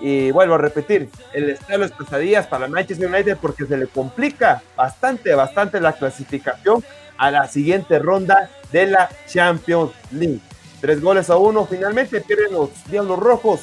Y 0.00 0.32
vuelvo 0.32 0.54
a 0.54 0.58
repetir, 0.58 1.08
el 1.32 1.50
estado 1.50 1.84
es 1.84 1.92
pesadillas 1.92 2.48
para 2.48 2.66
Manchester 2.66 3.08
United 3.08 3.38
porque 3.40 3.66
se 3.66 3.76
le 3.76 3.86
complica 3.86 4.60
bastante, 4.76 5.32
bastante 5.32 5.80
la 5.80 5.92
clasificación 5.92 6.82
a 7.16 7.30
la 7.30 7.46
siguiente 7.46 8.00
ronda 8.00 8.50
de 8.72 8.86
la 8.86 9.08
Champions 9.28 9.92
League. 10.10 10.40
Tres 10.82 11.00
goles 11.00 11.30
a 11.30 11.36
uno. 11.36 11.64
Finalmente 11.64 12.20
pierden 12.20 12.54
los 12.54 12.70
Diablos 12.90 13.20
Rojos 13.20 13.60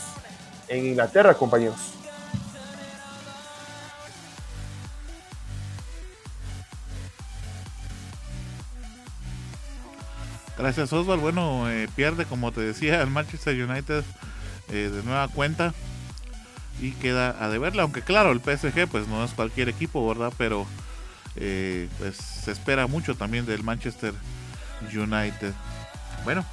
en 0.70 0.86
Inglaterra, 0.86 1.34
compañeros. 1.34 1.76
Gracias 10.58 10.94
Oswald. 10.94 11.22
Bueno, 11.22 11.70
eh, 11.70 11.90
pierde 11.94 12.24
como 12.24 12.54
te 12.54 12.62
decía 12.62 13.02
el 13.02 13.10
Manchester 13.10 13.54
United 13.70 14.06
eh, 14.70 14.90
de 14.90 15.04
nueva 15.04 15.28
cuenta 15.28 15.74
y 16.82 16.92
queda 16.92 17.36
a 17.44 17.50
deberla, 17.50 17.84
aunque 17.84 18.02
claro, 18.02 18.32
el 18.32 18.40
PSG 18.40 18.88
pues 18.88 19.10
no 19.10 19.26
es 19.26 19.32
cualquier 19.32 19.68
equipo, 19.68 20.08
¿verdad? 20.08 20.32
Pero 20.38 20.66
eh, 21.36 21.90
pues 21.98 22.16
se 22.16 22.52
espera 22.52 22.88
mucho 22.88 23.16
también 23.16 23.46
del 23.46 23.62
Manchester 23.64 24.14
United. 24.94 25.54
Bueno, 26.24 26.46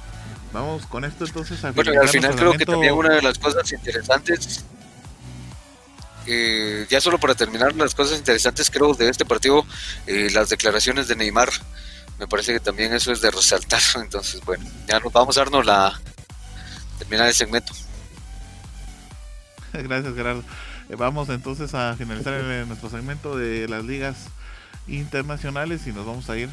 Vamos 0.53 0.85
con 0.85 1.03
esto 1.03 1.25
entonces 1.25 1.63
a 1.63 1.71
Bueno, 1.71 1.99
al 1.99 2.07
final 2.07 2.35
creo 2.35 2.53
que 2.53 2.65
también 2.65 2.93
una 2.93 3.13
de 3.15 3.21
las 3.21 3.37
cosas 3.37 3.71
interesantes, 3.71 4.63
eh, 6.25 6.85
ya 6.89 7.01
solo 7.01 7.19
para 7.19 7.35
terminar 7.35 7.75
las 7.75 7.93
cosas 7.93 8.17
interesantes 8.17 8.69
creo 8.69 8.93
de 8.93 9.09
este 9.09 9.25
partido, 9.25 9.65
eh, 10.05 10.29
las 10.33 10.49
declaraciones 10.49 11.07
de 11.07 11.15
Neymar, 11.15 11.49
me 12.19 12.27
parece 12.27 12.53
que 12.53 12.59
también 12.59 12.93
eso 12.93 13.11
es 13.11 13.21
de 13.21 13.29
resaltar, 13.29 13.81
entonces 13.95 14.41
bueno, 14.45 14.65
ya 14.87 14.99
nos 14.99 15.11
vamos 15.11 15.37
a 15.37 15.41
darnos 15.41 15.65
la 15.65 15.99
terminar 16.97 17.27
el 17.27 17.33
segmento. 17.33 17.73
Gracias 19.73 20.15
Gerardo. 20.15 20.43
Eh, 20.89 20.95
vamos 20.95 21.29
entonces 21.29 21.73
a 21.73 21.95
finalizar 21.97 22.41
nuestro 22.65 22.89
segmento 22.89 23.37
de 23.37 23.67
las 23.67 23.83
ligas 23.83 24.27
internacionales 24.87 25.85
y 25.85 25.91
nos 25.91 26.05
vamos 26.05 26.29
a 26.29 26.37
ir 26.37 26.49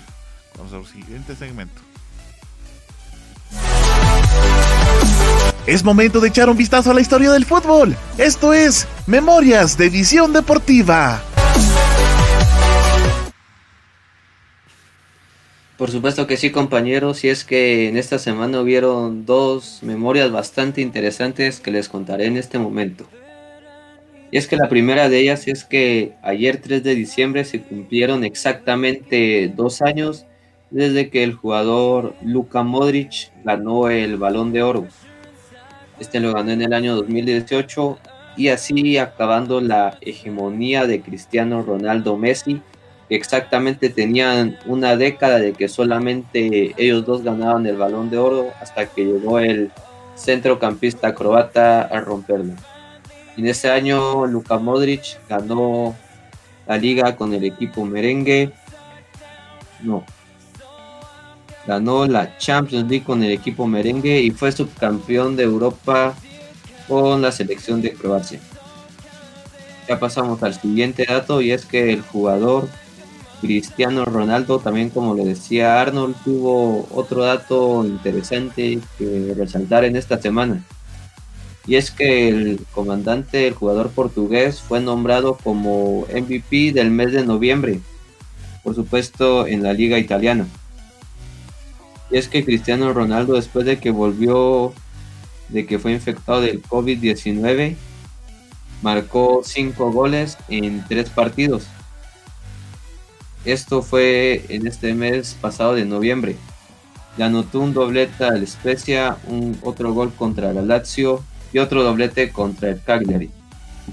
con 0.57 0.69
nuestro 0.71 0.93
siguiente 0.93 1.37
segmento. 1.37 1.81
Es 5.67 5.83
momento 5.83 6.21
de 6.21 6.29
echar 6.29 6.51
un 6.51 6.59
vistazo 6.59 6.91
a 6.91 6.95
la 6.95 7.01
historia 7.01 7.33
del 7.33 7.47
fútbol. 7.47 7.97
Esto 8.19 8.53
es 8.53 8.87
Memorias 9.07 9.79
de 9.79 9.89
Visión 9.89 10.35
Deportiva. 10.35 11.23
Por 15.79 15.91
supuesto 15.91 16.27
que 16.27 16.37
sí, 16.37 16.51
compañeros, 16.51 17.25
y 17.25 17.31
es 17.31 17.45
que 17.45 17.89
en 17.89 17.97
esta 17.97 18.19
semana 18.19 18.61
hubieron 18.61 19.25
dos 19.25 19.79
memorias 19.83 20.31
bastante 20.31 20.83
interesantes 20.83 21.61
que 21.61 21.71
les 21.71 21.89
contaré 21.89 22.27
en 22.27 22.37
este 22.37 22.59
momento. 22.59 23.09
Y 24.31 24.37
es 24.37 24.47
que 24.47 24.57
la 24.57 24.69
primera 24.69 25.09
de 25.09 25.19
ellas 25.19 25.49
es 25.49 25.65
que 25.65 26.13
ayer 26.23 26.61
3 26.61 26.85
de 26.85 26.95
diciembre 26.95 27.43
se 27.47 27.63
cumplieron 27.63 28.23
exactamente 28.23 29.51
dos 29.57 29.81
años 29.81 30.27
desde 30.71 31.09
que 31.09 31.23
el 31.25 31.33
jugador 31.33 32.15
Luka 32.23 32.63
Modric 32.63 33.31
ganó 33.45 33.89
el 33.89 34.19
balón 34.19 34.53
de 34.53 34.63
oro. 34.63 34.87
Este 35.99 36.21
lo 36.21 36.33
ganó 36.33 36.51
en 36.51 36.63
el 36.63 36.73
año 36.73 36.97
2018 36.97 37.99
y 38.37 38.49
así 38.49 38.99
acabando 38.99 39.61
la 39.61 39.97
hegemonía 40.01 40.87
de 40.87 41.01
Cristiano 41.01 41.63
Ronaldo 41.63 42.17
Messi, 42.17 42.61
que 43.09 43.15
exactamente 43.15 43.91
tenían 43.91 44.59
una 44.67 44.97
década 44.97 45.39
de 45.39 45.53
que 45.53 45.69
solamente 45.69 46.75
ellos 46.77 47.05
dos 47.07 47.23
ganaban 47.23 47.67
el 47.67 47.77
balón 47.77 48.11
de 48.11 48.19
oro 48.19 48.51
hasta 48.61 48.87
que 48.87 49.05
llegó 49.05 49.39
el 49.39 49.71
centrocampista 50.17 51.15
croata 51.15 51.83
a 51.83 52.01
romperlo. 52.01 52.55
En 53.37 53.47
ese 53.47 53.71
año 53.71 54.27
Luka 54.27 54.59
Modric 54.59 55.19
ganó 55.29 55.95
la 56.67 56.77
liga 56.77 57.17
con 57.17 57.35
el 57.35 57.45
equipo 57.45 57.85
merengue. 57.85 58.51
No. 59.83 60.05
Ganó 61.67 62.07
la 62.07 62.37
Champions 62.39 62.89
League 62.89 63.05
con 63.05 63.23
el 63.23 63.33
equipo 63.33 63.67
merengue 63.67 64.21
y 64.21 64.31
fue 64.31 64.53
subcampeón 64.53 65.37
de 65.37 65.45
Europa 65.45 66.15
con 66.87 67.23
la 67.23 67.33
selección 67.33 67.81
de 67.81 67.95
Croacia. 67.95 68.41
Ya 69.89 69.99
pasamos 69.99 70.43
al 70.43 70.55
siguiente 70.55 71.07
dato 71.09 71.41
y 71.41 71.53
es 71.53 71.65
que 71.65 71.93
el 71.93 72.03
jugador 72.03 72.69
Cristiano 73.41 74.05
Ronaldo, 74.05 74.59
también 74.59 74.89
como 74.91 75.15
le 75.15 75.25
decía 75.25 75.81
Arnold, 75.81 76.17
tuvo 76.25 76.89
otro 76.91 77.25
dato 77.25 77.85
interesante 77.85 78.79
que 78.99 79.35
resaltar 79.37 79.85
en 79.85 79.97
esta 79.97 80.21
semana. 80.21 80.65
Y 81.67 81.77
es 81.77 81.91
que 81.91 82.29
el 82.29 82.61
comandante, 82.73 83.47
el 83.47 83.55
jugador 83.55 83.91
portugués, 83.91 84.61
fue 84.61 84.81
nombrado 84.81 85.37
como 85.43 86.07
MVP 86.13 86.73
del 86.73 86.91
mes 86.91 87.13
de 87.13 87.25
noviembre, 87.25 87.81
por 88.63 88.75
supuesto 88.75 89.47
en 89.47 89.63
la 89.63 89.73
liga 89.73 89.99
italiana. 89.99 90.47
Y 92.15 92.17
es 92.17 92.29
que 92.29 92.45
Cristiano 92.45 92.93
Ronaldo, 92.93 93.35
después 93.35 93.67
de 93.67 93.81
que 93.81 93.91
volvió 93.91 94.73
de 95.49 95.67
que 95.67 95.81
fue 95.81 95.91
infectado 95.91 96.43
del 96.43 96.63
COVID-19, 96.63 97.75
marcó 98.83 99.43
cinco 99.45 99.91
goles 99.91 100.39
en 100.49 100.85
tres 100.87 101.11
partidos. 101.11 101.67
Esto 103.45 103.83
fue 103.83 104.45
en 104.49 104.69
este 104.69 104.95
mes 104.95 105.37
pasado 105.41 105.75
de 105.75 105.87
noviembre. 105.87 106.37
Le 107.17 107.25
anotó 107.25 107.59
un 107.59 107.75
doblete 107.75 108.23
al 108.23 108.47
Spezia, 108.47 109.17
un 109.27 109.59
otro 109.63 109.93
gol 109.93 110.13
contra 110.15 110.53
el 110.53 110.69
Lazio 110.69 111.25
y 111.53 111.59
otro 111.59 111.83
doblete 111.83 112.31
contra 112.31 112.69
el 112.69 112.81
Cagliari. 112.81 113.33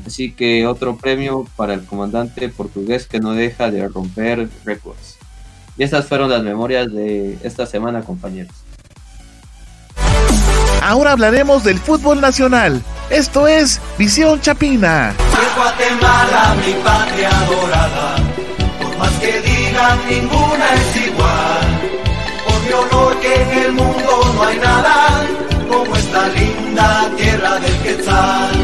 Así 0.06 0.32
que 0.32 0.68
otro 0.68 0.96
premio 0.96 1.48
para 1.56 1.74
el 1.74 1.86
comandante 1.86 2.50
portugués 2.50 3.08
que 3.08 3.20
no 3.20 3.34
deja 3.34 3.72
de 3.72 3.88
romper 3.88 4.48
récords. 4.64 5.21
Y 5.78 5.84
estas 5.84 6.06
fueron 6.06 6.30
las 6.30 6.44
memorias 6.44 6.92
de 6.92 7.38
esta 7.44 7.66
semana, 7.66 8.02
compañeros. 8.02 8.54
Ahora 10.82 11.12
hablaremos 11.12 11.64
del 11.64 11.80
fútbol 11.80 12.22
nacional. 12.22 12.82
Esto 13.10 13.48
es 13.48 13.80
Visión 13.98 14.42
Chapina. 14.42 15.14
Guatemala, 15.56 16.56
mi 16.66 16.74
patria 16.82 17.30
dorada, 17.50 18.16
por 18.82 18.98
más 18.98 19.12
que 19.20 19.42
digan, 19.42 20.00
ninguna 20.10 20.74
es 20.76 21.08
igual. 21.08 21.82
Por 22.46 22.62
mi 22.64 22.72
honor 22.74 23.20
que 23.20 23.42
en 23.42 23.50
el 23.66 23.72
mundo 23.74 24.34
no 24.36 24.44
hay 24.44 24.58
nada 24.58 25.28
como 25.70 25.96
esta 25.96 26.28
linda 26.30 27.12
tierra 27.18 27.60
del 27.60 27.78
Quetzal. 27.80 28.61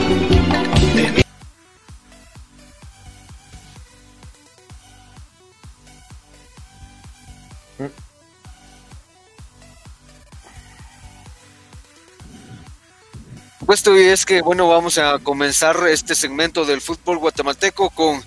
Puesto 13.67 13.99
y 13.99 14.03
es 14.03 14.25
que 14.25 14.41
bueno 14.41 14.69
vamos 14.69 14.97
a 14.97 15.19
comenzar 15.19 15.75
este 15.89 16.15
segmento 16.15 16.63
del 16.63 16.79
fútbol 16.79 17.17
guatemalteco 17.17 17.89
con 17.89 18.23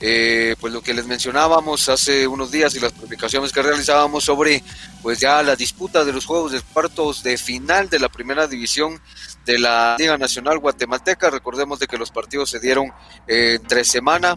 eh, 0.00 0.54
pues 0.60 0.70
lo 0.70 0.82
que 0.82 0.92
les 0.92 1.06
mencionábamos 1.06 1.88
hace 1.88 2.26
unos 2.26 2.50
días 2.50 2.74
y 2.74 2.80
las 2.80 2.92
publicaciones 2.92 3.52
que 3.52 3.62
realizábamos 3.62 4.22
sobre 4.22 4.62
pues 5.00 5.18
ya 5.18 5.42
la 5.42 5.56
disputa 5.56 6.04
de 6.04 6.12
los 6.12 6.26
juegos 6.26 6.52
de 6.52 6.60
cuartos 6.60 7.22
de 7.22 7.38
final 7.38 7.88
de 7.88 8.00
la 8.00 8.10
primera 8.10 8.46
división 8.46 9.00
de 9.46 9.58
la 9.58 9.96
Liga 9.98 10.18
Nacional 10.18 10.58
Guatemalteca. 10.58 11.30
Recordemos 11.30 11.78
de 11.78 11.86
que 11.86 11.96
los 11.96 12.10
partidos 12.10 12.50
se 12.50 12.60
dieron 12.60 12.92
eh, 13.26 13.60
entre 13.62 13.84
semana. 13.84 14.36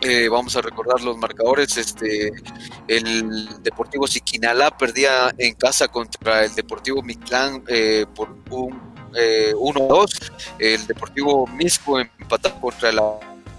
Eh, 0.00 0.28
vamos 0.28 0.54
a 0.54 0.62
recordar 0.62 1.00
los 1.00 1.16
marcadores. 1.18 1.76
Este, 1.78 2.30
el 2.86 3.60
Deportivo 3.60 4.06
Siquinalá 4.06 4.76
perdía 4.76 5.34
en 5.36 5.54
casa 5.54 5.88
contra 5.88 6.44
el 6.44 6.54
Deportivo 6.54 7.02
Mictlán 7.02 7.64
eh, 7.66 8.06
por 8.14 8.36
un 8.50 8.93
eh, 9.16 9.52
1-2. 9.54 10.32
El 10.58 10.86
Deportivo 10.86 11.46
Misco 11.46 11.98
empató 12.00 12.54
contra 12.60 12.92
la 12.92 13.02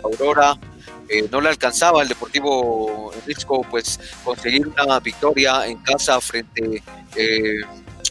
Aurora. 0.03 0.57
Eh, 1.09 1.27
no 1.31 1.39
le 1.39 1.49
alcanzaba 1.49 2.01
el 2.01 2.07
Deportivo 2.07 3.11
Misco 3.27 3.65
pues 3.69 3.99
conseguir 4.23 4.67
una 4.67 4.99
victoria 4.99 5.65
en 5.67 5.77
casa 5.77 6.19
frente 6.19 6.81
eh, 7.15 7.61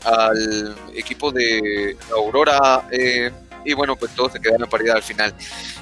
al 0.04 0.76
equipo 0.94 1.32
de 1.32 1.96
Aurora. 2.12 2.86
eh, 2.90 3.30
y 3.64 3.72
bueno, 3.72 3.96
pues 3.96 4.14
todo 4.14 4.30
se 4.30 4.40
quedó 4.40 4.56
en 4.56 4.68
paridad 4.68 4.96
al 4.96 5.02
final. 5.02 5.34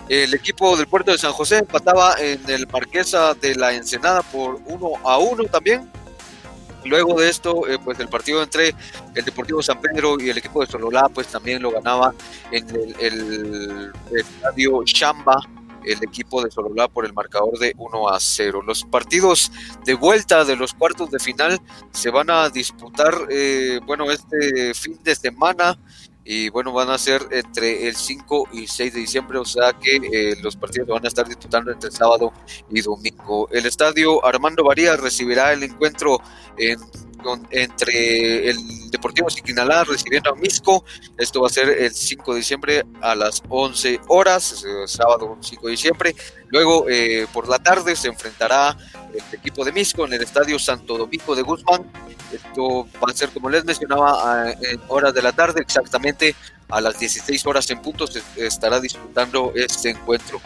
El 0.09 0.33
equipo 0.35 0.77
del 0.77 0.87
puerto 0.87 1.11
de 1.11 1.19
San 1.19 1.33
José 1.33 1.59
empataba 1.59 2.15
en 2.21 2.41
el 2.49 2.67
Marquesa 2.69 3.35
de 3.35 3.57
la 3.57 3.73
Ensenada 3.73 4.23
por 4.23 4.61
1 4.67 4.93
a 5.05 5.19
1 5.19 5.45
también. 5.45 5.91
Luego 6.85 7.21
de 7.21 7.29
esto, 7.29 7.69
eh, 7.69 7.79
pues 7.83 7.99
el 8.01 8.09
partido 8.09 8.43
entre 8.43 8.75
el 9.15 9.25
Deportivo 9.25 9.63
San 9.63 9.81
Pedro 9.81 10.21
y 10.21 10.31
el 10.31 10.39
equipo 10.39 10.61
de 10.61 10.67
Sololá, 10.67 11.09
pues 11.09 11.29
también 11.29 11.63
lo 11.63 11.71
ganaba 11.71 12.15
en 12.51 12.69
el, 12.99 13.93
estadio 14.13 14.83
Chamba, 14.85 15.41
el 15.85 16.03
equipo 16.03 16.43
de 16.43 16.51
Sololá 16.51 16.89
por 16.89 17.05
el 17.05 17.13
marcador 17.13 17.59
de 17.59 17.75
1 17.77 18.09
a 18.09 18.19
0. 18.19 18.63
Los 18.67 18.85
partidos 18.85 19.53
de 19.85 19.95
vuelta 19.95 20.45
de 20.45 20.57
los 20.57 20.75
cuartos 20.75 21.11
de 21.11 21.19
final 21.19 21.61
se 21.93 22.11
van 22.11 22.31
a 22.31 22.49
disputar, 22.51 23.15
eh, 23.31 23.81
bueno, 23.87 24.11
este 24.11 24.75
fin 24.75 24.99
de 25.03 25.15
semana 25.15 25.79
y 26.25 26.49
bueno, 26.51 26.73
van 26.73 26.91
a 26.91 26.99
ser 26.99 27.27
entre 27.33 27.89
el 27.89 27.97
5 27.97 28.49
y 28.53 28.67
6 28.67 28.95
de 28.95 29.01
diciembre, 29.01 29.39
o 29.39 29.45
sea 29.45 29.73
que 29.73 29.97
eh, 29.97 30.37
los 30.43 30.57
partidos 30.57 30.89
van 30.89 31.05
a 31.05 31.09
estar 31.09 31.27
disputando 31.27 31.73
entre 31.73 31.91
sábado 31.91 32.33
y 32.71 32.81
domingo. 32.81 33.49
El 33.51 33.67
estadio 33.67 34.25
Armando 34.25 34.65
Varías 34.65 35.01
recibirá 35.01 35.53
el 35.53 35.65
encuentro 35.65 36.21
entre 37.51 38.51
el 38.51 38.91
Deportivo 38.91 39.31
Siquinalá 39.31 39.85
recibiendo 39.85 40.31
a 40.31 40.35
Misco. 40.35 40.85
Esto 41.17 41.41
va 41.41 41.47
a 41.47 41.51
ser 41.51 41.69
el 41.71 41.93
5 41.93 42.33
de 42.33 42.39
diciembre 42.39 42.85
a 43.01 43.15
las 43.15 43.43
11 43.49 44.01
horas, 44.09 44.65
eh, 44.65 44.87
sábado 44.87 45.37
5 45.41 45.67
de 45.67 45.71
diciembre. 45.71 46.17
Luego, 46.49 46.87
eh, 46.89 47.27
por 47.33 47.49
la 47.49 47.59
tarde, 47.59 47.97
se 47.97 48.09
enfrentará 48.09 48.77
el 49.15 49.39
equipo 49.39 49.65
de 49.65 49.73
Misco 49.73 50.07
en 50.07 50.15
el 50.15 50.23
estadio 50.23 50.59
Santo 50.59 50.99
Domingo 50.99 51.35
de 51.35 51.43
Guzmán. 51.43 51.91
Esto 52.33 52.87
va 53.03 53.11
a 53.11 53.15
ser, 53.15 53.31
como 53.31 53.51
les 53.51 53.65
mencionaba, 53.65 54.51
en 54.53 54.81
horas 54.89 55.13
de 55.15 55.23
la 55.23 55.33
tarde, 55.33 55.61
exactamente 55.61 56.35
a 56.73 56.81
las 56.81 56.99
16 56.99 57.45
horas 57.47 57.71
en 57.71 57.83
punto 57.83 58.07
se 58.07 58.23
estará 58.37 58.81
disputando 58.81 59.53
este 59.55 59.91
encuentro. 59.91 60.41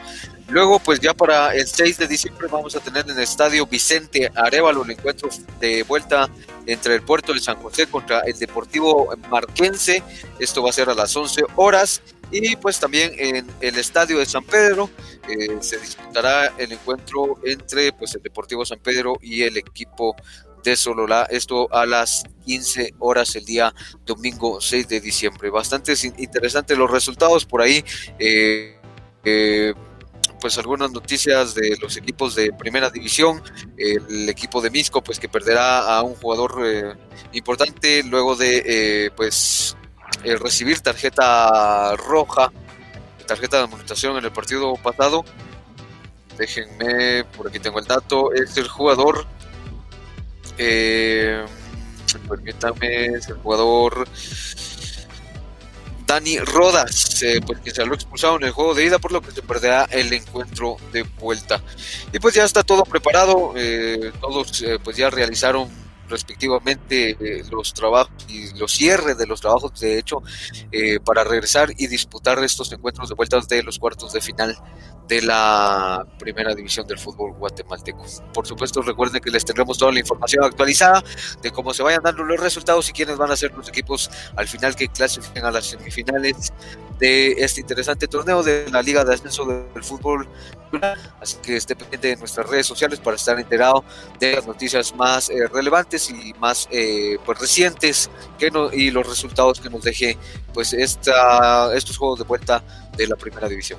Luego, 0.48 0.80
pues 0.80 1.00
ya 1.00 1.14
para 1.14 1.54
el 1.54 1.66
6 1.66 1.98
de 1.98 2.08
diciembre 2.08 2.48
vamos 2.50 2.74
a 2.74 2.80
tener 2.80 3.04
en 3.08 3.16
el 3.16 3.22
estadio 3.22 3.66
Vicente 3.66 4.30
Arevalo 4.34 4.84
el 4.84 4.90
encuentro 4.90 5.28
de 5.60 5.84
vuelta 5.84 6.28
entre 6.66 6.96
el 6.96 7.02
puerto 7.02 7.32
de 7.32 7.40
San 7.40 7.56
José 7.56 7.86
contra 7.86 8.20
el 8.20 8.36
Deportivo 8.38 9.08
Marquense. 9.30 10.02
Esto 10.38 10.62
va 10.62 10.70
a 10.70 10.72
ser 10.72 10.90
a 10.90 10.94
las 10.94 11.16
11 11.16 11.42
horas. 11.56 12.02
Y 12.30 12.56
pues 12.56 12.80
también 12.80 13.12
en 13.18 13.46
el 13.60 13.78
estadio 13.78 14.18
de 14.18 14.26
San 14.26 14.44
Pedro 14.44 14.90
eh, 15.28 15.58
se 15.60 15.78
disputará 15.78 16.52
el 16.58 16.72
encuentro 16.72 17.38
entre 17.44 17.92
pues 17.92 18.14
el 18.14 18.22
Deportivo 18.22 18.64
San 18.64 18.80
Pedro 18.80 19.18
y 19.22 19.42
el 19.42 19.56
equipo 19.56 20.16
de 20.64 20.76
Sololá. 20.76 21.26
Esto 21.30 21.72
a 21.72 21.86
las 21.86 22.24
15 22.44 22.94
horas 22.98 23.36
el 23.36 23.44
día 23.44 23.72
domingo 24.04 24.60
6 24.60 24.88
de 24.88 25.00
diciembre. 25.00 25.50
Bastante 25.50 25.94
interesantes 26.18 26.76
los 26.76 26.90
resultados 26.90 27.44
por 27.44 27.62
ahí. 27.62 27.84
eh, 28.18 28.76
eh, 29.24 29.74
pues 30.40 30.58
algunas 30.58 30.92
noticias 30.92 31.54
de 31.54 31.76
los 31.80 31.96
equipos 31.96 32.34
de 32.34 32.52
primera 32.52 32.90
división, 32.90 33.42
el 33.76 34.28
equipo 34.28 34.60
de 34.60 34.70
Misco 34.70 35.02
pues 35.02 35.18
que 35.18 35.28
perderá 35.28 35.96
a 35.96 36.02
un 36.02 36.14
jugador 36.14 36.62
eh, 36.64 36.94
importante 37.32 38.02
luego 38.04 38.36
de 38.36 38.62
eh, 38.64 39.10
pues 39.16 39.75
eh, 40.24 40.36
recibir 40.36 40.80
tarjeta 40.80 41.94
roja, 41.96 42.52
tarjeta 43.26 43.58
de 43.58 43.64
amonestación 43.64 44.16
en 44.16 44.24
el 44.24 44.32
partido 44.32 44.74
pasado. 44.76 45.24
Déjenme, 46.36 47.24
por 47.36 47.48
aquí 47.48 47.58
tengo 47.58 47.78
el 47.78 47.86
dato, 47.86 48.32
es 48.34 48.56
el 48.56 48.68
jugador, 48.68 49.26
eh, 50.58 51.44
permítame, 52.28 53.06
es 53.06 53.28
el 53.28 53.36
jugador 53.36 54.06
Dani 56.06 56.38
Rodas, 56.38 57.22
eh, 57.22 57.40
pues 57.44 57.60
que 57.60 57.70
salió 57.70 57.94
expulsado 57.94 58.36
en 58.36 58.44
el 58.44 58.52
juego 58.52 58.74
de 58.74 58.84
ida, 58.84 58.98
por 58.98 59.12
lo 59.12 59.22
que 59.22 59.32
se 59.32 59.42
perderá 59.42 59.84
el 59.90 60.12
encuentro 60.12 60.76
de 60.92 61.02
vuelta. 61.02 61.62
Y 62.12 62.18
pues 62.18 62.34
ya 62.34 62.44
está 62.44 62.62
todo 62.62 62.84
preparado, 62.84 63.54
eh, 63.56 64.12
todos 64.20 64.62
pues 64.84 64.96
ya 64.96 65.10
realizaron 65.10 65.85
respectivamente 66.08 67.10
eh, 67.20 67.42
los 67.50 67.72
trabajos 67.74 68.12
y 68.28 68.56
los 68.58 68.72
cierres 68.72 69.18
de 69.18 69.26
los 69.26 69.40
trabajos 69.40 69.78
de 69.80 69.98
hecho 69.98 70.22
eh, 70.72 70.98
para 71.00 71.24
regresar 71.24 71.70
y 71.76 71.86
disputar 71.86 72.42
estos 72.42 72.72
encuentros 72.72 73.08
de 73.08 73.14
vueltas 73.14 73.48
de 73.48 73.62
los 73.62 73.78
cuartos 73.78 74.12
de 74.12 74.20
final 74.20 74.56
de 75.08 75.22
la 75.22 76.04
primera 76.18 76.54
división 76.54 76.86
del 76.86 76.98
fútbol 76.98 77.32
guatemalteco. 77.34 78.04
Por 78.32 78.46
supuesto, 78.46 78.82
recuerden 78.82 79.20
que 79.20 79.30
les 79.30 79.44
tendremos 79.44 79.78
toda 79.78 79.92
la 79.92 80.00
información 80.00 80.44
actualizada 80.44 81.02
de 81.42 81.50
cómo 81.50 81.72
se 81.72 81.82
vayan 81.82 82.02
dando 82.02 82.24
los 82.24 82.40
resultados 82.40 82.88
y 82.88 82.92
quiénes 82.92 83.16
van 83.16 83.30
a 83.30 83.36
ser 83.36 83.52
los 83.52 83.68
equipos 83.68 84.10
al 84.34 84.48
final 84.48 84.74
que 84.74 84.88
clasifiquen 84.88 85.44
a 85.44 85.50
las 85.50 85.66
semifinales 85.66 86.52
de 86.98 87.32
este 87.38 87.60
interesante 87.60 88.08
torneo 88.08 88.42
de 88.42 88.68
la 88.70 88.82
Liga 88.82 89.04
de 89.04 89.14
Ascenso 89.14 89.44
del 89.46 89.84
Fútbol. 89.84 90.28
Así 91.20 91.36
que 91.42 91.56
esté 91.56 91.76
pendiente 91.76 92.08
de 92.08 92.16
nuestras 92.16 92.48
redes 92.48 92.66
sociales 92.66 92.98
para 92.98 93.16
estar 93.16 93.38
enterado 93.38 93.84
de 94.18 94.34
las 94.34 94.46
noticias 94.46 94.94
más 94.94 95.30
eh, 95.30 95.46
relevantes 95.46 96.10
y 96.10 96.34
más 96.34 96.68
eh, 96.70 97.18
pues 97.24 97.38
recientes 97.38 98.10
que 98.38 98.50
no, 98.50 98.72
y 98.72 98.90
los 98.90 99.06
resultados 99.06 99.60
que 99.60 99.70
nos 99.70 99.82
deje 99.82 100.18
pues 100.52 100.72
esta, 100.72 101.74
estos 101.74 101.96
juegos 101.96 102.18
de 102.18 102.24
vuelta 102.24 102.62
de 102.96 103.06
la 103.06 103.16
primera 103.16 103.48
división. 103.48 103.78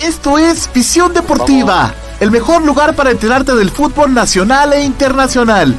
Esto 0.00 0.36
es 0.36 0.70
Visión 0.74 1.14
Deportiva, 1.14 1.94
el 2.20 2.30
mejor 2.30 2.62
lugar 2.62 2.94
para 2.94 3.10
enterarte 3.10 3.54
del 3.54 3.70
fútbol 3.70 4.12
nacional 4.12 4.74
e 4.74 4.84
internacional. 4.84 5.74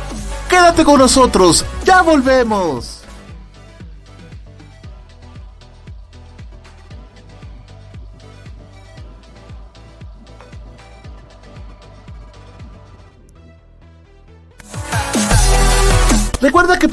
Quédate 0.49 0.83
con 0.83 0.99
nosotros, 0.99 1.63
ya 1.85 2.01
volvemos. 2.01 2.96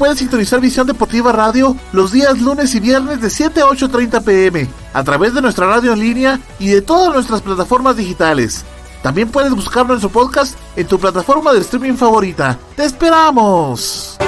Puedes 0.05 0.19
sintonizar 0.19 0.61
Visión 0.61 0.85
Deportiva 0.85 1.31
Radio 1.31 1.75
los 1.91 2.11
días 2.11 2.39
lunes 2.39 2.75
y 2.75 2.79
viernes 2.79 3.21
de 3.21 3.31
7 3.31 3.61
a 3.61 3.65
8.30 3.65 4.23
pm 4.23 4.67
a 4.93 5.03
través 5.03 5.33
de 5.33 5.41
nuestra 5.41 5.65
radio 5.65 5.93
en 5.93 5.99
línea 5.99 6.39
y 6.59 6.67
de 6.67 6.83
todas 6.83 7.11
nuestras 7.11 7.41
plataformas 7.41 7.97
digitales. 7.97 8.65
También 9.01 9.31
puedes 9.31 9.51
buscar 9.55 9.87
nuestro 9.87 10.09
podcast 10.09 10.59
en 10.75 10.85
tu 10.85 10.99
plataforma 10.99 11.53
de 11.53 11.61
streaming 11.61 11.95
favorita. 11.95 12.55
¡Te 12.75 12.85
esperamos! 12.85 14.19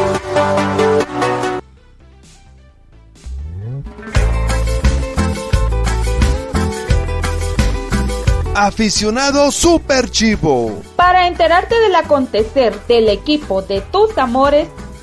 Aficionado 8.55 9.51
Super 9.51 10.09
Chivo. 10.09 10.81
Para 10.95 11.27
enterarte 11.27 11.79
del 11.79 11.93
acontecer 11.93 12.75
del 12.87 13.09
equipo 13.09 13.61
de 13.61 13.81
tus 13.81 14.17
amores, 14.17 14.67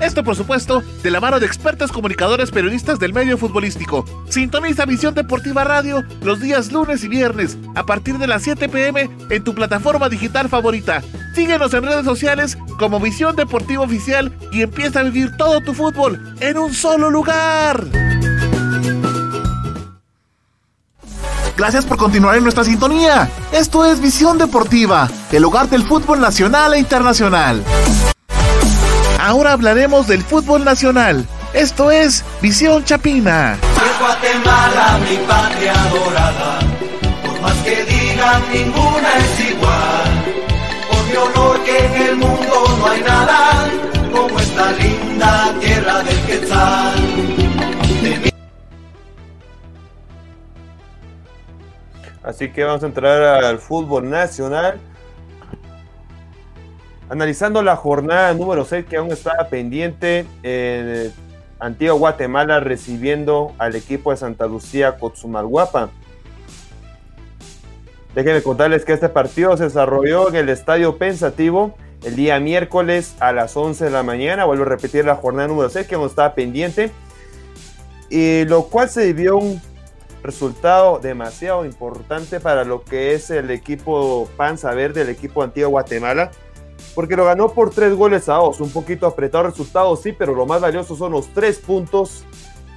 Esto, 0.00 0.24
por 0.24 0.36
supuesto, 0.36 0.82
de 1.02 1.10
la 1.10 1.20
mano 1.20 1.40
de 1.40 1.46
expertos 1.46 1.92
comunicadores 1.92 2.50
periodistas 2.50 2.98
del 2.98 3.12
medio 3.12 3.38
futbolístico. 3.38 4.04
Sintoniza 4.28 4.84
Visión 4.86 5.14
Deportiva 5.14 5.64
Radio 5.64 6.04
los 6.22 6.40
días 6.40 6.72
lunes 6.72 7.04
y 7.04 7.08
viernes 7.08 7.56
a 7.74 7.84
partir 7.84 8.18
de 8.18 8.26
las 8.26 8.42
7 8.42 8.68
pm 8.68 9.08
en 9.30 9.44
tu 9.44 9.54
plataforma 9.54 10.08
digital 10.08 10.48
favorita. 10.48 11.02
Síguenos 11.34 11.72
en 11.74 11.84
redes 11.84 12.04
sociales 12.04 12.58
como 12.78 13.00
Visión 13.00 13.36
Deportiva 13.36 13.82
Oficial 13.82 14.32
y 14.52 14.62
empieza 14.62 15.00
a 15.00 15.04
vivir 15.04 15.36
todo 15.36 15.60
tu 15.60 15.74
fútbol 15.74 16.34
en 16.40 16.58
un 16.58 16.74
solo 16.74 17.10
lugar. 17.10 17.84
Gracias 21.56 21.86
por 21.86 21.96
continuar 21.96 22.36
en 22.36 22.42
nuestra 22.42 22.64
sintonía. 22.64 23.30
Esto 23.52 23.84
es 23.84 24.00
Visión 24.00 24.38
Deportiva, 24.38 25.08
el 25.30 25.44
hogar 25.44 25.68
del 25.68 25.84
fútbol 25.84 26.20
nacional 26.20 26.74
e 26.74 26.78
internacional. 26.80 27.62
Ahora 29.24 29.52
hablaremos 29.52 30.06
del 30.06 30.22
fútbol 30.22 30.66
nacional. 30.66 31.26
Esto 31.54 31.90
es 31.90 32.22
Visión 32.42 32.84
Chapina. 32.84 33.56
Es 33.62 33.98
Guatemala, 33.98 34.98
mi 34.98 35.16
patria 35.26 35.72
adorada. 35.72 36.58
Por 37.24 37.40
más 37.40 37.54
que 37.62 37.84
digan, 37.84 38.42
ninguna 38.52 39.16
es 39.16 39.50
igual. 39.50 40.24
Por 40.90 41.04
mi 41.08 41.16
honor 41.16 41.64
que 41.64 41.86
en 41.86 42.02
el 42.02 42.16
mundo 42.16 42.76
no 42.78 42.86
hay 42.86 43.00
nada 43.00 43.70
como 44.12 44.38
esta 44.38 44.72
linda 44.72 45.54
tierra 45.58 46.02
del 46.02 46.20
Quetzal. 46.26 46.94
Así 52.24 52.52
que 52.52 52.62
vamos 52.62 52.82
a 52.82 52.86
entrar 52.86 53.22
al 53.42 53.58
fútbol 53.58 54.10
nacional. 54.10 54.78
Analizando 57.14 57.62
la 57.62 57.76
jornada 57.76 58.34
número 58.34 58.64
6 58.64 58.86
que 58.86 58.96
aún 58.96 59.12
estaba 59.12 59.44
pendiente 59.44 60.18
en 60.18 60.26
eh, 60.42 61.10
Antigua 61.60 61.94
Guatemala 61.94 62.58
recibiendo 62.58 63.52
al 63.58 63.76
equipo 63.76 64.10
de 64.10 64.16
Santa 64.16 64.48
Lucía 64.48 64.96
Cotzumalguapa. 64.98 65.90
Déjenme 68.16 68.42
contarles 68.42 68.84
que 68.84 68.94
este 68.94 69.08
partido 69.08 69.56
se 69.56 69.62
desarrolló 69.62 70.28
en 70.28 70.34
el 70.34 70.48
Estadio 70.48 70.98
Pensativo 70.98 71.76
el 72.02 72.16
día 72.16 72.40
miércoles 72.40 73.14
a 73.20 73.30
las 73.30 73.56
11 73.56 73.84
de 73.84 73.90
la 73.92 74.02
mañana. 74.02 74.44
Vuelvo 74.44 74.64
a 74.64 74.70
repetir 74.70 75.04
la 75.04 75.14
jornada 75.14 75.46
número 75.46 75.70
6 75.70 75.86
que 75.86 75.94
aún 75.94 76.08
estaba 76.08 76.34
pendiente. 76.34 76.90
y 78.10 78.44
lo 78.46 78.64
cual 78.64 78.88
se 78.88 79.12
vio 79.12 79.36
un 79.36 79.62
resultado 80.24 80.98
demasiado 80.98 81.64
importante 81.64 82.40
para 82.40 82.64
lo 82.64 82.82
que 82.82 83.14
es 83.14 83.30
el 83.30 83.52
equipo 83.52 84.28
Panza 84.36 84.74
Verde, 84.74 85.02
el 85.02 85.10
equipo 85.10 85.44
Antiguo 85.44 85.70
Guatemala, 85.70 86.32
porque 86.94 87.16
lo 87.16 87.24
ganó 87.24 87.48
por 87.52 87.70
tres 87.70 87.94
goles 87.94 88.28
a 88.28 88.34
dos, 88.34 88.60
un 88.60 88.70
poquito 88.70 89.06
apretado 89.06 89.46
el 89.46 89.50
resultado, 89.50 89.96
sí, 89.96 90.12
pero 90.12 90.34
lo 90.34 90.46
más 90.46 90.60
valioso 90.60 90.96
son 90.96 91.12
los 91.12 91.28
tres 91.28 91.58
puntos, 91.58 92.24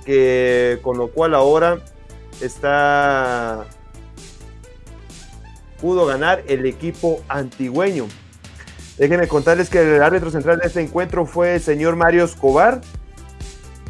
que 0.05 0.79
con 0.81 0.97
lo 0.97 1.09
cual 1.09 1.35
ahora 1.35 1.79
está 2.41 3.65
pudo 5.79 6.05
ganar 6.05 6.43
el 6.47 6.65
equipo 6.65 7.21
antigüeño. 7.27 8.07
Déjenme 8.97 9.27
contarles 9.27 9.69
que 9.69 9.95
el 9.97 10.01
árbitro 10.01 10.31
central 10.31 10.59
de 10.59 10.67
este 10.67 10.81
encuentro 10.81 11.25
fue 11.25 11.55
el 11.55 11.61
señor 11.61 11.95
Mario 11.95 12.25
Escobar, 12.25 12.81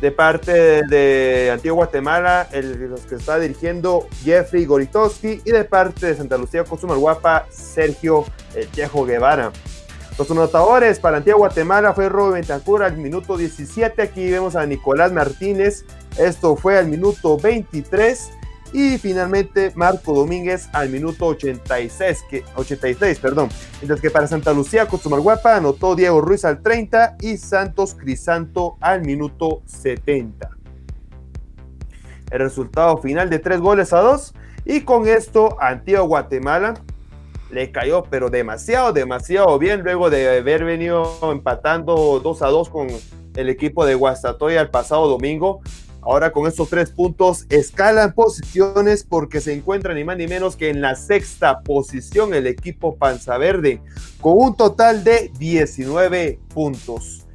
de 0.01 0.11
parte 0.11 0.81
de 0.87 1.49
Antigua 1.51 1.77
Guatemala, 1.77 2.47
el 2.51 2.93
que 3.07 3.15
está 3.15 3.39
dirigiendo 3.39 4.07
Jeffrey 4.23 4.65
Goritowski, 4.65 5.41
y 5.43 5.51
de 5.51 5.63
parte 5.63 6.07
de 6.07 6.15
Santa 6.15 6.37
Lucía 6.37 6.63
Guapa, 6.63 7.47
Sergio 7.49 8.25
El 8.53 8.69
Chejo 8.71 9.05
Guevara. 9.05 9.51
Los 10.17 10.31
anotadores 10.31 10.99
para 10.99 11.17
Antigua 11.17 11.37
Guatemala 11.37 11.93
fue 11.93 12.09
Robo 12.09 12.31
Bentancur 12.31 12.81
al 12.81 12.97
minuto 12.97 13.37
17. 13.37 14.01
Aquí 14.01 14.31
vemos 14.31 14.55
a 14.55 14.65
Nicolás 14.65 15.11
Martínez. 15.11 15.85
Esto 16.17 16.55
fue 16.55 16.79
al 16.79 16.87
minuto 16.87 17.37
23. 17.37 18.31
Y 18.73 18.97
finalmente 18.97 19.71
Marco 19.75 20.13
Domínguez 20.13 20.69
al 20.73 20.89
minuto 20.89 21.27
86, 21.27 22.25
que, 22.29 22.43
86 22.55 23.19
perdón. 23.19 23.49
Mientras 23.79 24.01
que 24.01 24.09
para 24.09 24.27
Santa 24.27 24.53
Lucía, 24.53 24.85
Guapa 24.85 25.55
anotó 25.55 25.95
Diego 25.95 26.19
Ruiz 26.19 26.43
al 26.45 26.61
30 26.61 27.17
y 27.21 27.37
Santos 27.37 27.93
Crisanto 27.93 28.75
al 28.81 29.03
minuto 29.03 29.61
70. 29.67 30.49
El 32.31 32.39
resultado 32.39 32.97
final 32.97 33.29
de 33.29 33.37
3 33.39 33.59
goles 33.59 33.93
a 33.93 33.99
2. 33.99 34.33
Y 34.65 34.81
con 34.81 35.07
esto, 35.07 35.55
Antigua 35.61 36.01
Guatemala 36.01 36.73
le 37.51 37.71
cayó, 37.71 38.03
pero 38.09 38.29
demasiado, 38.29 38.93
demasiado 38.93 39.57
bien, 39.59 39.81
luego 39.81 40.09
de 40.09 40.39
haber 40.39 40.65
venido 40.65 41.19
empatando 41.31 42.19
2 42.19 42.41
a 42.41 42.47
2 42.47 42.69
con 42.69 42.87
el 43.35 43.49
equipo 43.49 43.85
de 43.85 43.95
Guastatoya 43.95 44.61
el 44.61 44.69
pasado 44.69 45.07
domingo. 45.07 45.61
Ahora 46.01 46.31
con 46.31 46.47
estos 46.47 46.69
tres 46.69 46.91
puntos 46.91 47.45
escalan 47.49 48.13
posiciones 48.13 49.03
porque 49.03 49.41
se 49.41 49.53
encuentra 49.53 49.93
ni 49.93 50.05
más 50.05 50.17
ni 50.17 50.25
menos 50.25 50.55
que 50.55 50.69
en 50.69 50.79
la 50.79 50.95
sexta 50.95 51.61
posición 51.61 52.33
el 52.33 52.47
equipo 52.47 52.95
Panza 52.95 53.37
Verde 53.37 53.81
con 54.21 54.33
un 54.37 54.55
total 54.55 55.03
de 55.03 55.31
19 55.37 56.39
puntos. 56.53 57.25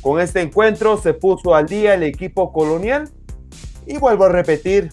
Con 0.00 0.20
este 0.20 0.40
encuentro 0.40 0.96
se 0.96 1.12
puso 1.12 1.54
al 1.54 1.66
día 1.66 1.94
el 1.94 2.02
equipo 2.02 2.52
colonial 2.52 3.10
y 3.86 3.98
vuelvo 3.98 4.24
a 4.24 4.30
repetir, 4.30 4.90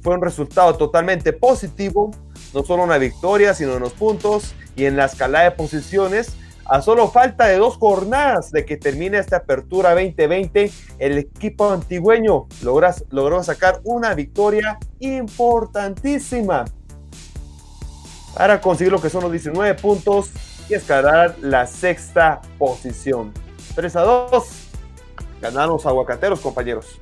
fue 0.00 0.14
un 0.14 0.22
resultado 0.22 0.76
totalmente 0.76 1.32
positivo, 1.32 2.12
no 2.56 2.64
solo 2.64 2.84
una 2.84 2.96
victoria, 2.96 3.52
sino 3.52 3.74
en 3.74 3.80
los 3.80 3.92
puntos 3.92 4.54
y 4.76 4.86
en 4.86 4.96
la 4.96 5.04
escala 5.04 5.42
de 5.42 5.50
posiciones 5.50 6.32
a 6.64 6.80
solo 6.80 7.08
falta 7.10 7.46
de 7.46 7.58
dos 7.58 7.76
jornadas 7.76 8.50
de 8.50 8.64
que 8.64 8.76
termine 8.76 9.18
esta 9.18 9.36
apertura 9.36 9.90
2020, 9.90 10.72
el 10.98 11.18
equipo 11.18 11.70
antigüeño 11.70 12.48
logró 12.62 13.44
sacar 13.44 13.80
una 13.84 14.14
victoria 14.14 14.78
importantísima 14.98 16.64
para 18.34 18.60
conseguir 18.60 18.90
lo 18.90 19.00
que 19.00 19.10
son 19.10 19.22
los 19.22 19.30
19 19.30 19.74
puntos 19.74 20.30
y 20.68 20.74
escalar 20.74 21.36
la 21.40 21.66
sexta 21.66 22.40
posición. 22.58 23.32
3 23.76 23.96
a 23.96 24.00
2. 24.00 24.44
Ganaron 25.40 25.74
los 25.74 25.86
aguacateros, 25.86 26.40
compañeros. 26.40 26.98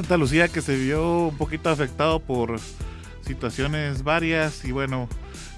Santa 0.00 0.16
Lucía 0.16 0.48
que 0.48 0.62
se 0.62 0.78
vio 0.78 1.26
un 1.26 1.36
poquito 1.36 1.68
afectado 1.68 2.20
por 2.20 2.58
situaciones 3.20 4.02
varias 4.02 4.64
y 4.64 4.72
bueno, 4.72 5.10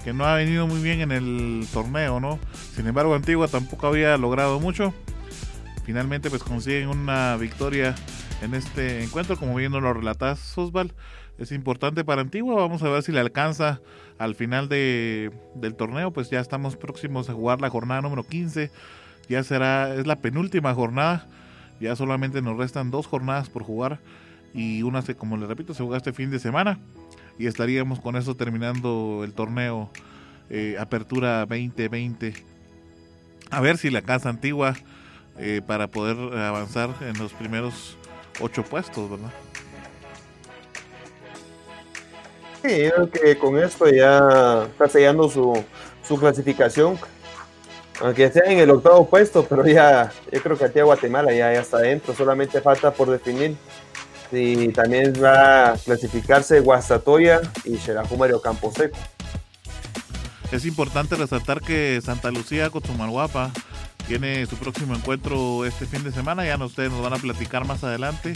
que 0.03 0.11
no 0.11 0.25
ha 0.25 0.35
venido 0.35 0.67
muy 0.67 0.81
bien 0.81 0.99
en 0.99 1.13
el 1.13 1.65
torneo, 1.71 2.19
¿no? 2.19 2.39
Sin 2.75 2.85
embargo, 2.85 3.15
Antigua 3.15 3.47
tampoco 3.47 3.87
había 3.87 4.17
logrado 4.17 4.59
mucho. 4.59 4.93
Finalmente 5.85 6.29
pues 6.29 6.43
consiguen 6.43 6.89
una 6.89 7.37
victoria 7.37 7.95
en 8.41 8.53
este 8.53 9.05
encuentro, 9.05 9.37
como 9.37 9.55
viendo 9.55 9.79
lo 9.79 9.93
relatas 9.93 10.57
Osval. 10.57 10.91
Es 11.37 11.53
importante 11.53 12.03
para 12.03 12.19
Antigua, 12.19 12.55
vamos 12.55 12.83
a 12.83 12.89
ver 12.89 13.01
si 13.01 13.13
le 13.13 13.21
alcanza 13.21 13.79
al 14.17 14.35
final 14.35 14.67
de, 14.67 15.31
del 15.55 15.75
torneo, 15.75 16.11
pues 16.11 16.29
ya 16.29 16.41
estamos 16.41 16.75
próximos 16.75 17.29
a 17.29 17.33
jugar 17.33 17.61
la 17.61 17.69
jornada 17.69 18.01
número 18.01 18.27
15. 18.27 18.71
Ya 19.29 19.41
será, 19.43 19.95
es 19.95 20.05
la 20.05 20.17
penúltima 20.17 20.73
jornada. 20.73 21.29
Ya 21.79 21.95
solamente 21.95 22.41
nos 22.41 22.57
restan 22.57 22.91
dos 22.91 23.07
jornadas 23.07 23.49
por 23.49 23.63
jugar 23.63 23.99
y 24.53 24.83
una, 24.83 25.01
como 25.17 25.37
les 25.37 25.47
repito, 25.47 25.73
se 25.73 25.83
juega 25.83 25.97
este 25.97 26.13
fin 26.13 26.29
de 26.29 26.39
semana 26.39 26.79
y 27.37 27.47
estaríamos 27.47 27.99
con 27.99 28.15
eso 28.15 28.35
terminando 28.35 29.21
el 29.23 29.33
torneo 29.33 29.89
eh, 30.49 30.75
Apertura 30.79 31.39
2020. 31.45 32.33
A 33.49 33.61
ver 33.61 33.77
si 33.77 33.89
la 33.89 34.01
Casa 34.01 34.29
Antigua 34.29 34.75
eh, 35.39 35.61
para 35.65 35.87
poder 35.87 36.15
avanzar 36.37 36.91
en 37.01 37.17
los 37.17 37.33
primeros 37.33 37.97
ocho 38.39 38.63
puestos, 38.63 39.09
¿verdad? 39.09 39.31
Sí, 42.61 42.89
creo 42.89 43.09
que 43.09 43.37
con 43.37 43.59
esto 43.59 43.89
ya 43.89 44.67
está 44.71 44.87
sellando 44.87 45.29
su, 45.29 45.63
su 46.07 46.17
clasificación. 46.17 46.97
Aunque 47.99 48.25
esté 48.25 48.41
en 48.51 48.59
el 48.59 48.69
octavo 48.69 49.07
puesto, 49.07 49.45
pero 49.45 49.65
ya 49.65 50.11
yo 50.31 50.41
creo 50.41 50.57
que 50.57 50.65
aquí 50.65 50.79
a 50.79 50.83
Guatemala 50.83 51.31
ya, 51.31 51.53
ya 51.53 51.61
está 51.61 51.79
dentro. 51.79 52.13
Solamente 52.13 52.61
falta 52.61 52.91
por 52.91 53.09
definir 53.09 53.55
y 54.33 54.69
también 54.69 55.13
va 55.23 55.71
a 55.71 55.77
clasificarse 55.77 56.59
Guastatoya 56.59 57.41
y 57.63 57.77
Xerajú 57.77 58.17
Mario 58.17 58.41
Camposeco. 58.41 58.97
Es 60.51 60.65
importante 60.65 61.15
resaltar 61.15 61.61
que 61.61 61.99
Santa 62.03 62.31
Lucía 62.31 62.69
Cotumaguapa 62.69 63.51
tiene 64.07 64.45
su 64.45 64.55
próximo 64.57 64.95
encuentro 64.95 65.65
este 65.65 65.85
fin 65.85 66.03
de 66.03 66.11
semana. 66.11 66.45
Ya 66.45 66.57
ustedes 66.63 66.91
nos 66.91 67.01
van 67.01 67.13
a 67.13 67.17
platicar 67.17 67.65
más 67.65 67.83
adelante 67.83 68.33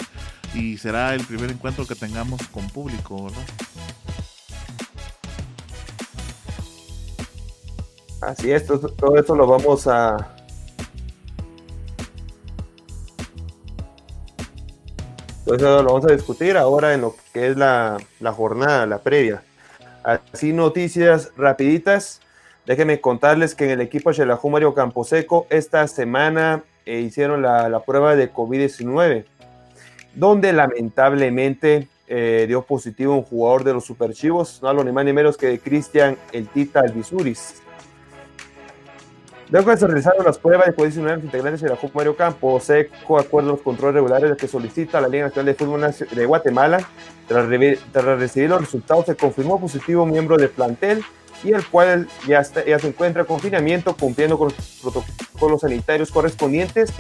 y 0.54 0.78
será 0.78 1.14
el 1.14 1.24
primer 1.26 1.52
encuentro 1.52 1.86
que 1.86 1.96
tengamos 1.96 2.42
con 2.48 2.68
público, 2.70 3.26
¿verdad? 3.26 3.44
Así 8.22 8.52
es, 8.52 8.66
todo 8.66 9.18
esto 9.18 9.36
lo 9.36 9.46
vamos 9.46 9.86
a, 9.88 10.37
Entonces 15.50 15.82
lo 15.82 15.94
vamos 15.94 16.04
a 16.04 16.14
discutir 16.14 16.58
ahora 16.58 16.94
en 16.94 17.00
lo 17.00 17.16
que 17.32 17.48
es 17.48 17.56
la, 17.56 18.00
jornada, 18.36 18.86
la 18.86 18.98
previa. 18.98 19.44
Así 20.04 20.52
noticias 20.52 21.32
rapiditas. 21.38 22.20
Déjenme 22.66 23.00
contarles 23.00 23.56
que 23.56 23.64
en 23.64 23.70
el 23.70 23.80
equipo 23.80 24.12
Xelajú 24.12 24.50
Mario 24.50 24.74
Camposeco 24.74 25.48
esta 25.50 25.88
semana 25.88 26.64
eh, 26.86 27.00
hicieron 27.00 27.42
la, 27.42 27.82
prueba 27.86 28.18
de 28.18 28.30
COVID-19, 28.30 29.24
donde 30.16 30.52
lamentablemente 30.52 31.88
eh, 32.10 32.44
dio 32.46 32.64
positivo 32.64 33.16
un 33.16 33.24
jugador 33.24 33.64
de 33.64 33.72
los 33.72 33.86
Superchivos, 33.86 34.62
no 34.62 34.68
hablo 34.68 34.84
ni 34.84 34.92
más 34.92 35.06
ni 35.06 35.14
menos 35.14 35.38
que 35.38 35.48
de 35.48 35.60
Cristian 35.60 36.18
El 36.34 36.50
Tita 36.50 36.82
Alvisuris. 36.82 37.62
Luego 39.50 39.72
de 39.72 39.78
se 39.78 39.88
realizaron 39.88 40.26
las 40.26 40.38
pruebas 40.38 40.68
de 40.68 40.76
COVID-19 40.76 41.16
los 41.16 41.24
integrantes 41.24 41.62
de 41.62 41.70
la 41.70 41.78
Junta 41.78 41.96
Mario 41.96 42.18
Campo, 42.18 42.60
SECO, 42.60 43.18
acuerdo 43.18 43.52
a 43.52 43.54
los 43.54 43.62
controles 43.62 43.96
regulares 43.96 44.36
que 44.36 44.48
solicita 44.48 45.00
la 45.00 45.08
Liga 45.08 45.28
Nacional 45.28 45.46
de 45.46 45.54
Fútbol 45.54 45.96
de 46.12 46.26
Guatemala. 46.26 46.86
Tras, 47.28 47.48
recibir 47.48 48.50
los 48.50 48.60
resultados, 48.60 49.06
se 49.06 49.16
confirmó 49.16 49.60
positivo 49.60 50.04
un 50.04 50.12
miembro 50.12 50.36
del 50.36 50.50
plantel 50.50 51.02
y 51.46 51.54
el 51.54 51.66
cual 51.66 52.10
ya, 52.28 52.44
se 52.44 52.88
encuentra 52.88 53.22
en 53.22 53.28
confinamiento 53.28 53.96
cumpliendo 53.96 54.38
con 54.38 54.50
los 54.50 54.80
protocolos 54.82 55.62
sanitarios 55.62 56.12
correspondientes. 56.12 56.92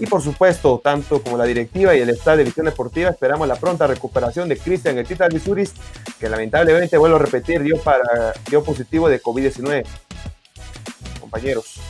Y 0.00 0.06
por 0.06 0.20
supuesto, 0.20 0.80
tanto 0.82 1.22
como 1.22 1.36
la 1.36 1.44
directiva 1.44 1.94
y 1.94 2.00
el 2.00 2.10
estado 2.10 2.38
de 2.38 2.42
División 2.42 2.66
Deportiva, 2.66 3.10
esperamos 3.10 3.46
la 3.46 3.54
pronta 3.54 3.86
recuperación 3.86 4.48
de 4.48 4.56
Cristian 4.56 4.98
Etita 4.98 5.28
Visuris, 5.28 5.72
que 6.18 6.28
lamentablemente, 6.28 6.96
vuelvo 6.98 7.16
a 7.16 7.20
repetir, 7.20 7.62
dio, 7.62 7.78
para, 7.78 8.32
dio 8.50 8.64
positivo 8.64 9.08
de 9.08 9.22
COVID-19 9.22 9.84
compañeros. 11.34 11.80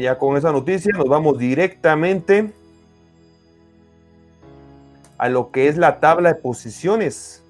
Ya 0.00 0.16
con 0.18 0.36
esa 0.36 0.52
noticia 0.52 0.92
nos 0.96 1.08
vamos 1.08 1.36
directamente 1.36 2.52
a 5.18 5.28
lo 5.28 5.50
que 5.50 5.66
es 5.66 5.76
la 5.76 5.98
tabla 5.98 6.32
de 6.32 6.34
posiciones, 6.36 7.42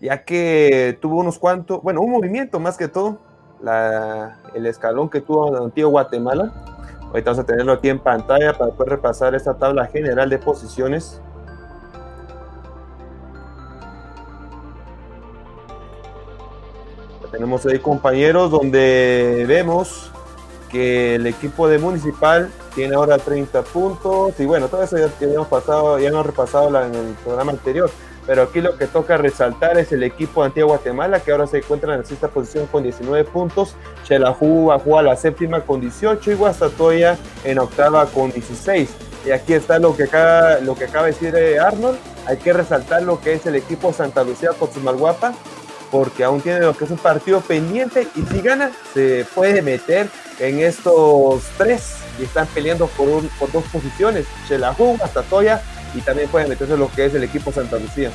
ya 0.00 0.24
que 0.24 0.96
tuvo 1.02 1.20
unos 1.20 1.38
cuantos, 1.38 1.82
bueno, 1.82 2.00
un 2.00 2.10
movimiento 2.10 2.58
más 2.58 2.78
que 2.78 2.88
todo, 2.88 3.20
la, 3.64 4.36
el 4.54 4.66
escalón 4.66 5.08
que 5.08 5.20
tuvo 5.20 5.56
Antiguo 5.56 5.90
Guatemala. 5.90 6.52
Ahorita 7.08 7.30
vamos 7.30 7.44
a 7.44 7.46
tenerlo 7.46 7.72
aquí 7.72 7.88
en 7.88 7.98
pantalla 7.98 8.52
para 8.52 8.72
poder 8.72 8.90
repasar 8.90 9.34
esta 9.34 9.54
tabla 9.54 9.86
general 9.86 10.28
de 10.30 10.38
posiciones. 10.38 11.20
tenemos 17.34 17.66
ahí 17.66 17.80
compañeros 17.80 18.48
donde 18.52 19.44
vemos 19.48 20.12
que 20.70 21.16
el 21.16 21.26
equipo 21.26 21.66
de 21.68 21.78
Municipal 21.78 22.48
tiene 22.76 22.94
ahora 22.94 23.18
30 23.18 23.62
puntos 23.62 24.38
y 24.38 24.44
bueno, 24.44 24.68
todo 24.68 24.84
eso 24.84 24.96
ya, 24.96 25.10
hemos 25.20 25.48
pasado, 25.48 25.98
ya 25.98 26.10
hemos 26.10 26.24
repasado 26.24 26.68
en 26.80 26.94
el 26.94 27.14
programa 27.24 27.50
anterior. 27.50 27.90
Pero 28.26 28.42
aquí 28.44 28.60
lo 28.60 28.76
que 28.76 28.86
toca 28.86 29.16
resaltar 29.16 29.78
es 29.78 29.92
el 29.92 30.02
equipo 30.02 30.42
de 30.42 30.46
Antigua 30.46 30.76
Guatemala, 30.76 31.20
que 31.20 31.32
ahora 31.32 31.46
se 31.46 31.58
encuentra 31.58 31.94
en 31.94 32.00
la 32.00 32.06
sexta 32.06 32.28
posición 32.28 32.66
con 32.66 32.82
19 32.82 33.24
puntos. 33.24 33.74
Xelajú 34.06 34.66
bajó 34.66 34.98
a 34.98 35.02
la 35.02 35.16
séptima 35.16 35.60
con 35.60 35.80
18 35.80 36.30
y 36.30 36.34
Guastatoya 36.34 37.18
en 37.44 37.58
octava 37.58 38.06
con 38.06 38.32
16. 38.32 38.88
Y 39.26 39.30
aquí 39.30 39.52
está 39.52 39.78
lo 39.78 39.96
que 39.96 40.04
acaba, 40.04 40.58
lo 40.60 40.74
que 40.74 40.84
acaba 40.84 41.06
de 41.06 41.12
decir 41.12 41.34
eh, 41.34 41.58
Arnold. 41.58 41.98
Hay 42.26 42.38
que 42.38 42.54
resaltar 42.54 43.02
lo 43.02 43.20
que 43.20 43.34
es 43.34 43.44
el 43.44 43.54
equipo 43.54 43.92
Santa 43.92 44.24
Lucía 44.24 44.50
con 44.58 44.72
su 44.72 44.80
Malguapa, 44.80 45.34
porque 45.90 46.24
aún 46.24 46.40
tiene 46.40 46.60
lo 46.60 46.74
que 46.74 46.84
es 46.84 46.90
un 46.90 46.96
partido 46.96 47.42
pendiente 47.42 48.08
y 48.16 48.22
si 48.22 48.40
gana 48.40 48.72
se 48.94 49.26
puede 49.34 49.60
meter 49.60 50.08
en 50.38 50.60
estos 50.60 51.42
tres 51.58 51.96
y 52.18 52.24
están 52.24 52.46
peleando 52.48 52.86
por, 52.86 53.08
un, 53.08 53.28
por 53.38 53.52
dos 53.52 53.64
posiciones, 53.64 54.26
Xelajú, 54.48 54.96
Guastatoya 54.96 55.62
y 55.94 56.00
también 56.00 56.28
pueden 56.28 56.48
meterse 56.48 56.76
lo 56.76 56.90
que 56.90 57.06
es 57.06 57.14
el 57.14 57.22
equipo 57.22 57.52
Santa 57.52 57.78
Lucía. 57.78 58.10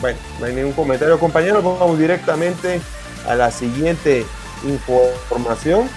Bueno, 0.00 0.18
no 0.38 0.44
hay 0.44 0.54
ningún 0.54 0.72
comentario, 0.72 1.18
compañeros. 1.18 1.64
Vamos 1.64 1.98
directamente 1.98 2.78
a 3.26 3.34
la 3.34 3.50
siguiente 3.50 4.26
información 4.62 5.88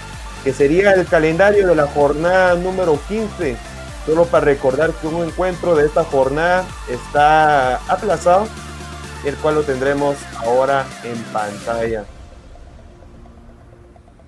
que 0.44 0.52
sería 0.52 0.92
el 0.92 1.06
calendario 1.06 1.66
de 1.66 1.74
la 1.74 1.86
jornada 1.86 2.54
número 2.54 2.98
15. 3.08 3.56
Solo 4.06 4.24
para 4.24 4.46
recordar 4.46 4.92
que 4.92 5.06
un 5.06 5.26
encuentro 5.26 5.74
de 5.74 5.86
esta 5.86 6.04
jornada 6.04 6.64
está 6.88 7.76
aplazado, 7.92 8.46
el 9.24 9.34
cual 9.36 9.56
lo 9.56 9.62
tendremos 9.62 10.16
ahora 10.38 10.86
en 11.04 11.16
pantalla. 11.24 12.04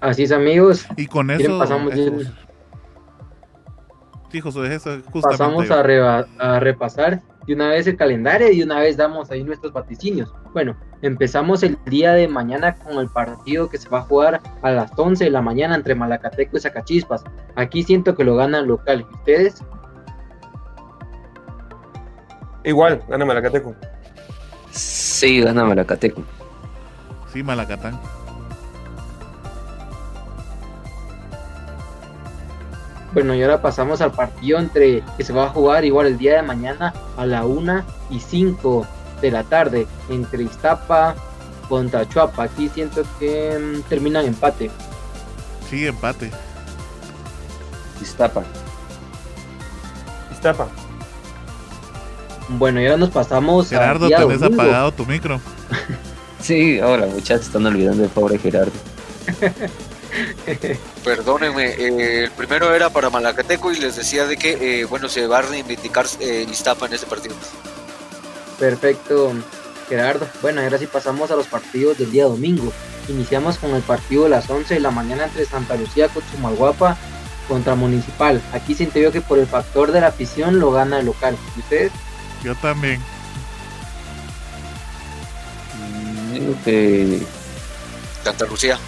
Así 0.01 0.25
es, 0.25 0.33
amigos. 0.33 0.87
Y 0.97 1.07
con 1.07 1.31
eso. 1.31 1.59
Pasamos, 1.59 1.93
a 5.71 6.61
repasar 6.61 7.23
de 7.51 7.57
una 7.57 7.71
vez 7.71 7.85
el 7.89 7.97
calendario 7.97 8.53
y 8.53 8.63
una 8.63 8.79
vez 8.79 8.97
damos 8.97 9.29
ahí 9.33 9.43
nuestros 9.43 9.73
vaticinios. 9.73 10.33
Bueno, 10.53 10.77
empezamos 11.03 11.65
el 11.65 11.77
día 11.87 12.13
de 12.13 12.29
mañana 12.29 12.77
con 12.77 12.99
el 12.99 13.09
partido 13.09 13.69
que 13.69 13.77
se 13.77 13.89
va 13.89 13.99
a 13.99 14.03
jugar 14.03 14.41
a 14.63 14.71
las 14.71 14.93
11 14.97 15.25
de 15.25 15.31
la 15.31 15.43
mañana 15.43 15.75
entre 15.75 15.97
Malacateco 15.97 16.57
y 16.57 16.61
Zacachispas. 16.61 17.25
Aquí 17.57 17.83
siento 17.83 18.15
que 18.15 18.23
lo 18.23 18.37
gana 18.37 18.61
el 18.61 18.67
local. 18.67 19.05
¿Y 19.11 19.15
ustedes? 19.17 19.65
Igual, 22.63 23.03
gana 23.09 23.25
Malacateco. 23.25 23.75
Sí, 24.71 25.41
gana 25.41 25.65
Malacateco. 25.65 26.23
Sí, 27.33 27.43
Malacatán. 27.43 27.99
Bueno, 33.13 33.35
y 33.35 33.43
ahora 33.43 33.61
pasamos 33.61 34.01
al 34.01 34.13
partido 34.13 34.59
entre 34.59 35.03
que 35.17 35.25
se 35.25 35.33
va 35.33 35.47
a 35.47 35.49
jugar 35.49 35.85
igual 35.85 36.07
el 36.07 36.19
día 36.19 36.37
de 36.37 36.43
mañana 36.43 36.95
a 37.17 37.27
la 37.27 37.45
1 37.45 37.85
y 38.11 38.21
5 38.21 38.87
de 39.21 39.31
la 39.31 39.43
tarde 39.43 39.87
entre 40.09 40.45
Iztapa 40.45 41.17
contra 41.69 42.09
Chuapa. 42.09 42.45
Aquí 42.45 42.69
siento 42.69 43.03
que 43.19 43.59
mm, 43.59 43.83
terminan 43.89 44.27
empate. 44.27 44.71
Sí, 45.69 45.87
empate. 45.87 46.31
Iztapa. 48.01 48.45
Iztapa. 50.33 50.69
Bueno, 52.49 52.81
y 52.81 52.87
ahora 52.87 52.99
nos 52.99 53.11
pasamos 53.11 53.69
Gerardo, 53.69 54.07
al 54.07 54.09
día 54.09 54.19
tenés 54.19 54.41
domingo. 54.41 54.63
apagado 54.63 54.93
tu 54.93 55.07
micro. 55.07 55.41
Sí, 56.41 56.81
ahora 56.81 57.05
muchachos 57.05 57.47
están 57.47 57.67
olvidando 57.67 58.01
del 58.01 58.11
pobre 58.11 58.39
Gerardo. 58.39 58.73
Perdónenme, 61.05 61.71
eh, 61.71 62.25
el 62.25 62.31
primero 62.33 62.75
era 62.75 62.91
para 62.91 63.11
Malacateco 63.11 63.73
y 63.73 63.79
les 63.79 63.97
decía 63.97 64.27
de 64.27 64.37
que, 64.37 64.81
eh, 64.81 64.85
bueno, 64.85 65.09
se 65.09 65.27
va 65.27 65.39
a 65.39 65.43
reivindicar 65.43 66.07
eh, 66.21 66.47
Iztapa 66.51 66.87
en 66.87 66.95
este 66.95 67.07
partido. 67.07 67.35
Perfecto, 68.59 69.33
Gerardo. 69.89 70.29
Bueno, 70.43 70.61
ahora 70.61 70.79
sí 70.79 70.87
pasamos 70.87 71.31
a 71.31 71.37
los 71.37 71.47
partidos 71.47 71.99
del 71.99 72.11
día 72.11 72.25
domingo. 72.25 72.73
Iniciamos 73.09 73.59
con 73.59 73.75
el 73.75 73.83
partido 73.83 74.25
de 74.25 74.31
las 74.31 74.49
11 74.49 74.75
de 74.75 74.81
la 74.81 74.91
mañana 74.91 75.25
entre 75.25 75.45
Santa 75.45 75.77
Lucía 75.77 76.09
con 76.09 76.23
Chumalguapa 76.31 76.97
contra 77.49 77.75
Municipal. 77.75 78.41
Aquí 78.53 78.75
siento 78.75 78.99
yo 78.99 79.11
que 79.11 79.21
por 79.21 79.39
el 79.39 79.47
factor 79.47 79.91
de 79.91 80.01
la 80.01 80.09
afición 80.09 80.61
lo 80.61 80.71
gana 80.71 81.01
el 81.01 81.07
local. 81.07 81.37
¿Y 81.57 81.61
ustedes? 81.61 81.93
Yo 82.45 82.55
también. 82.57 83.01
Mm, 85.75 86.33
Digo 86.33 86.55
que 86.65 87.23
Santa 88.23 88.47
Lucía. 88.47 88.79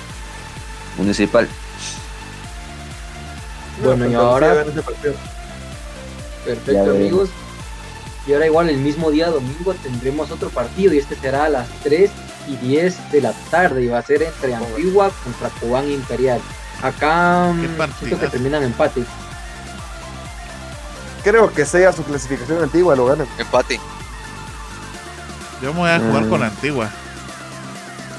Municipal. 0.96 1.48
Bueno, 3.82 4.06
y 4.08 4.14
ahora-. 4.14 4.64
Perfecto, 6.44 6.90
amigos. 6.90 7.30
Y 8.26 8.32
ahora 8.34 8.46
igual 8.46 8.70
el 8.70 8.76
mismo 8.78 9.10
día 9.10 9.28
domingo 9.30 9.74
tendremos 9.74 10.30
otro 10.30 10.48
partido 10.50 10.94
y 10.94 10.98
este 10.98 11.16
será 11.16 11.46
a 11.46 11.48
las 11.48 11.68
3 11.82 12.08
y 12.48 12.56
10 12.56 13.10
de 13.12 13.20
la 13.20 13.32
tarde 13.50 13.82
y 13.82 13.88
va 13.88 13.98
a 13.98 14.02
ser 14.02 14.22
entre 14.22 14.54
Antigua 14.54 15.10
contra 15.24 15.48
Cobán 15.60 15.90
Imperial. 15.90 16.40
Acá 16.82 17.52
Qué 17.60 17.68
mm, 17.68 17.92
siento 17.98 18.20
que 18.20 18.28
terminan 18.28 18.62
empate. 18.62 19.02
Creo 21.24 21.52
que 21.52 21.64
sea 21.66 21.92
su 21.92 22.02
clasificación 22.04 22.62
antigua, 22.62 22.94
lo 22.94 23.06
ganan. 23.06 23.26
Empate. 23.38 23.80
Yo 25.60 25.72
me 25.72 25.80
voy 25.80 25.90
a 25.90 25.98
jugar 26.00 26.24
Mm. 26.24 26.28
con 26.30 26.40
la 26.40 26.46
antigua. 26.46 26.90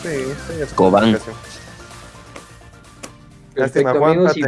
Sí, 0.01 0.09
sí, 0.47 0.53
su 0.69 0.75
Cobán. 0.75 1.11
clasificación. 1.11 1.52
Lástima, 3.55 3.91
Juan, 3.93 4.11
amigos. 4.13 4.37
y- 4.37 4.43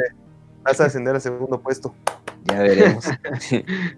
vas 0.63 0.79
a 0.81 0.85
descender 0.85 1.15
al 1.15 1.21
segundo 1.21 1.59
puesto. 1.61 1.93
Ya 2.45 2.59
veremos. 2.59 3.05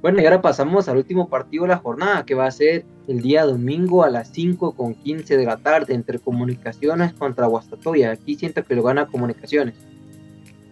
Bueno, 0.00 0.20
y 0.22 0.24
ahora 0.26 0.40
pasamos 0.40 0.88
al 0.88 0.96
último 0.98 1.28
partido 1.28 1.64
de 1.64 1.70
la 1.70 1.78
jornada, 1.78 2.24
que 2.24 2.34
va 2.36 2.46
a 2.46 2.50
ser 2.52 2.86
el 3.08 3.20
día 3.20 3.44
domingo 3.44 4.04
a 4.04 4.10
las 4.10 4.28
5 4.28 4.76
con 4.76 4.94
15 4.94 5.36
de 5.36 5.44
la 5.44 5.56
tarde 5.56 5.92
entre 5.92 6.20
Comunicaciones 6.20 7.12
contra 7.14 7.46
Guastatoya. 7.48 8.12
Aquí 8.12 8.36
siento 8.36 8.62
que 8.62 8.76
lo 8.76 8.84
gana 8.84 9.06
Comunicaciones. 9.08 9.74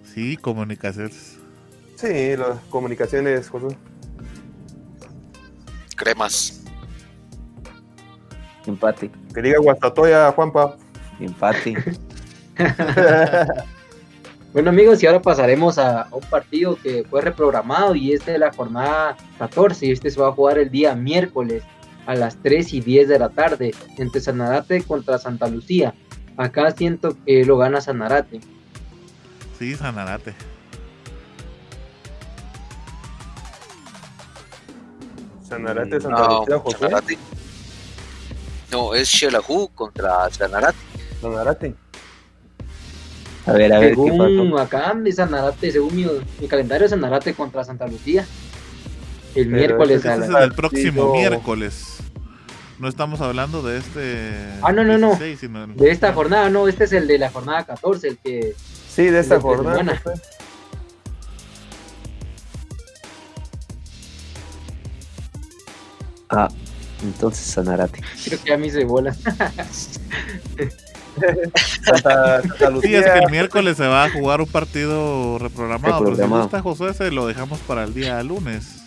Sí, 0.05 0.37
comunicaciones. 0.37 1.39
Sí, 1.97 2.37
las 2.37 2.61
comunicaciones, 2.70 3.49
Josué. 3.49 3.76
Cremas. 5.97 6.62
Empate. 8.64 9.11
Que 9.34 9.43
diga 9.43 9.59
Guastatoya, 9.59 10.30
Juanpa. 10.32 10.76
Empate. 11.18 11.74
Bueno 14.53 14.71
amigos, 14.71 15.03
y 15.03 15.07
ahora 15.07 15.21
pasaremos 15.21 15.77
a, 15.77 16.03
a 16.03 16.15
un 16.15 16.23
partido 16.23 16.79
que 16.83 17.05
fue 17.11 17.21
reprogramado 17.21 17.95
y 17.95 18.15
es 18.15 18.25
de 18.25 18.39
la 18.39 18.51
jornada 18.51 19.15
14 19.39 19.85
y 19.85 19.91
este 19.91 20.11
se 20.11 20.19
va 20.19 20.29
a 20.29 20.33
jugar 20.33 20.57
el 20.57 20.71
día 20.71 20.95
miércoles 20.95 21.63
a 22.07 22.15
las 22.15 22.37
3 22.43 22.73
y 22.73 22.81
10 22.81 23.09
de 23.09 23.19
la 23.19 23.29
tarde 23.29 23.75
entre 23.99 24.19
Sanarate 24.19 24.83
contra 24.83 25.19
Santa 25.19 25.47
Lucía. 25.49 25.95
Acá 26.39 26.71
siento 26.71 27.17
que 27.27 27.45
lo 27.45 27.59
gana 27.59 27.83
Sanarate. 27.83 28.41
Sí, 29.59 29.75
Sanarate. 29.75 30.35
Sanarate, 35.43 36.01
Santa 36.01 36.29
No, 36.29 36.39
Lucía, 36.41 36.59
Josué. 36.59 36.79
Sanarate. 36.79 37.19
No, 38.71 38.95
es 38.95 39.09
Xelajú 39.09 39.69
contra 39.75 40.31
Sanarate. 40.31 40.79
Sanarate. 41.21 41.75
A 43.47 43.53
ver, 43.53 43.72
a 43.72 43.78
ver 43.78 43.90
qué 43.90 43.94
Según 43.94 44.51
pasó. 44.51 44.59
acá 44.59 44.94
de 44.94 45.12
Sanarate, 45.12 45.70
según 45.70 45.94
mi, 45.94 46.07
mi 46.40 46.49
calendario, 46.49 46.88
Sanarate 46.88 47.32
contra 47.34 47.62
Santa 47.64 47.86
Lucía. 47.86 48.26
El 49.34 49.44
Pero 49.51 49.57
miércoles 49.57 49.99
ese 50.05 50.14
Ese 50.14 50.24
es 50.24 50.34
el 50.42 50.53
próximo 50.53 51.12
miércoles. 51.12 51.99
No 52.78 52.88
estamos 52.88 53.20
hablando 53.20 53.62
de 53.62 53.78
este. 53.78 54.32
Ah, 54.62 54.72
no, 54.72 54.82
no, 54.84 54.99
no. 54.99 55.09
16, 55.11 55.38
sino 55.40 55.64
el- 55.64 55.76
de 55.76 55.90
esta 55.90 56.12
jornada, 56.12 56.51
no, 56.51 56.68
este 56.68 56.84
es 56.84 56.92
el 56.92 57.07
de 57.07 57.18
la 57.18 57.30
jornada 57.30 57.64
14, 57.64 58.09
el 58.09 58.18
que 58.18 58.55
Sí, 58.88 59.05
de 59.05 59.20
esta 59.20 59.36
de 59.36 59.40
jornada. 59.40 59.76
semana. 59.78 59.99
Josué. 60.03 60.14
Ah, 66.28 66.49
Entonces 67.03 67.47
Sanarate. 67.47 68.01
Creo 68.24 68.38
que 68.42 68.53
a 68.53 68.59
mí 68.59 68.70
se 68.70 68.84
bola. 68.84 69.14
Santa, 71.85 72.43
Santa 72.43 72.67
Sí, 72.69 72.73
Lucía. 72.73 73.01
es 73.01 73.07
que 73.07 73.19
el 73.19 73.31
miércoles 73.31 73.77
se 73.77 73.87
va 73.87 74.05
a 74.05 74.11
jugar 74.11 74.41
un 74.41 74.47
partido 74.49 75.39
reprogramado, 75.39 76.05
pero 76.05 76.17
si 76.17 76.23
gusta 76.23 76.62
José, 76.62 76.95
se 76.95 77.11
lo 77.11 77.27
dejamos 77.27 77.59
para 77.61 77.85
el 77.85 77.95
día 77.95 78.23
lunes. 78.23 78.83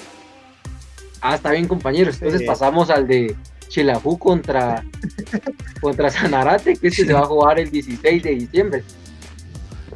Ah, 1.22 1.36
está 1.36 1.52
bien, 1.52 1.68
compañeros. 1.68 2.16
Entonces 2.16 2.42
Sí. 2.42 2.46
pasamos 2.48 2.90
al 2.90 3.08
de 3.08 3.36
Chilajú 3.68 4.18
contra, 4.18 4.84
contra 5.82 6.10
Sanarate, 6.10 6.76
que 6.78 6.88
este 6.88 7.06
se 7.06 7.14
va 7.14 7.22
a 7.22 7.26
jugar 7.26 7.60
el 7.60 7.70
16 7.70 8.24
de 8.24 8.30
diciembre. 8.32 8.84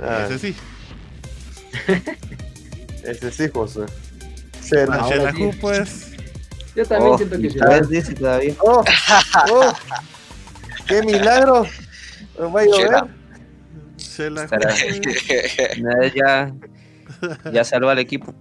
Ah, 0.02 0.26
Ese 0.30 0.40
sí. 0.40 0.56
ese 3.04 3.32
sí, 3.32 3.50
José. 3.54 3.82
Ahora 4.88 5.04
Xelajú, 5.08 5.52
sí. 5.52 5.58
pues. 5.62 6.10
Yo 6.76 6.86
también 6.86 7.14
Oh, 7.14 7.18
siento 7.18 7.38
que 7.40 7.50
sí. 7.52 7.60
dice 7.90 8.14
todavía. 8.16 8.54
¡Oh! 8.62 8.84
¡Oh! 9.52 9.74
¡Qué 10.88 11.02
milagro! 11.04 11.66
¿Me 12.40 12.46
va 12.46 12.62
a 12.62 12.66
llover? 12.66 13.24
Nada, 15.82 16.08
ya, 16.14 16.54
ya 17.52 17.64
salva 17.64 17.92
al 17.92 18.00
equipo. 18.00 18.34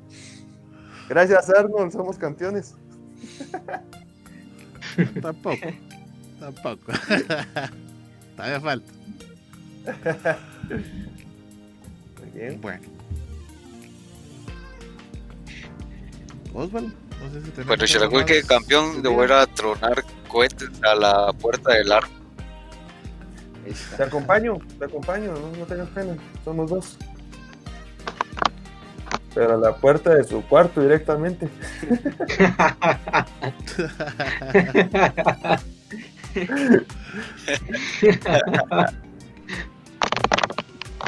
Gracias, 1.09 1.51
Arnold. 1.51 1.93
Somos 1.93 2.19
campeones. 2.19 2.75
Tampoco. 5.21 5.67
Tampoco. 6.41 6.93
Todavía 8.37 8.61
falta. 8.61 8.93
Muy 12.21 12.31
bien. 12.35 12.61
Bueno. 12.61 12.83
Osvaldo, 16.55 16.93
no 17.23 17.33
sé 17.33 17.87
si 17.87 17.99
Bueno, 18.09 18.27
que 18.27 18.43
campeón 18.43 19.03
de 19.03 19.09
volver 19.09 19.33
a 19.33 19.47
tronar 19.47 20.05
cohetes 20.29 20.69
a 20.83 20.95
la 20.95 21.33
puerta 21.33 21.73
del 21.75 21.91
arco. 21.93 22.22
Te 23.97 24.03
acompaño, 24.03 24.59
te 24.79 24.85
acompaño, 24.85 25.35
no, 25.35 25.65
tengas 25.67 25.89
pena. 25.91 26.17
Somos 26.45 26.71
dos. 26.71 26.99
Pero 29.35 29.55
a 29.55 29.57
la 29.57 29.75
puerta 29.77 30.15
de 30.15 30.25
su 30.25 30.43
cuarto 30.43 30.81
directamente. 30.81 31.49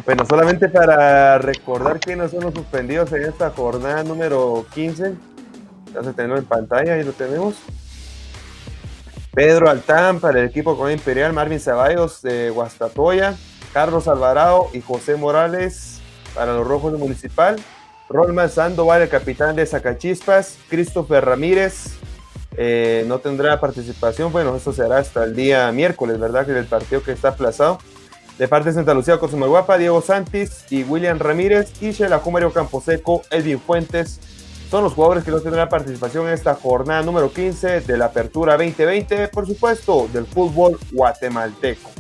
Bueno, 0.05 0.27
solamente 0.27 0.69
para 0.69 1.39
recordar 1.39 1.99
quiénes 1.99 2.31
son 2.31 2.45
los 2.45 2.53
suspendidos 2.53 3.11
en 3.13 3.23
esta 3.23 3.51
jornada 3.51 4.05
número 4.05 4.67
15. 4.75 5.15
Ya 5.95 6.03
se 6.03 6.13
tenemos 6.13 6.41
en 6.41 6.45
pantalla, 6.45 6.95
ahí 6.95 7.05
lo 7.05 7.13
tenemos. 7.13 7.55
Pedro 9.35 9.69
Altán 9.69 10.21
para 10.21 10.41
el 10.41 10.47
equipo 10.47 10.77
con 10.77 10.93
Imperial, 10.93 11.33
Marvin 11.33 11.59
Ceballos 11.59 12.23
de 12.23 12.51
Guastatoya, 12.51 13.37
Carlos 13.73 14.07
Alvarado 14.07 14.69
y 14.73 14.81
José 14.81 15.17
Morales 15.17 16.01
para 16.35 16.55
los 16.55 16.67
Rojos 16.67 16.93
de 16.93 16.99
Municipal, 16.99 17.57
Rolman 18.09 18.49
Sandoval, 18.49 19.03
el 19.03 19.09
capitán 19.09 19.57
de 19.57 19.67
Zacachispas, 19.67 20.57
Christopher 20.69 21.25
Ramírez, 21.25 21.97
eh, 22.57 23.05
no 23.09 23.19
tendrá 23.19 23.59
participación, 23.59 24.31
bueno, 24.31 24.55
esto 24.55 24.73
será 24.73 24.99
hasta 24.99 25.25
el 25.25 25.35
día 25.35 25.71
miércoles, 25.73 26.21
¿verdad? 26.21 26.47
Que 26.47 26.53
es 26.53 26.59
el 26.59 26.67
partido 26.67 27.03
que 27.03 27.11
está 27.11 27.31
aplazado. 27.31 27.79
De 28.39 28.47
parte 28.47 28.69
de 28.69 28.75
Santa 28.75 28.95
Lucía, 28.95 29.17
Guapa, 29.17 29.79
Diego 29.79 30.01
Santis 30.01 30.65
y 30.71 30.85
William 30.85 31.19
Ramírez, 31.19 31.73
y 31.81 31.91
Shelajú 31.91 32.31
Mario 32.31 32.53
Camposeco, 32.53 33.23
Edwin 33.31 33.61
Fuentes, 33.61 34.21
son 34.75 34.83
los 34.83 34.95
jugadores 34.95 35.23
que 35.23 35.31
no 35.31 35.41
tendrán 35.41 35.69
participación 35.69 36.27
en 36.27 36.35
esta 36.35 36.57
jornada 36.57 37.01
número 37.01 37.33
15 37.33 37.83
de 37.83 37.97
la 37.97 38.07
Apertura 38.07 38.57
2020, 38.57 39.29
por 39.29 39.47
supuesto, 39.47 40.09
del 40.13 40.27
fútbol 40.27 40.77
guatemalteco. 40.91 41.93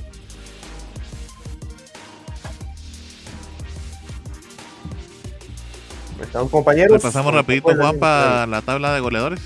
¿Están 6.21 6.49
compañeros? 6.49 6.95
Repasamos 6.95 7.33
rapidito, 7.33 7.73
Juan, 7.77 7.97
para 8.01 8.45
la 8.49 8.61
tabla 8.61 8.93
de 8.93 8.99
goleadores. 8.99 9.41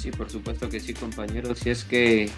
Sí, 0.00 0.10
por 0.12 0.30
supuesto 0.30 0.70
que 0.70 0.80
sí, 0.80 0.94
compañeros. 0.94 1.58
Si 1.58 1.68
es 1.68 1.84
que 1.84 2.30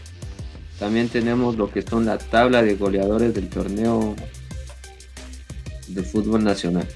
también 0.80 1.08
tenemos 1.10 1.54
lo 1.54 1.70
que 1.70 1.82
son 1.82 2.06
la 2.06 2.18
tabla 2.18 2.62
de 2.62 2.74
goleadores 2.74 3.32
del 3.34 3.48
torneo 3.48 4.16
de 5.88 6.02
fútbol 6.02 6.44
nacional. 6.44 6.86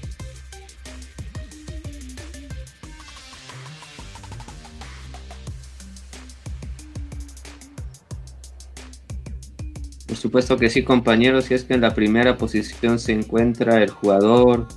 Por 10.07 10.17
supuesto 10.17 10.57
que 10.57 10.69
sí, 10.69 10.83
compañeros. 10.83 11.45
Si 11.45 11.53
es 11.53 11.63
que 11.63 11.73
en 11.73 11.81
la 11.81 11.93
primera 11.93 12.37
posición 12.37 12.99
se 12.99 13.11
encuentra 13.11 13.83
el 13.83 13.89
jugador 13.89 14.67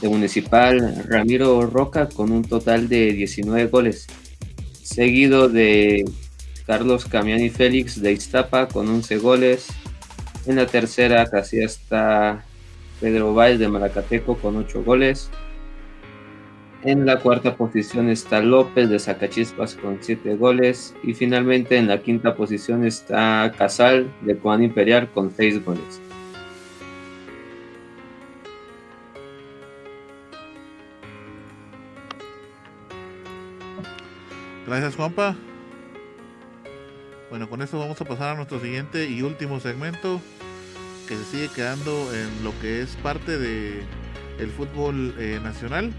de 0.00 0.08
Municipal 0.08 1.04
Ramiro 1.08 1.66
Roca 1.66 2.08
con 2.08 2.32
un 2.32 2.42
total 2.42 2.88
de 2.88 3.12
19 3.12 3.66
goles 3.66 4.06
seguido 4.82 5.48
de 5.48 6.04
Carlos 6.66 7.04
Camiani 7.04 7.50
Félix 7.50 8.00
de 8.00 8.12
Iztapa 8.12 8.68
con 8.68 8.88
11 8.88 9.18
goles. 9.18 9.66
En 10.46 10.56
la 10.56 10.66
tercera 10.66 11.26
casilla 11.26 11.66
está 11.66 12.44
Pedro 13.00 13.34
Valls 13.34 13.58
de 13.58 13.68
Malacateco 13.68 14.36
con 14.36 14.56
8 14.56 14.82
goles. 14.82 15.30
En 16.82 17.04
la 17.04 17.18
cuarta 17.18 17.56
posición 17.56 18.08
está 18.08 18.40
López 18.40 18.88
de 18.88 18.98
Zacachispas 18.98 19.74
con 19.74 19.98
7 20.00 20.36
goles. 20.36 20.94
Y 21.02 21.14
finalmente 21.14 21.76
en 21.76 21.88
la 21.88 22.02
quinta 22.02 22.34
posición 22.34 22.84
está 22.84 23.52
Casal 23.56 24.10
de 24.22 24.38
Coan 24.38 24.62
Imperial 24.62 25.10
con 25.10 25.30
6 25.30 25.64
goles. 25.64 26.00
Gracias, 34.66 34.94
Juanpa. 34.94 35.36
Bueno, 37.28 37.48
con 37.48 37.62
esto 37.62 37.78
vamos 37.78 38.00
a 38.00 38.04
pasar 38.04 38.30
a 38.30 38.34
nuestro 38.34 38.60
siguiente 38.60 39.06
y 39.06 39.22
último 39.22 39.60
segmento 39.60 40.20
que 41.10 41.16
se 41.16 41.24
sigue 41.24 41.48
quedando 41.48 42.14
en 42.14 42.44
lo 42.44 42.56
que 42.60 42.82
es 42.82 42.94
parte 43.02 43.36
de 43.36 43.82
el 44.38 44.48
fútbol 44.48 45.12
eh, 45.18 45.40
nacional. 45.42 45.92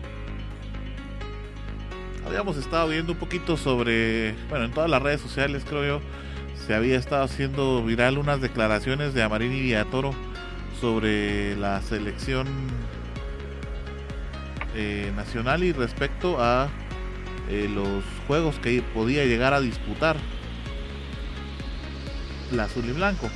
Habíamos 2.25 2.55
estado 2.55 2.87
viendo 2.87 3.11
un 3.11 3.19
poquito 3.19 3.57
sobre, 3.57 4.33
bueno, 4.47 4.63
en 4.63 4.71
todas 4.71 4.89
las 4.89 5.01
redes 5.01 5.19
sociales 5.19 5.65
creo 5.67 5.85
yo, 5.85 6.01
se 6.65 6.73
había 6.75 6.97
estado 6.97 7.25
haciendo 7.25 7.83
viral 7.83 8.19
unas 8.19 8.39
declaraciones 8.39 9.13
de 9.13 9.21
Amarini 9.21 9.59
Villatoro 9.59 10.13
sobre 10.79 11.57
la 11.57 11.81
selección 11.81 12.47
eh, 14.75 15.11
nacional 15.13 15.65
y 15.65 15.73
respecto 15.73 16.41
a 16.41 16.69
eh, 17.49 17.69
los 17.69 18.05
juegos 18.27 18.59
que 18.59 18.81
podía 18.81 19.25
llegar 19.25 19.53
a 19.53 19.59
disputar 19.59 20.15
la 22.53 22.63
azul 22.63 22.85
y 22.85 22.93
blanco. 22.93 23.29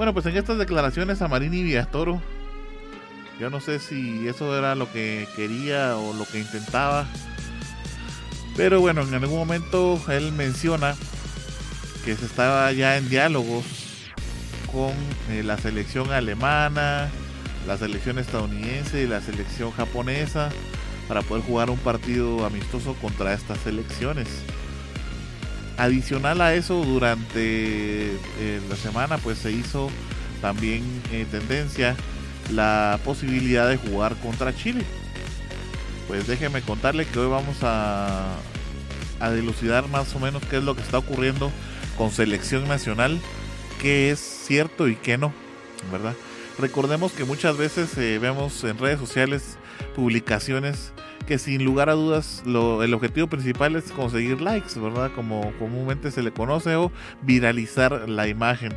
Bueno, 0.00 0.14
pues 0.14 0.24
en 0.24 0.38
estas 0.38 0.56
declaraciones 0.56 1.20
a 1.20 1.28
Marini 1.28 1.62
Villatoro, 1.62 2.22
yo 3.38 3.50
no 3.50 3.60
sé 3.60 3.78
si 3.78 4.26
eso 4.26 4.56
era 4.56 4.74
lo 4.74 4.90
que 4.90 5.28
quería 5.36 5.94
o 5.98 6.14
lo 6.14 6.24
que 6.24 6.38
intentaba, 6.38 7.06
pero 8.56 8.80
bueno, 8.80 9.02
en 9.02 9.12
algún 9.12 9.38
momento 9.38 10.00
él 10.08 10.32
menciona 10.32 10.96
que 12.02 12.16
se 12.16 12.24
estaba 12.24 12.72
ya 12.72 12.96
en 12.96 13.10
diálogos 13.10 13.62
con 14.72 14.94
eh, 15.28 15.42
la 15.42 15.58
selección 15.58 16.10
alemana, 16.12 17.10
la 17.66 17.76
selección 17.76 18.18
estadounidense 18.18 19.02
y 19.02 19.06
la 19.06 19.20
selección 19.20 19.70
japonesa 19.70 20.48
para 21.08 21.20
poder 21.20 21.44
jugar 21.44 21.68
un 21.68 21.78
partido 21.78 22.46
amistoso 22.46 22.94
contra 23.02 23.34
estas 23.34 23.58
selecciones. 23.58 24.28
Adicional 25.80 26.42
a 26.42 26.52
eso, 26.52 26.84
durante 26.84 28.12
eh, 28.12 28.60
la 28.68 28.76
semana 28.76 29.16
pues 29.16 29.38
se 29.38 29.50
hizo 29.50 29.88
también 30.42 30.84
eh, 31.10 31.24
tendencia 31.30 31.96
la 32.52 33.00
posibilidad 33.02 33.66
de 33.66 33.78
jugar 33.78 34.14
contra 34.16 34.54
Chile. 34.54 34.84
Pues 36.06 36.26
déjeme 36.26 36.60
contarle 36.60 37.06
que 37.06 37.18
hoy 37.18 37.30
vamos 37.30 37.62
a, 37.62 38.36
a 39.20 39.30
dilucidar 39.30 39.88
más 39.88 40.14
o 40.14 40.18
menos 40.18 40.42
qué 40.50 40.58
es 40.58 40.64
lo 40.64 40.76
que 40.76 40.82
está 40.82 40.98
ocurriendo 40.98 41.50
con 41.96 42.10
selección 42.10 42.68
nacional, 42.68 43.18
qué 43.80 44.10
es 44.10 44.20
cierto 44.20 44.86
y 44.86 44.96
qué 44.96 45.16
no, 45.16 45.32
¿verdad? 45.90 46.14
Recordemos 46.58 47.12
que 47.12 47.24
muchas 47.24 47.56
veces 47.56 47.96
eh, 47.96 48.18
vemos 48.18 48.64
en 48.64 48.76
redes 48.76 48.98
sociales 48.98 49.56
publicaciones 49.96 50.92
que 51.30 51.38
sin 51.38 51.64
lugar 51.64 51.88
a 51.88 51.92
dudas 51.92 52.42
el 52.44 52.92
objetivo 52.92 53.28
principal 53.28 53.76
es 53.76 53.92
conseguir 53.92 54.40
likes, 54.40 54.80
¿verdad? 54.80 55.12
Como 55.14 55.52
comúnmente 55.60 56.10
se 56.10 56.24
le 56.24 56.32
conoce 56.32 56.74
o 56.74 56.90
viralizar 57.22 58.08
la 58.08 58.26
imagen. 58.26 58.72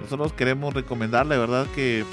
Nosotros 0.00 0.32
queremos 0.32 0.72
recomendarle, 0.72 1.36
¿verdad? 1.36 1.66
Que 1.74 2.04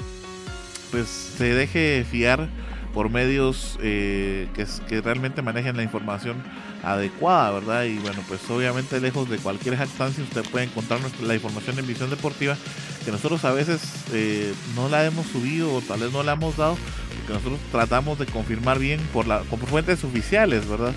pues 0.90 1.06
se 1.06 1.54
deje 1.54 2.04
fiar 2.10 2.48
por 2.92 3.10
medios 3.10 3.78
eh, 3.82 4.48
que, 4.54 4.66
que 4.88 5.00
realmente 5.00 5.42
manejen 5.42 5.76
la 5.76 5.82
información 5.82 6.42
adecuada, 6.82 7.52
¿verdad? 7.52 7.84
Y 7.84 7.98
bueno, 7.98 8.22
pues 8.28 8.40
obviamente 8.50 9.00
lejos 9.00 9.28
de 9.28 9.38
cualquier 9.38 9.76
jactancia 9.76 10.22
usted 10.22 10.44
puede 10.50 10.66
encontrar 10.66 11.00
la 11.22 11.34
información 11.34 11.78
en 11.78 11.86
Visión 11.86 12.10
Deportiva 12.10 12.56
que 13.04 13.10
nosotros 13.10 13.44
a 13.44 13.52
veces 13.52 13.80
eh, 14.12 14.52
no 14.74 14.88
la 14.88 15.04
hemos 15.04 15.26
subido 15.26 15.74
o 15.74 15.80
tal 15.80 16.00
vez 16.00 16.12
no 16.12 16.22
la 16.22 16.32
hemos 16.32 16.56
dado 16.56 16.76
porque 17.16 17.32
nosotros 17.32 17.58
tratamos 17.70 18.18
de 18.18 18.26
confirmar 18.26 18.78
bien 18.78 19.00
por, 19.12 19.26
la, 19.26 19.40
por 19.40 19.58
fuentes 19.60 20.04
oficiales, 20.04 20.68
¿verdad? 20.68 20.92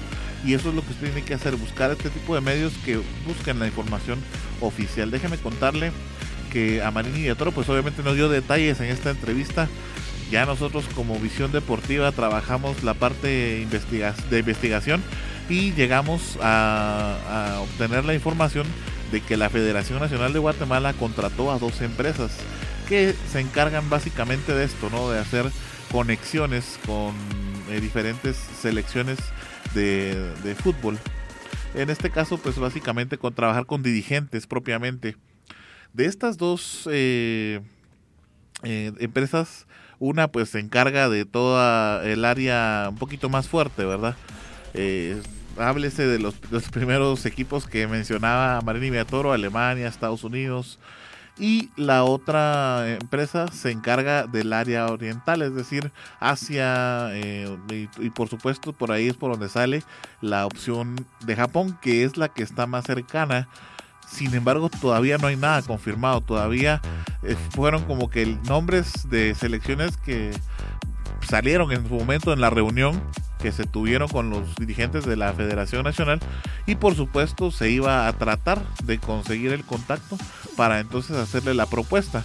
Y 0.46 0.54
eso 0.54 0.70
es 0.70 0.76
lo 0.76 0.82
que 0.82 0.92
usted 0.92 1.08
tiene 1.08 1.24
que 1.24 1.34
hacer, 1.34 1.56
buscar 1.56 1.92
este 1.92 2.10
tipo 2.10 2.34
de 2.36 2.42
medios 2.42 2.74
que 2.84 3.00
busquen 3.28 3.60
la 3.60 3.68
información 3.68 4.20
oficial. 4.60 5.12
Déjeme 5.12 5.38
contarle 5.38 5.92
que 6.52 6.82
a 6.82 6.92
Marini 6.92 7.34
Toro 7.36 7.52
pues 7.52 7.70
obviamente 7.70 8.04
nos 8.04 8.16
dio 8.16 8.28
detalles 8.28 8.80
en 8.82 8.88
esta 8.88 9.12
entrevista 9.12 9.70
ya 10.32 10.46
nosotros 10.46 10.86
como 10.96 11.20
visión 11.20 11.52
deportiva 11.52 12.12
trabajamos 12.14 12.84
la 12.84 12.94
parte 12.94 13.28
de 13.28 14.40
investigación 14.40 15.04
y 15.50 15.74
llegamos 15.74 16.38
a, 16.42 17.60
obtener 17.62 18.06
la 18.06 18.14
información 18.14 18.66
de 19.12 19.20
que 19.20 19.36
la 19.36 19.50
Federación 19.50 20.00
Nacional 20.00 20.32
de 20.32 20.40
Guatemala 20.40 20.94
contrató 20.94 21.52
a 21.52 21.60
dos 21.60 21.82
empresas 21.82 22.32
que 22.88 23.14
se 23.30 23.42
encargan 23.42 23.90
básicamente 23.90 24.54
de 24.54 24.64
esto, 24.64 24.90
¿no? 24.90 25.10
De 25.10 25.20
hacer 25.20 25.52
conexiones 25.92 26.80
con 26.86 27.14
eh, 27.70 27.82
diferentes 27.82 28.38
selecciones 28.38 29.20
de, 29.74 30.56
fútbol. 30.58 30.98
En 31.76 31.90
este 31.90 32.10
caso, 32.10 32.38
pues 32.38 32.58
básicamente 32.58 33.18
con 33.18 33.34
trabajar 33.34 33.66
con 33.66 33.84
dirigentes 33.84 34.48
propiamente. 34.48 35.18
De 35.94 36.06
estas 36.06 36.38
dos 36.38 36.88
eh, 36.90 37.60
eh, 38.64 38.94
empresas, 39.00 39.68
una 40.02 40.30
pues 40.30 40.50
se 40.50 40.60
encarga 40.60 41.10
de 41.10 41.26
toda 41.26 42.04
el 42.04 42.26
área 42.26 42.88
un 42.90 42.98
poquito 42.98 43.30
más 43.30 43.48
fuerte, 43.48 43.86
¿verdad? 43.86 44.16
Eh, 44.74 45.22
háblese 45.58 46.08
de 46.08 46.18
los, 46.18 46.34
primeros 46.72 47.26
equipos 47.28 47.68
que 47.68 47.88
mencionaba 47.88 48.60
Marini 48.62 48.90
Viatoro, 48.90 49.32
Alemania, 49.32 49.88
Estados 49.88 50.24
Unidos. 50.24 50.80
Y 51.38 51.70
la 51.76 52.04
otra 52.04 52.90
empresa 52.90 53.48
se 53.52 53.70
encarga 53.70 54.26
del 54.26 54.54
área 54.54 54.88
oriental, 54.88 55.44
es 55.44 55.54
decir, 55.54 55.92
Asia 56.20 57.10
eh, 57.12 57.58
y, 58.00 58.10
por 58.10 58.28
supuesto 58.28 58.74
por 58.74 58.92
ahí 58.92 59.08
es 59.08 59.16
por 59.16 59.32
donde 59.32 59.50
sale 59.50 59.84
la 60.20 60.46
opción 60.48 61.06
de 61.26 61.36
Japón, 61.36 61.78
que 61.82 62.04
es 62.04 62.18
la 62.18 62.30
que 62.30 62.44
está 62.44 62.66
más 62.66 62.86
cercana 62.86 63.48
sin 64.12 64.34
embargo, 64.36 64.70
todavía 64.70 65.18
no 65.18 65.28
hay 65.28 65.38
nada 65.38 65.62
confirmado. 65.62 66.22
Todavía 66.22 66.82
eh, 67.24 67.36
fueron 67.52 67.84
como 67.86 68.10
que 68.10 68.38
nombres 68.48 69.10
de 69.10 69.34
selecciones 69.36 69.98
que 69.98 70.32
salieron 71.28 71.72
en 71.72 71.88
su 71.88 71.96
momento 71.96 72.34
en 72.34 72.42
la 72.42 72.50
reunión 72.50 73.02
que 73.40 73.52
se 73.52 73.64
tuvieron 73.64 74.08
con 74.08 74.30
los 74.30 74.56
dirigentes 74.56 75.06
de 75.06 75.16
la 75.16 75.34
Federación 75.34 75.84
Nacional 75.84 76.20
y 76.68 76.76
por 76.76 76.96
supuesto 76.96 77.52
se 77.52 77.72
iba 77.72 78.08
a 78.08 78.14
tratar 78.14 78.62
de 78.84 79.00
conseguir 79.00 79.52
el 79.52 79.64
contacto 79.64 80.18
para 80.56 80.80
entonces 80.80 81.18
hacerle 81.18 81.54
la 81.54 81.66
propuesta. 81.66 82.24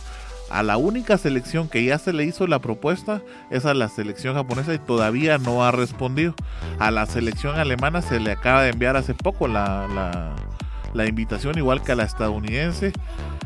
A 0.50 0.62
la 0.62 0.76
única 0.76 1.18
selección 1.18 1.68
que 1.68 1.84
ya 1.84 1.98
se 1.98 2.12
le 2.12 2.24
hizo 2.24 2.46
la 2.46 2.60
propuesta 2.60 3.22
es 3.50 3.64
a 3.64 3.74
la 3.74 3.88
selección 3.88 4.34
japonesa 4.34 4.74
y 4.74 4.78
todavía 4.78 5.38
no 5.38 5.64
ha 5.64 5.72
respondido. 5.72 6.34
A 6.78 6.90
la 6.90 7.06
selección 7.06 7.58
alemana 7.58 8.02
se 8.02 8.20
le 8.20 8.32
acaba 8.32 8.62
de 8.62 8.70
enviar 8.70 8.96
hace 8.96 9.14
poco 9.14 9.48
la, 9.48 9.88
la, 9.88 10.36
la 10.96 11.06
invitación, 11.06 11.58
igual 11.58 11.82
que 11.82 11.92
a 11.92 11.96
la 11.96 12.04
estadounidense. 12.04 12.92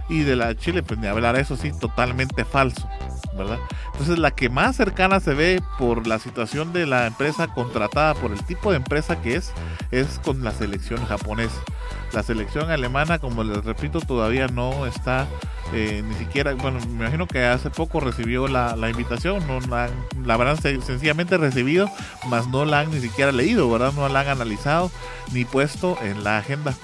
Y 0.08 0.20
de 0.22 0.34
la 0.34 0.56
Chile, 0.56 0.82
pues 0.82 0.98
ni 0.98 1.06
hablar, 1.06 1.36
eso 1.36 1.56
sí, 1.56 1.70
totalmente 1.72 2.44
falso, 2.44 2.88
¿verdad? 3.36 3.58
Entonces 3.92 4.18
la 4.18 4.32
que 4.32 4.48
más 4.48 4.74
cercana 4.74 5.20
se 5.20 5.34
ve 5.34 5.62
por 5.78 6.06
la 6.06 6.18
situación 6.18 6.72
de 6.72 6.86
la 6.86 7.06
empresa 7.06 7.46
contratada, 7.48 8.14
por 8.14 8.32
el 8.32 8.42
tipo 8.44 8.70
de 8.72 8.78
empresa 8.78 9.20
que 9.20 9.36
es, 9.36 9.52
es 9.92 10.18
con 10.24 10.42
la 10.42 10.50
selección 10.50 11.04
japonesa. 11.06 11.60
La 12.12 12.24
selección 12.24 12.70
alemana, 12.70 13.20
como 13.20 13.44
les 13.44 13.64
repito, 13.64 14.00
todavía 14.00 14.48
no 14.48 14.84
está 14.86 15.28
eh, 15.72 16.02
ni 16.06 16.14
siquiera, 16.14 16.54
bueno, 16.54 16.78
me 16.80 17.04
imagino 17.04 17.26
que 17.26 17.44
hace 17.44 17.70
poco 17.70 18.00
recibió 18.00 18.48
la, 18.48 18.74
invitación, 18.90 19.46
no 19.46 19.60
la, 19.60 19.88
la 20.24 20.34
habrán 20.34 20.60
sencillamente 20.60 21.36
recibido, 21.38 21.90
mas 22.28 22.48
no 22.48 22.64
la 22.64 22.80
han 22.80 22.90
ni 22.90 23.00
siquiera 23.00 23.32
leído, 23.32 23.70
¿verdad? 23.70 23.92
No 23.92 24.08
la 24.08 24.20
han 24.20 24.28
analizado 24.28 24.90
ni 25.32 25.44
puesto 25.44 25.96
en 26.02 26.24
la 26.24 26.38
agenda. 26.38 26.74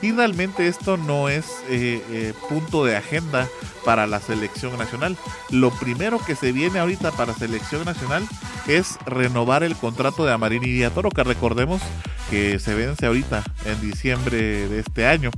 Y 0.00 0.10
realmente 0.10 0.66
esto 0.66 0.96
no 0.96 1.28
es 1.28 1.46
eh, 1.68 2.02
eh, 2.10 2.34
punto 2.48 2.84
de 2.84 2.96
agenda 2.96 3.48
para 3.84 4.06
la 4.06 4.20
selección 4.20 4.76
nacional. 4.76 5.16
Lo 5.50 5.70
primero 5.70 6.18
que 6.18 6.34
se 6.34 6.52
viene 6.52 6.80
ahorita 6.80 7.12
para 7.12 7.34
selección 7.34 7.84
nacional 7.84 8.26
es 8.66 8.98
renovar 9.06 9.62
el 9.62 9.76
contrato 9.76 10.24
de 10.24 10.32
Amarini 10.32 10.84
y 10.84 10.90
Toro, 10.90 11.10
que 11.10 11.22
recordemos 11.22 11.80
que 12.32 12.58
se 12.58 12.74
vence 12.74 13.04
ahorita 13.04 13.44
en 13.66 13.78
diciembre 13.82 14.66
de 14.66 14.78
este 14.78 15.06
año. 15.06 15.30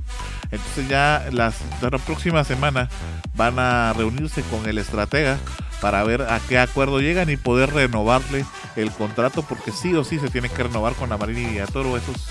Entonces 0.49 0.87
ya 0.87 1.27
las, 1.33 1.57
la 1.81 1.89
próxima 1.89 2.45
semana 2.45 2.87
van 3.35 3.59
a 3.59 3.91
reunirse 3.91 4.43
con 4.43 4.65
el 4.65 4.77
estratega 4.77 5.37
para 5.81 6.01
ver 6.05 6.21
a 6.21 6.39
qué 6.47 6.57
acuerdo 6.57 7.01
llegan 7.01 7.29
y 7.29 7.35
poder 7.35 7.73
renovarle 7.73 8.45
el 8.77 8.91
contrato, 8.91 9.43
porque 9.43 9.73
sí 9.73 9.93
o 9.93 10.05
sí 10.05 10.19
se 10.19 10.29
tiene 10.29 10.47
que 10.47 10.63
renovar 10.63 10.93
con 10.93 11.11
Amarini 11.11 11.59
y 11.59 11.65
Toro, 11.73 11.97
eso 11.97 12.13
es 12.13 12.27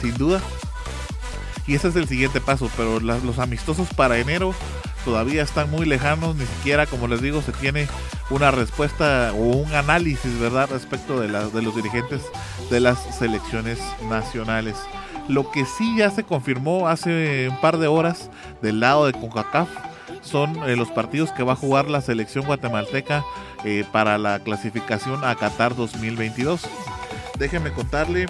sin 0.00 0.18
duda. 0.18 0.40
Y 1.68 1.76
ese 1.76 1.86
es 1.86 1.94
el 1.94 2.08
siguiente 2.08 2.40
paso, 2.40 2.68
pero 2.76 2.98
los 2.98 3.38
amistosos 3.38 3.86
para 3.94 4.18
enero 4.18 4.52
todavía 5.04 5.42
están 5.42 5.70
muy 5.70 5.86
lejanos, 5.86 6.36
ni 6.36 6.46
siquiera, 6.46 6.86
como 6.86 7.08
les 7.08 7.20
digo, 7.20 7.42
se 7.42 7.52
tiene 7.52 7.88
una 8.30 8.50
respuesta 8.50 9.32
o 9.34 9.56
un 9.56 9.74
análisis, 9.74 10.38
¿verdad?, 10.38 10.68
respecto 10.70 11.20
de, 11.20 11.28
de 11.28 11.62
los 11.62 11.74
dirigentes 11.74 12.22
de 12.70 12.80
las 12.80 12.98
selecciones 13.16 13.78
nacionales. 14.08 14.76
Lo 15.28 15.50
que 15.50 15.64
sí 15.64 15.96
ya 15.96 16.10
se 16.10 16.24
confirmó 16.24 16.88
hace 16.88 17.48
un 17.48 17.60
par 17.60 17.78
de 17.78 17.86
horas 17.86 18.30
del 18.60 18.80
lado 18.80 19.06
de 19.06 19.12
CONCACAF 19.12 19.68
son 20.22 20.56
eh, 20.68 20.76
los 20.76 20.90
partidos 20.90 21.30
que 21.32 21.42
va 21.42 21.52
a 21.52 21.56
jugar 21.56 21.88
la 21.88 22.00
selección 22.00 22.44
guatemalteca 22.46 23.24
eh, 23.64 23.84
para 23.92 24.18
la 24.18 24.38
clasificación 24.38 25.24
a 25.24 25.34
Qatar 25.34 25.76
2022. 25.76 26.62
Déjenme 27.38 27.72
contarle 27.72 28.26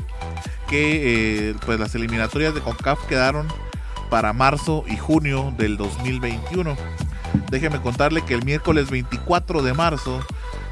que 0.69 1.51
eh, 1.51 1.55
pues 1.65 1.79
las 1.79 1.95
eliminatorias 1.95 2.55
de 2.55 2.61
CONCAF 2.61 3.07
quedaron 3.07 3.49
para 4.13 4.35
marzo 4.35 4.85
y 4.87 4.99
junio 4.99 5.55
del 5.57 5.79
2021. 5.79 6.77
Déjeme 7.51 7.81
contarle 7.81 8.23
que 8.23 8.35
el 8.35 8.45
miércoles 8.45 8.91
24 8.91 9.63
de 9.63 9.73
marzo 9.73 10.21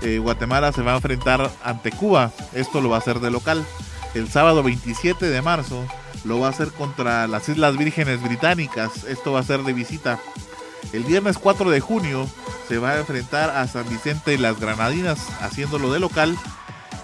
eh, 0.03 0.19
Guatemala 0.19 0.73
se 0.73 0.83
va 0.83 0.93
a 0.93 0.97
enfrentar 0.97 1.51
ante 1.65 1.91
Cuba. 1.91 2.33
Esto 2.53 2.83
lo 2.83 2.91
va 2.91 2.97
a 2.97 2.99
hacer 2.99 3.19
de 3.21 3.31
local. 3.31 3.65
El 4.13 4.29
sábado 4.29 4.63
27 4.63 5.25
de 5.31 5.41
marzo 5.41 5.87
lo 6.25 6.39
va 6.39 6.49
a 6.49 6.51
hacer 6.51 6.69
contra 6.69 7.27
las 7.29 7.49
Islas 7.49 7.79
Vírgenes 7.79 8.23
Británicas. 8.23 9.05
Esto 9.05 9.33
va 9.33 9.41
a 9.41 9.45
ser 9.45 9.63
de 9.63 9.73
visita. 9.73 10.21
El 10.93 11.05
viernes 11.05 11.39
4 11.39 11.71
de 11.71 11.81
junio 11.81 12.29
se 12.69 12.77
va 12.77 12.91
a 12.91 12.99
enfrentar 12.99 13.49
a 13.49 13.67
San 13.69 13.89
Vicente 13.89 14.35
y 14.35 14.37
las 14.37 14.61
Granadinas 14.61 15.19
haciéndolo 15.41 15.91
de 15.95 16.01
local 16.01 16.37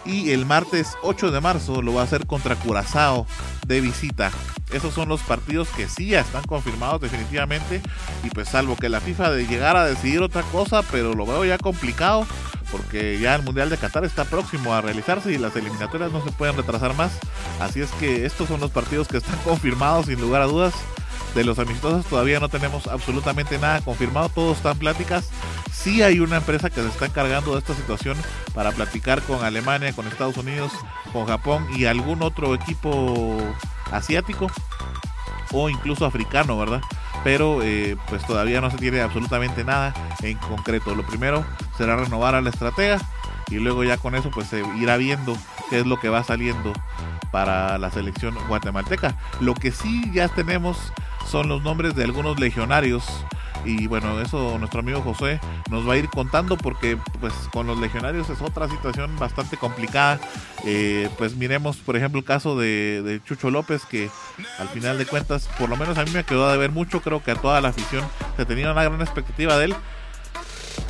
y 0.06 0.30
el 0.30 0.46
martes 0.46 0.96
8 1.02 1.30
de 1.30 1.40
marzo 1.40 1.82
lo 1.82 1.94
va 1.94 2.02
a 2.02 2.04
hacer 2.04 2.26
contra 2.26 2.56
Curazao 2.56 3.26
de 3.66 3.80
visita. 3.80 4.30
Esos 4.72 4.94
son 4.94 5.08
los 5.08 5.20
partidos 5.22 5.68
que 5.68 5.88
sí 5.88 6.08
ya 6.08 6.20
están 6.20 6.44
confirmados 6.44 7.00
definitivamente 7.00 7.80
y 8.24 8.30
pues 8.30 8.48
salvo 8.48 8.76
que 8.76 8.88
la 8.88 9.00
FIFA 9.00 9.30
de 9.30 9.46
llegar 9.46 9.76
a 9.76 9.86
decidir 9.86 10.22
otra 10.22 10.42
cosa, 10.42 10.82
pero 10.90 11.14
lo 11.14 11.26
veo 11.26 11.44
ya 11.44 11.58
complicado 11.58 12.26
porque 12.70 13.18
ya 13.18 13.34
el 13.34 13.42
Mundial 13.42 13.70
de 13.70 13.78
Qatar 13.78 14.04
está 14.04 14.24
próximo 14.24 14.74
a 14.74 14.80
realizarse 14.80 15.32
y 15.32 15.38
las 15.38 15.54
eliminatorias 15.56 16.10
no 16.12 16.22
se 16.24 16.32
pueden 16.32 16.56
retrasar 16.56 16.94
más. 16.94 17.12
Así 17.60 17.80
es 17.80 17.90
que 17.92 18.26
estos 18.26 18.48
son 18.48 18.60
los 18.60 18.70
partidos 18.70 19.08
que 19.08 19.18
están 19.18 19.38
confirmados 19.44 20.06
sin 20.06 20.20
lugar 20.20 20.42
a 20.42 20.46
dudas. 20.46 20.74
De 21.36 21.44
los 21.44 21.58
amistosos 21.58 22.06
todavía 22.06 22.40
no 22.40 22.48
tenemos 22.48 22.86
absolutamente 22.86 23.58
nada 23.58 23.82
confirmado, 23.82 24.30
todos 24.30 24.56
están 24.56 24.78
pláticas. 24.78 25.28
Sí 25.70 26.02
hay 26.02 26.18
una 26.18 26.38
empresa 26.38 26.70
que 26.70 26.80
se 26.80 26.88
está 26.88 27.04
encargando 27.04 27.52
de 27.52 27.58
esta 27.58 27.74
situación 27.74 28.16
para 28.54 28.72
platicar 28.72 29.20
con 29.20 29.44
Alemania, 29.44 29.92
con 29.92 30.06
Estados 30.06 30.38
Unidos, 30.38 30.72
con 31.12 31.26
Japón 31.26 31.66
y 31.76 31.84
algún 31.84 32.22
otro 32.22 32.54
equipo 32.54 33.36
asiático 33.92 34.46
o 35.52 35.68
incluso 35.68 36.06
africano, 36.06 36.56
¿verdad? 36.56 36.80
Pero 37.22 37.62
eh, 37.62 37.98
pues 38.08 38.26
todavía 38.26 38.62
no 38.62 38.70
se 38.70 38.78
tiene 38.78 39.02
absolutamente 39.02 39.62
nada 39.62 39.92
en 40.22 40.38
concreto. 40.38 40.94
Lo 40.94 41.06
primero 41.06 41.44
será 41.76 41.96
renovar 41.96 42.34
a 42.34 42.40
la 42.40 42.48
estratega 42.48 42.98
y 43.50 43.56
luego 43.56 43.84
ya 43.84 43.98
con 43.98 44.14
eso 44.14 44.30
pues 44.30 44.48
se 44.48 44.62
irá 44.78 44.96
viendo 44.96 45.36
qué 45.68 45.80
es 45.80 45.86
lo 45.86 46.00
que 46.00 46.08
va 46.08 46.24
saliendo 46.24 46.72
para 47.30 47.76
la 47.76 47.90
selección 47.90 48.34
guatemalteca. 48.48 49.16
Lo 49.40 49.52
que 49.52 49.70
sí 49.70 50.10
ya 50.14 50.28
tenemos 50.28 50.94
son 51.26 51.48
los 51.48 51.62
nombres 51.62 51.94
de 51.94 52.04
algunos 52.04 52.38
legionarios 52.38 53.04
y 53.64 53.88
bueno, 53.88 54.20
eso 54.20 54.58
nuestro 54.58 54.80
amigo 54.80 55.02
José 55.02 55.40
nos 55.70 55.88
va 55.88 55.94
a 55.94 55.96
ir 55.96 56.08
contando 56.08 56.56
porque 56.56 56.96
pues 57.20 57.32
con 57.52 57.66
los 57.66 57.78
legionarios 57.78 58.30
es 58.30 58.40
otra 58.40 58.68
situación 58.68 59.18
bastante 59.18 59.56
complicada. 59.56 60.20
Eh, 60.64 61.08
pues 61.18 61.34
miremos 61.34 61.78
por 61.78 61.96
ejemplo 61.96 62.20
el 62.20 62.24
caso 62.24 62.56
de, 62.56 63.20
Chucho 63.24 63.50
López 63.50 63.84
que 63.84 64.08
al 64.58 64.68
final 64.68 64.98
de 64.98 65.06
cuentas 65.06 65.48
por 65.58 65.68
lo 65.68 65.76
menos 65.76 65.98
a 65.98 66.04
mí 66.04 66.10
me 66.12 66.24
quedó 66.24 66.50
de 66.50 66.58
ver 66.58 66.70
mucho, 66.70 67.02
creo 67.02 67.22
que 67.22 67.32
a 67.32 67.36
toda 67.36 67.60
la 67.60 67.68
afición 67.68 68.04
se 68.36 68.46
tenía 68.46 68.70
una 68.70 68.84
gran 68.84 69.00
expectativa 69.00 69.58
de 69.58 69.66
él. 69.66 69.74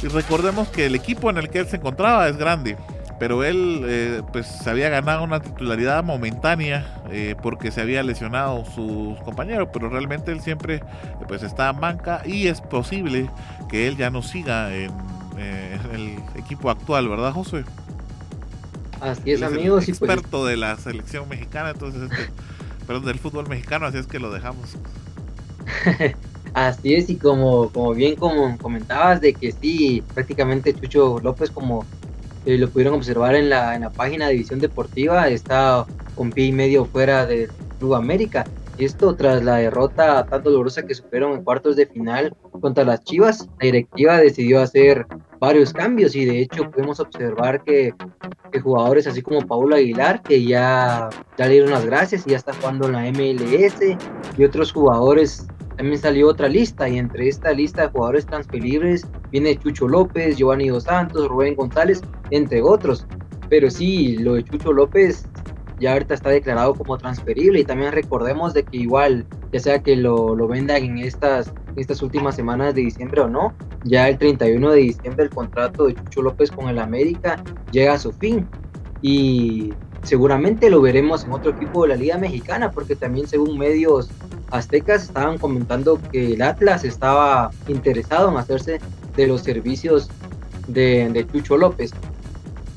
Y 0.02 0.08
recordemos 0.08 0.68
que 0.68 0.86
el 0.86 0.94
equipo 0.94 1.30
en 1.30 1.38
el 1.38 1.48
que 1.48 1.60
él 1.60 1.68
se 1.68 1.76
encontraba 1.76 2.28
es 2.28 2.36
grande 2.36 2.76
pero 3.18 3.44
él 3.44 3.82
eh, 3.84 4.22
pues 4.32 4.47
se 4.47 4.68
había 4.68 4.88
ganado 4.88 5.24
una 5.24 5.40
titularidad 5.40 6.05
momentánea 6.05 7.02
eh, 7.10 7.34
porque 7.43 7.70
se 7.70 7.80
había 7.80 8.02
lesionado 8.02 8.64
sus 8.64 9.18
compañeros, 9.20 9.68
pero 9.72 9.88
realmente 9.88 10.32
él 10.32 10.40
siempre 10.40 10.82
pues 11.26 11.43
está 11.43 11.70
en 11.70 11.80
banca 11.80 12.22
y 12.26 12.48
es 12.48 12.60
posible 12.60 13.30
que 13.68 13.88
él 13.88 13.97
ya 13.97 14.10
no 14.10 14.22
siga 14.22 14.74
en, 14.74 14.90
eh, 15.38 15.78
el 15.93 16.40
equipo 16.40 16.70
actual, 16.70 17.09
¿verdad 17.09 17.32
José? 17.32 17.64
Así 19.01 19.32
es, 19.32 19.43
amigos. 19.43 19.84
Pues, 19.86 19.88
experto 19.88 20.47
de 20.47 20.56
la 20.56 20.76
selección 20.76 21.28
mexicana, 21.28 21.70
entonces, 21.70 22.10
este, 22.10 22.30
perdón, 22.86 23.05
del 23.05 23.18
fútbol 23.18 23.48
mexicano, 23.48 23.86
así 23.86 23.98
es 23.98 24.06
que 24.06 24.18
lo 24.18 24.30
dejamos. 24.30 24.76
Así 26.55 26.94
es, 26.94 27.10
y 27.10 27.16
como, 27.16 27.68
como 27.68 27.93
bien 27.93 28.16
como 28.16 28.56
comentabas, 28.56 29.20
de 29.20 29.34
que 29.34 29.52
sí, 29.52 30.02
prácticamente 30.14 30.72
Chucho 30.72 31.20
López, 31.22 31.51
como 31.51 31.84
eh, 32.47 32.59
lo 32.59 32.68
pudieron 32.68 32.94
observar 32.94 33.35
en 33.35 33.51
la, 33.51 33.74
en 33.74 33.82
la 33.82 33.90
página 33.90 34.27
de 34.27 34.32
División 34.32 34.60
Deportiva, 34.60 35.28
está 35.28 35.85
con 36.14 36.31
pie 36.31 36.47
y 36.47 36.52
medio 36.52 36.85
fuera 36.85 37.27
del 37.27 37.51
Club 37.78 37.94
América. 37.94 38.44
Esto 38.78 39.14
tras 39.16 39.43
la 39.43 39.56
derrota 39.56 40.24
tan 40.27 40.43
dolorosa 40.43 40.85
que 40.85 40.94
supieron 40.94 41.32
en 41.32 41.44
cuartos 41.44 41.77
de 41.77 41.86
final 41.86 42.35
contra 42.60 42.85
las 42.85 43.02
Chivas, 43.05 43.48
la 43.60 43.66
directiva 43.66 44.18
decidió 44.18 44.60
hacer 44.60 45.06
varios 45.40 45.73
cambios 45.73 46.14
y 46.14 46.24
de 46.24 46.40
hecho 46.40 46.70
podemos 46.70 47.01
observar 47.01 47.64
que, 47.64 47.94
que 48.52 48.60
jugadores 48.60 49.06
así 49.06 49.23
como 49.23 49.40
Paulo 49.47 49.77
Aguilar, 49.77 50.23
que 50.23 50.44
ya, 50.44 51.09
ya 51.39 51.47
le 51.47 51.52
dieron 51.52 51.70
las 51.70 51.86
gracias 51.86 52.27
y 52.27 52.31
ya 52.31 52.36
está 52.36 52.52
jugando 52.55 52.86
en 52.86 52.93
la 52.93 53.10
MLS, 53.10 53.81
y 54.36 54.44
otros 54.44 54.73
jugadores 54.73 55.47
también 55.76 55.98
salió 55.98 56.28
otra 56.28 56.48
lista 56.48 56.88
y 56.88 56.98
entre 56.98 57.28
esta 57.28 57.52
lista 57.52 57.82
de 57.82 57.88
jugadores 57.88 58.26
transferibles 58.26 59.06
viene 59.30 59.58
Chucho 59.58 59.86
López, 59.86 60.36
Giovanni 60.36 60.68
Dos 60.68 60.84
Santos, 60.84 61.28
Rubén 61.28 61.54
González, 61.54 62.02
entre 62.30 62.62
otros. 62.62 63.06
Pero 63.48 63.70
sí, 63.70 64.16
lo 64.16 64.34
de 64.34 64.44
Chucho 64.44 64.72
López 64.72 65.28
ya 65.78 65.92
ahorita 65.92 66.14
está 66.14 66.30
declarado 66.30 66.74
como 66.74 66.96
transferible 66.96 67.60
y 67.60 67.64
también 67.64 67.92
recordemos 67.92 68.54
de 68.54 68.62
que 68.64 68.78
igual, 68.78 69.26
ya 69.52 69.60
sea 69.60 69.82
que 69.82 69.94
lo, 69.96 70.34
lo 70.34 70.48
vendan 70.48 70.82
en 70.82 70.98
estas, 70.98 71.52
estas 71.76 72.02
últimas 72.02 72.34
semanas 72.34 72.74
de 72.74 72.80
diciembre 72.82 73.20
o 73.20 73.28
no, 73.28 73.54
ya 73.84 74.08
el 74.08 74.16
31 74.16 74.70
de 74.70 74.78
diciembre 74.78 75.24
el 75.24 75.30
contrato 75.30 75.86
de 75.86 75.94
Chucho 75.94 76.22
López 76.22 76.50
con 76.50 76.68
el 76.68 76.78
América 76.78 77.42
llega 77.70 77.94
a 77.94 77.98
su 77.98 78.12
fin 78.12 78.48
y 79.02 79.74
seguramente 80.06 80.70
lo 80.70 80.80
veremos 80.80 81.24
en 81.24 81.32
otro 81.32 81.50
equipo 81.50 81.82
de 81.82 81.88
la 81.88 81.96
Liga 81.96 82.16
Mexicana 82.16 82.70
porque 82.70 82.94
también 82.94 83.26
según 83.26 83.58
medios 83.58 84.08
aztecas 84.50 85.02
estaban 85.02 85.36
comentando 85.36 86.00
que 86.12 86.34
el 86.34 86.42
Atlas 86.42 86.84
estaba 86.84 87.50
interesado 87.66 88.30
en 88.30 88.36
hacerse 88.36 88.80
de 89.16 89.26
los 89.26 89.42
servicios 89.42 90.08
de, 90.68 91.26
Chucho 91.32 91.56
López. 91.56 91.92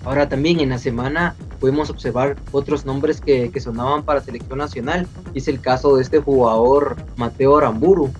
Ahora 0.06 0.28
también 0.28 0.60
en 0.60 0.70
la 0.70 0.80
semana 0.80 1.36
podemos 1.60 1.92
observar 1.92 2.36
otros 2.52 2.86
nombres 2.86 3.22
que, 3.22 3.52
sonaban 3.60 4.04
para 4.04 4.22
selección 4.22 4.58
nacional. 4.58 5.06
Es 5.36 5.48
el 5.48 5.60
caso 5.62 5.98
de 5.98 6.02
este 6.02 6.20
jugador 6.20 6.96
Mateo 7.16 7.58
Aramburu, 7.58 8.12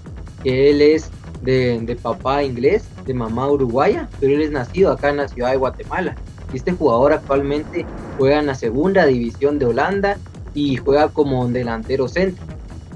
que 0.44 0.70
él 0.70 0.82
es 0.82 1.10
de, 1.42 1.80
de, 1.82 1.96
papá 1.96 2.44
inglés, 2.44 2.84
de 3.06 3.14
mamá 3.16 3.50
uruguaya, 3.50 4.08
pero 4.20 4.34
él 4.34 4.42
es 4.42 4.52
nacido 4.52 4.92
acá 4.92 5.10
en 5.10 5.18
la 5.18 5.28
ciudad 5.28 5.52
de 5.52 5.58
Guatemala. 5.58 6.16
Este 6.54 6.72
jugador 6.72 7.14
actualmente 7.14 7.86
juega 8.18 8.40
en 8.40 8.48
la 8.48 8.56
segunda 8.56 9.06
división 9.06 9.60
de 9.60 9.66
Holanda 9.66 10.18
y 10.54 10.78
juega 10.78 11.10
como 11.10 11.48
delantero 11.48 12.08
centro. 12.08 12.44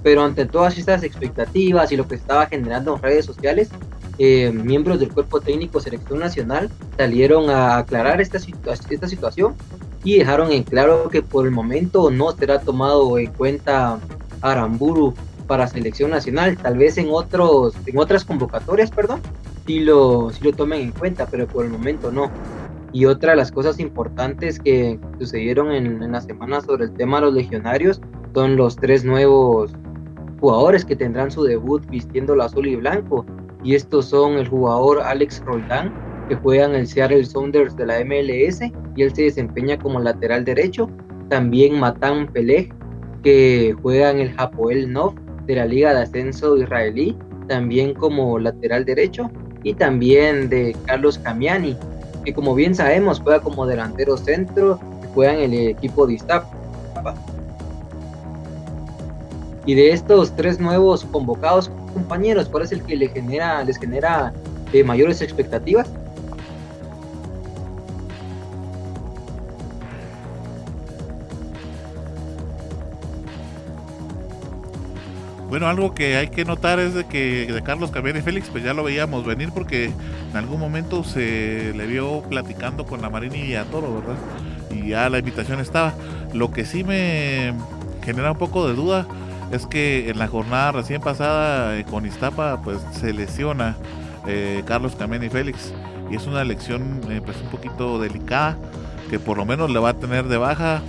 Pero 0.01 0.23
ante 0.23 0.45
todas 0.45 0.77
estas 0.77 1.03
expectativas 1.03 1.91
y 1.91 1.97
lo 1.97 2.07
que 2.07 2.15
estaba 2.15 2.47
generando 2.47 2.95
en 2.95 3.01
redes 3.01 3.25
sociales, 3.25 3.69
eh, 4.17 4.51
miembros 4.51 4.99
del 4.99 5.11
cuerpo 5.11 5.39
técnico 5.41 5.79
selección 5.79 6.19
nacional 6.19 6.69
salieron 6.97 7.49
a 7.49 7.77
aclarar 7.77 8.21
esta 8.21 8.39
situación 8.39 9.55
y 10.03 10.17
dejaron 10.17 10.51
en 10.51 10.63
claro 10.63 11.09
que 11.09 11.21
por 11.21 11.45
el 11.45 11.51
momento 11.51 12.11
no 12.11 12.31
será 12.33 12.59
tomado 12.59 13.17
en 13.17 13.27
cuenta 13.27 13.99
Aramburu 14.41 15.13
para 15.47 15.67
selección 15.67 16.11
nacional, 16.11 16.57
tal 16.57 16.77
vez 16.77 16.97
en 16.97 17.07
otros 17.09 17.73
en 17.85 17.97
otras 17.97 18.23
convocatorias, 18.25 18.91
perdón, 18.91 19.21
si 19.65 19.79
lo 19.79 20.31
si 20.31 20.43
lo 20.43 20.53
tomen 20.53 20.81
en 20.81 20.91
cuenta, 20.91 21.25
pero 21.25 21.47
por 21.47 21.65
el 21.65 21.71
momento 21.71 22.11
no. 22.11 22.29
Y 22.93 23.05
otra 23.05 23.31
de 23.31 23.37
las 23.37 23.51
cosas 23.51 23.79
importantes 23.79 24.59
que 24.59 24.99
sucedieron 25.19 25.71
en, 25.71 26.01
en 26.01 26.11
la 26.11 26.21
semana 26.21 26.61
sobre 26.61 26.85
el 26.85 26.93
tema 26.93 27.17
de 27.17 27.25
los 27.25 27.33
legionarios 27.33 27.99
son 28.33 28.55
los 28.55 28.75
tres 28.75 29.03
nuevos 29.03 29.73
jugadores 30.39 30.83
que 30.83 30.95
tendrán 30.95 31.31
su 31.31 31.43
debut 31.43 31.85
vistiendo 31.89 32.35
la 32.35 32.45
azul 32.45 32.67
y 32.67 32.75
blanco. 32.75 33.25
Y 33.63 33.75
estos 33.75 34.07
son 34.07 34.33
el 34.33 34.47
jugador 34.47 35.01
Alex 35.01 35.41
Roldán, 35.45 35.93
que 36.27 36.35
juega 36.35 36.65
en 36.65 36.75
el 36.75 36.85
Seattle 36.85 37.23
Sounders 37.23 37.75
de 37.77 37.85
la 37.85 38.03
MLS 38.03 38.61
y 38.95 39.01
él 39.01 39.15
se 39.15 39.23
desempeña 39.23 39.77
como 39.79 39.99
lateral 39.99 40.43
derecho. 40.43 40.89
También 41.29 41.79
Matan 41.79 42.27
Pelej, 42.27 42.73
que 43.23 43.73
juega 43.81 44.11
en 44.11 44.19
el 44.19 44.33
Hapoel 44.37 44.91
Nov 44.91 45.15
de 45.45 45.55
la 45.55 45.65
Liga 45.65 45.93
de 45.93 46.01
Ascenso 46.01 46.57
Israelí, 46.57 47.17
también 47.47 47.93
como 47.93 48.37
lateral 48.37 48.83
derecho. 48.83 49.31
Y 49.63 49.73
también 49.75 50.49
de 50.49 50.75
Carlos 50.87 51.17
Camiani, 51.19 51.77
que 52.23 52.33
como 52.33 52.55
bien 52.55 52.75
sabemos 52.75 53.19
juega 53.19 53.41
como 53.41 53.65
delantero 53.65 54.17
centro, 54.17 54.79
juega 55.13 55.33
en 55.33 55.53
el 55.53 55.67
equipo 55.67 56.07
de 56.07 56.13
Iztapa. 56.13 57.15
Y 59.65 59.75
de 59.75 59.93
estos 59.93 60.35
tres 60.35 60.59
nuevos 60.59 61.05
convocados 61.05 61.71
compañeros, 61.93 62.49
¿cuál 62.49 62.63
es 62.63 62.71
el 62.71 62.81
que 62.83 62.97
le 62.97 63.07
genera, 63.07 63.63
les 63.63 63.77
genera 63.77 64.33
eh, 64.73 64.83
mayores 64.83 65.21
expectativas? 65.21 65.87
Algo 75.67 75.93
que 75.93 76.17
hay 76.17 76.27
que 76.27 76.45
notar 76.45 76.79
es 76.79 76.93
de 76.93 77.05
que 77.05 77.51
de 77.51 77.63
Carlos 77.63 77.91
Caviar 77.91 78.17
y 78.17 78.21
Félix, 78.21 78.49
pues 78.49 78.63
ya 78.63 78.73
lo 78.73 78.83
veíamos 78.83 79.25
venir 79.25 79.51
porque 79.53 79.85
en 79.85 80.37
algún 80.37 80.59
momento 80.59 81.03
se 81.03 81.73
le 81.75 81.87
vio 81.87 82.21
platicando 82.23 82.85
con 82.85 83.01
la 83.01 83.09
Marini 83.09 83.39
y 83.39 83.55
a 83.55 83.65
Toro, 83.65 83.93
¿verdad? 83.95 84.15
Y 84.71 84.89
ya 84.89 85.09
la 85.09 85.19
invitación 85.19 85.59
estaba. 85.59 85.93
Lo 86.33 86.51
que 86.51 86.65
sí 86.65 86.83
me 86.83 87.53
genera 88.03 88.31
un 88.31 88.37
poco 88.37 88.67
de 88.67 88.73
duda 88.73 89.07
es 89.51 89.65
que 89.67 90.09
en 90.09 90.19
la 90.19 90.27
jornada 90.27 90.71
recién 90.71 91.01
pasada 91.01 91.77
eh, 91.77 91.85
con 91.85 92.05
Iztapa, 92.05 92.61
pues 92.63 92.79
se 92.99 93.13
lesiona 93.13 93.77
eh, 94.27 94.63
Carlos 94.65 94.95
Caviar 94.95 95.23
y 95.23 95.29
Félix. 95.29 95.73
Y 96.09 96.15
es 96.15 96.27
una 96.27 96.41
elección 96.41 97.01
eh, 97.09 97.21
pues 97.23 97.37
un 97.41 97.49
poquito 97.49 97.99
delicada, 97.99 98.57
que 99.09 99.19
por 99.19 99.37
lo 99.37 99.45
menos 99.45 99.69
le 99.69 99.79
va 99.79 99.89
a 99.89 99.93
tener 99.93 100.27
de 100.27 100.37
baja 100.37 100.81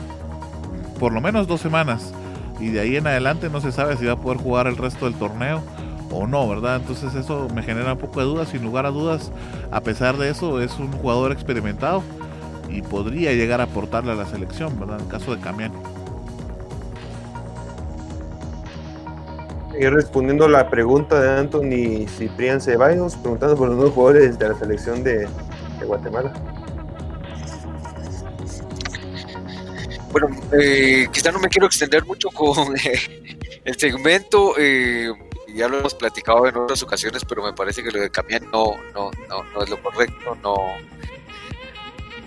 por 0.98 1.12
lo 1.12 1.20
menos 1.20 1.46
dos 1.46 1.60
semanas 1.60 2.12
y 2.60 2.70
de 2.70 2.80
ahí 2.80 2.96
en 2.96 3.06
adelante 3.06 3.50
no 3.50 3.60
se 3.60 3.72
sabe 3.72 3.96
si 3.96 4.06
va 4.06 4.12
a 4.12 4.16
poder 4.16 4.38
jugar 4.38 4.66
el 4.66 4.76
resto 4.76 5.06
del 5.06 5.14
torneo 5.14 5.62
o 6.10 6.26
no, 6.26 6.48
¿verdad? 6.48 6.76
Entonces 6.76 7.14
eso 7.14 7.48
me 7.54 7.62
genera 7.62 7.94
un 7.94 7.98
poco 7.98 8.20
de 8.20 8.26
dudas, 8.26 8.48
sin 8.48 8.62
lugar 8.62 8.86
a 8.86 8.90
dudas, 8.90 9.32
a 9.70 9.80
pesar 9.80 10.16
de 10.16 10.30
eso 10.30 10.60
es 10.60 10.78
un 10.78 10.92
jugador 10.92 11.32
experimentado 11.32 12.02
y 12.68 12.82
podría 12.82 13.32
llegar 13.32 13.60
a 13.60 13.64
aportarle 13.64 14.12
a 14.12 14.14
la 14.14 14.26
selección, 14.26 14.78
¿verdad? 14.78 15.00
En 15.00 15.06
caso 15.06 15.34
de 15.34 15.40
Camián. 15.40 15.72
Y 19.78 19.86
respondiendo 19.86 20.44
a 20.44 20.48
la 20.48 20.70
pregunta 20.70 21.20
de 21.20 21.40
Anthony 21.40 22.06
Ciprián 22.06 22.60
Ceballos, 22.60 23.16
preguntando 23.16 23.56
por 23.56 23.68
los 23.68 23.76
nuevos 23.76 23.94
jugadores 23.94 24.38
de 24.38 24.48
la 24.48 24.54
selección 24.54 25.02
de 25.02 25.26
Guatemala. 25.84 26.32
Bueno, 30.14 30.28
eh, 30.52 31.08
quizá 31.10 31.32
no 31.32 31.40
me 31.40 31.48
quiero 31.48 31.66
extender 31.66 32.04
mucho 32.04 32.28
con 32.28 32.76
eh, 32.76 33.60
el 33.64 33.76
segmento. 33.76 34.54
Eh, 34.56 35.12
ya 35.52 35.66
lo 35.66 35.80
hemos 35.80 35.92
platicado 35.94 36.46
en 36.46 36.56
otras 36.56 36.80
ocasiones, 36.84 37.24
pero 37.24 37.42
me 37.42 37.52
parece 37.52 37.82
que 37.82 37.90
lo 37.90 38.00
de 38.00 38.10
Camián 38.10 38.48
no, 38.52 38.76
no, 38.94 39.10
no, 39.28 39.42
no 39.42 39.62
es 39.64 39.68
lo 39.68 39.82
correcto. 39.82 40.38
No, 40.40 40.54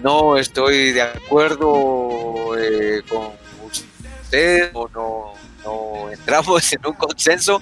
no 0.02 0.38
estoy 0.38 0.92
de 0.92 1.02
acuerdo 1.02 2.58
eh, 2.58 3.04
con 3.08 3.30
usted 3.66 4.70
o 4.74 4.90
no, 4.90 5.34
no 5.64 6.12
entramos 6.12 6.74
en 6.74 6.86
un 6.86 6.94
consenso. 6.94 7.62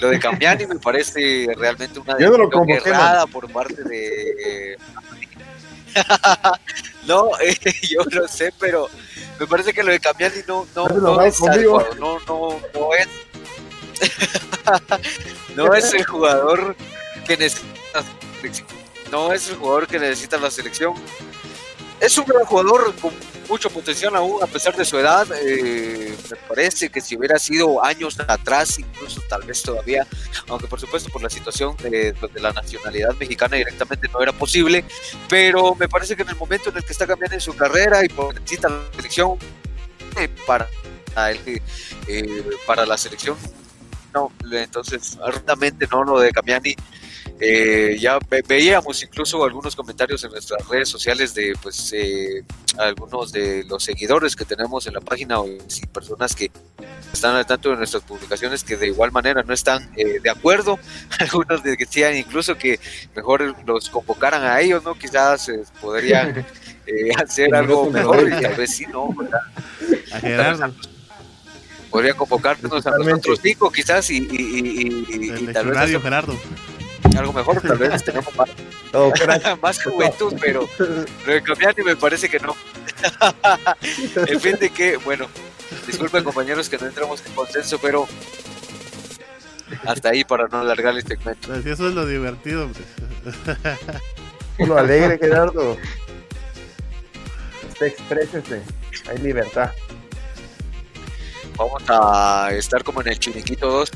Lo 0.00 0.08
de 0.08 0.18
Camiani 0.18 0.66
me 0.66 0.80
parece 0.80 1.46
realmente 1.56 2.00
una 2.00 2.16
decisión 2.16 2.68
errada 2.70 3.24
por 3.28 3.48
parte 3.52 3.84
de. 3.84 4.76
No, 7.06 7.30
eh, 7.40 7.56
yo 7.82 8.00
lo 8.10 8.28
sé, 8.28 8.52
pero 8.58 8.88
me 9.38 9.46
parece 9.46 9.72
que 9.72 9.82
lo 9.82 9.90
de 9.90 10.00
Camiani 10.00 10.42
no, 10.46 10.66
no, 10.74 10.88
no 10.88 11.22
es 11.22 11.42
adecuado, 11.42 11.94
no, 11.96 12.18
no, 12.26 12.60
no 12.74 12.94
es. 12.94 13.08
no 15.56 15.74
es 15.74 15.94
el 15.94 16.04
jugador 16.04 16.76
que 17.26 17.36
necesita. 17.36 18.04
No 19.10 19.32
es 19.32 19.48
el 19.48 19.56
jugador 19.56 19.86
que 19.86 19.98
necesita 19.98 20.38
la 20.38 20.50
selección. 20.50 20.94
Es 22.00 22.16
un 22.18 22.24
gran 22.24 22.44
jugador, 22.44 22.94
com- 23.00 23.12
mucho 23.48 23.68
potencial 23.68 24.14
aún 24.14 24.42
a 24.42 24.46
pesar 24.46 24.74
de 24.76 24.84
su 24.84 24.96
edad. 24.96 25.26
Eh, 25.42 26.16
me 26.30 26.36
parece 26.48 26.88
que 26.88 27.00
si 27.00 27.16
hubiera 27.16 27.38
sido 27.38 27.84
años 27.84 28.16
atrás, 28.26 28.78
incluso 28.78 29.20
tal 29.28 29.42
vez 29.42 29.62
todavía, 29.62 30.06
aunque 30.48 30.66
por 30.68 30.80
supuesto 30.80 31.10
por 31.10 31.20
la 31.22 31.28
situación 31.28 31.76
de, 31.78 32.12
de 32.12 32.40
la 32.40 32.52
nacionalidad 32.52 33.14
mexicana 33.16 33.56
directamente 33.56 34.08
no 34.08 34.22
era 34.22 34.32
posible, 34.32 34.84
pero 35.28 35.74
me 35.74 35.88
parece 35.88 36.14
que 36.16 36.22
en 36.22 36.28
el 36.30 36.36
momento 36.36 36.70
en 36.70 36.76
el 36.76 36.84
que 36.84 36.92
está 36.92 37.06
cambiando 37.06 37.38
su 37.40 37.54
carrera 37.54 38.04
y 38.04 38.08
por 38.08 38.32
necesita 38.34 38.68
la 38.68 38.82
selección 38.94 39.36
eh, 40.16 40.28
para 40.46 40.68
eh, 42.06 42.44
para 42.66 42.86
la 42.86 42.96
selección 42.96 43.36
no 44.14 44.30
entonces 44.52 45.18
realmente 45.44 45.88
no 45.90 46.04
lo 46.04 46.20
de 46.20 46.30
Camiani 46.30 46.76
eh, 47.42 47.96
ya 47.98 48.18
veíamos 48.46 49.02
incluso 49.02 49.42
algunos 49.42 49.74
comentarios 49.74 50.22
en 50.24 50.30
nuestras 50.30 50.68
redes 50.68 50.90
sociales 50.90 51.32
de 51.34 51.54
pues 51.62 51.90
eh, 51.94 52.44
algunos 52.76 53.32
de 53.32 53.64
los 53.64 53.82
seguidores 53.82 54.36
que 54.36 54.44
tenemos 54.44 54.86
en 54.86 54.92
la 54.92 55.00
página 55.00 55.40
o 55.40 55.48
personas 55.90 56.34
que 56.36 56.50
están 57.10 57.36
al 57.36 57.46
tanto 57.46 57.70
de 57.70 57.76
nuestras 57.76 58.02
publicaciones 58.02 58.62
que 58.62 58.76
de 58.76 58.88
igual 58.88 59.10
manera 59.10 59.42
no 59.42 59.54
están 59.54 59.90
eh, 59.96 60.20
de 60.22 60.28
acuerdo. 60.28 60.78
Algunos 61.18 61.62
decían 61.62 62.14
incluso 62.14 62.58
que 62.58 62.78
mejor 63.16 63.54
los 63.66 63.88
convocaran 63.88 64.44
a 64.44 64.60
ellos 64.60 64.84
no 64.84 64.94
quizás 64.94 65.50
podrían 65.80 66.44
hacer 67.16 67.54
algo 67.54 67.90
mejor 67.90 68.28
y 68.28 68.42
tal 68.42 68.54
vez 68.54 68.76
sí 68.76 68.84
no 68.92 69.14
a 70.12 70.20
Gerardo. 70.20 70.74
Podrían 71.90 72.16
convocarnos 72.16 72.86
a 72.86 72.90
nosotros 72.98 73.40
cinco 73.42 73.72
quizás 73.72 74.10
y, 74.10 74.18
y, 74.18 75.06
y, 75.08 75.52
tal 75.52 75.68
vez 75.68 76.02
Gerardo 76.02 76.38
algo 77.20 77.32
mejor, 77.32 77.60
tal 77.60 77.78
vez 77.78 78.04
tenemos 78.04 78.34
más, 78.36 78.50
más 79.62 79.82
juventud, 79.82 80.34
pero 80.40 80.68
lo 81.26 81.32
de 81.32 81.42
Camiani 81.42 81.82
me 81.84 81.96
parece 81.96 82.28
que 82.28 82.40
no. 82.40 82.56
en 84.16 84.40
fin 84.40 84.56
de 84.58 84.70
que, 84.70 84.96
bueno, 84.96 85.28
disculpen 85.86 86.24
compañeros 86.24 86.68
que 86.68 86.78
no 86.78 86.86
entramos 86.86 87.24
en 87.24 87.32
consenso, 87.32 87.78
pero 87.78 88.08
hasta 89.86 90.10
ahí 90.10 90.24
para 90.24 90.48
no 90.48 90.58
alargar 90.58 90.96
el 90.96 91.06
segmento. 91.06 91.48
Pues 91.48 91.64
eso 91.64 91.88
es 91.88 91.94
lo 91.94 92.06
divertido. 92.06 92.68
lo 94.58 94.76
alegre, 94.76 95.18
Gerardo. 95.18 95.76
Usted 97.68 97.86
exprésese, 97.86 98.62
hay 99.08 99.18
libertad. 99.18 99.70
Vamos 101.56 101.82
a 101.88 102.50
estar 102.52 102.82
como 102.82 103.02
en 103.02 103.08
el 103.08 103.18
Chiniquito 103.18 103.70
2 103.70 103.90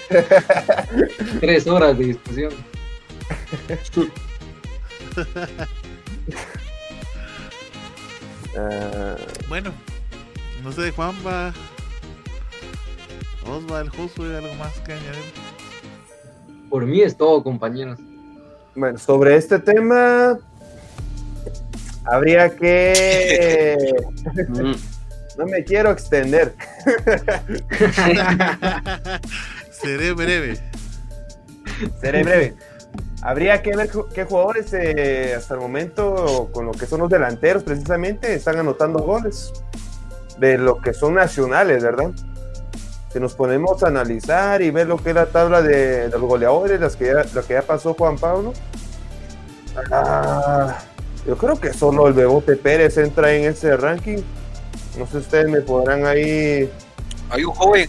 Tres 1.40 1.66
horas 1.66 1.98
de 1.98 2.04
discusión. 2.04 2.52
uh, 8.54 9.16
bueno, 9.48 9.72
no 10.62 10.72
sé, 10.72 10.90
Juanpa, 10.92 11.52
Osva, 13.46 13.80
el 13.80 13.90
Josué, 13.90 14.36
algo 14.36 14.54
más 14.54 14.78
que 14.80 14.92
añadir. 14.92 15.32
Por 16.70 16.86
mí 16.86 17.02
es 17.02 17.16
todo, 17.16 17.42
compañeros. 17.42 17.98
Bueno, 18.74 18.98
sobre 18.98 19.36
este 19.36 19.58
tema, 19.58 20.38
habría 22.04 22.54
que. 22.56 23.94
no 24.48 25.46
me 25.46 25.64
quiero 25.64 25.90
extender. 25.90 26.54
Seré 29.82 30.12
breve. 30.12 30.60
Seré 32.00 32.22
breve. 32.22 32.54
Habría 33.20 33.62
que 33.62 33.76
ver 33.76 33.90
qué 34.14 34.24
jugadores 34.24 34.72
eh, 34.72 35.34
hasta 35.36 35.54
el 35.54 35.60
momento, 35.60 36.50
con 36.52 36.66
lo 36.66 36.72
que 36.72 36.86
son 36.86 37.00
los 37.00 37.10
delanteros 37.10 37.62
precisamente, 37.62 38.34
están 38.34 38.58
anotando 38.58 39.00
goles 39.00 39.52
de 40.38 40.58
lo 40.58 40.80
que 40.80 40.94
son 40.94 41.14
nacionales, 41.14 41.82
¿verdad? 41.82 42.10
Si 43.12 43.20
nos 43.20 43.34
ponemos 43.34 43.82
a 43.82 43.88
analizar 43.88 44.62
y 44.62 44.70
ver 44.70 44.86
lo 44.86 44.96
que 44.96 45.10
es 45.10 45.14
la 45.14 45.26
tabla 45.26 45.62
de, 45.62 46.08
los 46.08 46.20
goleadores, 46.20 46.80
las 46.80 46.96
que 46.96 47.06
ya, 47.06 47.24
lo 47.32 47.44
que 47.44 47.54
ya 47.54 47.62
pasó 47.62 47.94
Juan 47.94 48.18
Pablo, 48.18 48.52
ah, 49.92 50.78
yo 51.26 51.36
creo 51.36 51.60
que 51.60 51.72
solo 51.72 52.08
el 52.08 52.14
Bebote 52.14 52.56
Pérez 52.56 52.98
entra 52.98 53.32
en 53.32 53.44
ese 53.44 53.76
ranking. 53.76 54.18
No 54.98 55.06
sé, 55.06 55.18
ustedes 55.18 55.48
me 55.48 55.60
podrán 55.60 56.06
ahí. 56.06 56.70
Hay 57.30 57.44
un 57.44 57.52
joven 57.52 57.88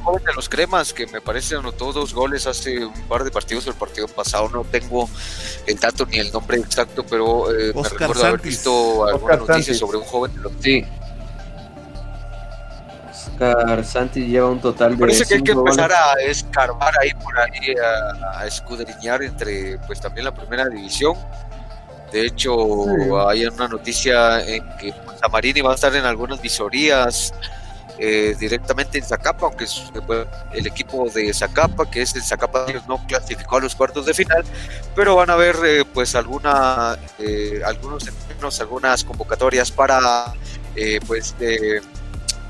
joven 0.00 0.24
de 0.24 0.32
los 0.34 0.48
cremas 0.48 0.92
que 0.92 1.06
me 1.06 1.20
parece 1.20 1.56
anotó 1.56 1.92
dos 1.92 2.12
goles 2.14 2.46
hace 2.46 2.84
un 2.84 3.02
par 3.08 3.24
de 3.24 3.30
partidos 3.30 3.66
el 3.66 3.74
partido 3.74 4.08
pasado 4.08 4.48
no 4.48 4.64
tengo 4.64 5.08
el 5.66 5.78
dato 5.78 6.06
ni 6.06 6.18
el 6.18 6.32
nombre 6.32 6.58
exacto 6.58 7.04
pero 7.08 7.52
eh, 7.52 7.72
me 7.74 7.88
recuerdo 7.88 8.24
haber 8.26 8.40
visto 8.40 9.06
alguna 9.06 9.36
noticia 9.36 9.74
sobre 9.74 9.98
un 9.98 10.04
joven 10.04 10.34
de 10.34 10.40
los 10.40 10.52
sí. 10.60 10.84
Oscar 13.40 13.84
Santi 13.84 14.26
lleva 14.26 14.50
un 14.50 14.60
total 14.60 14.92
de 14.92 14.98
parece 14.98 15.24
que 15.26 15.34
hay 15.34 15.42
que 15.42 15.52
empezar 15.52 15.90
a 15.92 16.14
escarbar 16.22 16.92
ahí 17.00 17.10
por 17.14 17.38
ahí 17.38 17.74
a, 18.34 18.46
escudriñar 18.46 19.22
entre 19.22 19.78
pues 19.86 20.00
también 20.00 20.24
la 20.24 20.34
primera 20.34 20.68
división. 20.68 21.14
De 22.12 22.26
hecho 22.26 22.86
hay 23.28 23.46
una 23.46 23.68
noticia 23.68 24.44
en 24.46 24.64
que 24.76 24.94
Samarini 25.20 25.60
va 25.60 25.72
a 25.72 25.74
estar 25.74 25.94
en 25.94 26.04
algunas 26.04 26.40
visorías 26.40 27.32
eh, 28.02 28.34
directamente 28.40 28.96
en 28.96 29.04
Zacapa, 29.04 29.44
aunque 29.44 29.66
el 30.54 30.66
equipo 30.66 31.10
de 31.10 31.34
Zacapa, 31.34 31.90
que 31.90 32.00
es 32.00 32.16
el 32.16 32.22
Zacapa, 32.22 32.64
no 32.88 33.06
clasificó 33.06 33.58
a 33.58 33.60
los 33.60 33.74
cuartos 33.74 34.06
de 34.06 34.14
final, 34.14 34.42
pero 34.96 35.16
van 35.16 35.28
a 35.28 35.34
haber 35.34 35.56
eh, 35.62 35.84
pues 35.84 36.14
alguna, 36.14 36.98
eh, 37.18 37.60
algunos 37.62 38.08
algunas 38.58 39.04
convocatorias 39.04 39.70
para 39.70 40.32
pues 41.06 41.34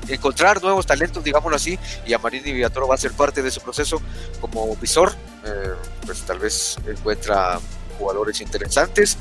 encontrar 0.07 0.61
nuevos 0.61 0.85
talentos, 0.85 1.21
digámoslo 1.21 1.57
así, 1.57 1.77
y 2.05 2.13
Amarini 2.13 2.53
Villatoro 2.53 2.87
va 2.87 2.95
a 2.95 2.97
ser 2.97 3.11
parte 3.11 3.41
de 3.43 3.49
ese 3.49 3.59
proceso 3.59 4.01
como 4.39 4.73
visor, 4.77 5.11
pues 6.05 6.21
tal 6.21 6.39
vez 6.39 6.77
encuentra 6.87 7.59
jugadores 7.99 8.39
interesantes, 8.39 9.17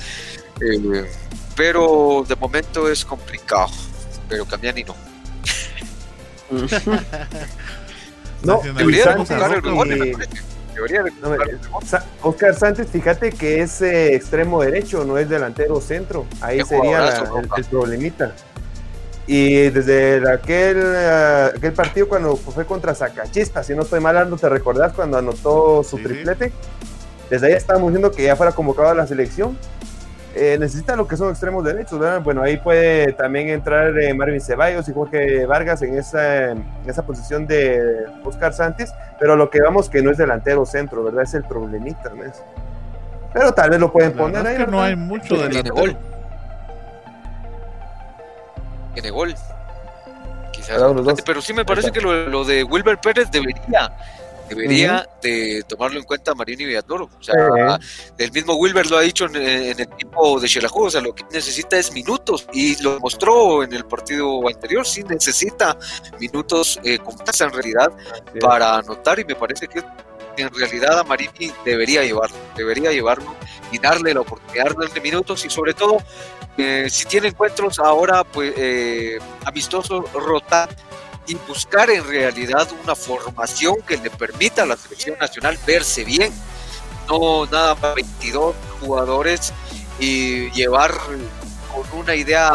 pero 1.56 2.24
de 2.28 2.36
momento 2.36 2.88
es 2.88 3.04
complicado, 3.04 3.72
pero 4.28 4.46
Camiani 4.46 4.84
no. 4.84 5.09
no, 8.42 8.60
Oscar 12.22 12.54
Sánchez, 12.54 12.88
fíjate 12.90 13.30
que 13.32 13.62
es 13.62 13.82
eh, 13.82 14.14
extremo 14.14 14.62
derecho, 14.62 15.04
no 15.04 15.18
es 15.18 15.28
delantero 15.28 15.80
centro. 15.80 16.26
Ahí 16.40 16.62
sería 16.64 17.08
el, 17.56 17.64
problemita. 17.64 18.32
Y 19.26 19.68
desde 19.70 20.28
aquel, 20.28 20.78
eh, 20.82 21.50
aquel 21.56 21.72
partido 21.72 22.08
cuando 22.08 22.36
fue 22.36 22.64
contra 22.66 22.94
Zacachispa, 22.94 23.62
si 23.62 23.74
no 23.74 23.82
estoy 23.82 24.00
mal, 24.00 24.28
no 24.28 24.36
te 24.36 24.48
recordás 24.48 24.92
cuando 24.92 25.18
anotó 25.18 25.84
su 25.84 25.98
triplete. 25.98 26.52
Desde 27.28 27.46
ahí 27.46 27.52
estábamos 27.52 27.90
viendo 27.90 28.10
que 28.10 28.24
ya 28.24 28.34
fuera 28.34 28.52
convocado 28.52 28.88
a 28.88 28.94
la 28.94 29.06
selección 29.06 29.56
eh, 30.34 30.56
necesita 30.60 30.94
lo 30.94 31.08
que 31.08 31.16
son 31.16 31.30
extremos 31.30 31.64
derechos, 31.64 31.98
¿verdad? 31.98 32.22
Bueno, 32.22 32.42
ahí 32.42 32.56
puede 32.56 33.12
también 33.14 33.48
entrar 33.48 33.98
eh, 33.98 34.14
Marvin 34.14 34.40
Ceballos 34.40 34.88
y 34.88 34.92
Jorge 34.92 35.44
Vargas 35.44 35.82
en 35.82 35.98
esa, 35.98 36.52
en 36.52 36.64
esa 36.86 37.04
posición 37.04 37.46
de 37.48 38.06
Oscar 38.24 38.52
Santos, 38.52 38.90
pero 39.18 39.34
lo 39.34 39.50
que 39.50 39.60
vamos 39.60 39.90
que 39.90 40.02
no 40.02 40.10
es 40.10 40.18
delantero 40.18 40.64
centro, 40.64 41.02
¿verdad? 41.02 41.24
Es 41.24 41.34
el 41.34 41.42
problemita, 41.42 42.10
¿no? 42.10 42.22
Pero 43.32 43.52
tal 43.52 43.70
vez 43.70 43.80
lo 43.80 43.92
pueden 43.92 44.12
poner 44.12 44.46
ahí. 44.46 44.66
no 44.68 44.80
hay 44.80 44.94
mucho 44.94 45.36
de 45.36 45.48
Tiene 45.48 45.70
gol. 45.70 45.96
Tiene 48.94 49.10
gol. 49.10 49.34
Quizás. 50.52 50.82
Pero 51.24 51.42
sí 51.42 51.52
me 51.52 51.64
parece 51.64 51.90
que 51.90 52.00
lo, 52.00 52.28
lo 52.28 52.44
de 52.44 52.62
Wilber 52.64 52.98
Pérez 52.98 53.30
debería 53.30 53.92
debería 54.50 55.08
de 55.22 55.62
tomarlo 55.66 55.98
en 55.98 56.04
cuenta 56.04 56.34
Marini 56.34 56.64
Villatoro. 56.64 57.08
O 57.18 57.22
sea, 57.22 57.78
el 58.18 58.32
mismo 58.32 58.54
Wilber 58.54 58.90
lo 58.90 58.98
ha 58.98 59.02
dicho 59.02 59.26
en, 59.26 59.36
el 59.36 59.80
equipo 59.80 60.40
de 60.40 60.48
Xelajú, 60.48 60.86
o 60.86 60.90
sea, 60.90 61.00
lo 61.00 61.14
que 61.14 61.24
necesita 61.32 61.78
es 61.78 61.92
minutos 61.92 62.46
y 62.52 62.80
lo 62.82 62.94
demostró 62.94 63.62
en 63.62 63.72
el 63.72 63.84
partido 63.84 64.46
anterior, 64.48 64.84
sí 64.86 65.02
necesita 65.04 65.78
minutos 66.18 66.80
eh, 66.82 66.98
con 66.98 67.16
tasa 67.16 67.44
en 67.44 67.52
realidad 67.52 67.92
para 68.40 68.78
anotar 68.78 69.20
y 69.20 69.24
me 69.24 69.36
parece 69.36 69.68
que 69.68 69.82
en 70.36 70.52
realidad 70.52 70.98
a 70.98 71.04
Marini 71.04 71.52
debería 71.64 72.02
llevarlo, 72.02 72.36
debería 72.56 72.90
llevarlo 72.90 73.34
y 73.70 73.78
darle 73.78 74.14
la 74.14 74.20
oportunidad 74.20 74.74
de 74.92 75.00
minutos 75.00 75.44
y 75.44 75.50
sobre 75.50 75.74
todo 75.74 75.98
eh, 76.58 76.88
si 76.90 77.04
tiene 77.06 77.28
encuentros 77.28 77.78
ahora 77.78 78.24
pues 78.24 78.52
eh, 78.56 79.18
amistosos 79.44 80.12
rotar 80.12 80.68
y 81.30 81.36
buscar 81.46 81.88
en 81.90 82.04
realidad 82.04 82.68
una 82.82 82.96
formación 82.96 83.76
que 83.86 83.96
le 83.96 84.10
permita 84.10 84.64
a 84.64 84.66
la 84.66 84.76
selección 84.76 85.16
nacional 85.16 85.56
verse 85.64 86.02
bien, 86.02 86.32
no 87.08 87.46
nada 87.46 87.76
más 87.76 87.94
22 87.94 88.56
jugadores 88.80 89.52
y 90.00 90.50
llevar 90.50 90.92
con 91.72 92.00
una 92.00 92.16
idea 92.16 92.52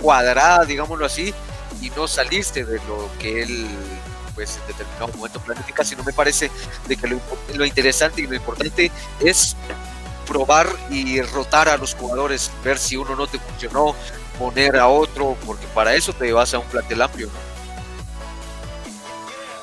cuadrada, 0.00 0.64
digámoslo 0.64 1.04
así, 1.04 1.34
y 1.82 1.90
no 1.90 2.08
salirse 2.08 2.64
de 2.64 2.76
lo 2.88 3.10
que 3.18 3.42
él 3.42 3.66
pues 4.34 4.58
en 4.62 4.66
determinado 4.68 5.08
momento 5.08 5.40
planifica, 5.40 5.84
sino 5.84 6.02
me 6.02 6.12
parece 6.14 6.50
de 6.88 6.96
que 6.96 7.06
lo, 7.54 7.64
interesante 7.66 8.22
y 8.22 8.26
lo 8.26 8.34
importante 8.34 8.90
es 9.20 9.56
probar 10.26 10.68
y 10.90 11.20
rotar 11.20 11.68
a 11.68 11.76
los 11.76 11.94
jugadores, 11.94 12.50
ver 12.64 12.78
si 12.78 12.96
uno 12.96 13.14
no 13.14 13.26
te 13.26 13.38
funcionó, 13.38 13.94
poner 14.38 14.76
a 14.76 14.88
otro, 14.88 15.36
porque 15.44 15.66
para 15.68 15.94
eso 15.94 16.14
te 16.14 16.32
vas 16.32 16.54
a 16.54 16.58
un 16.58 16.66
plantel 16.66 17.02
amplio. 17.02 17.28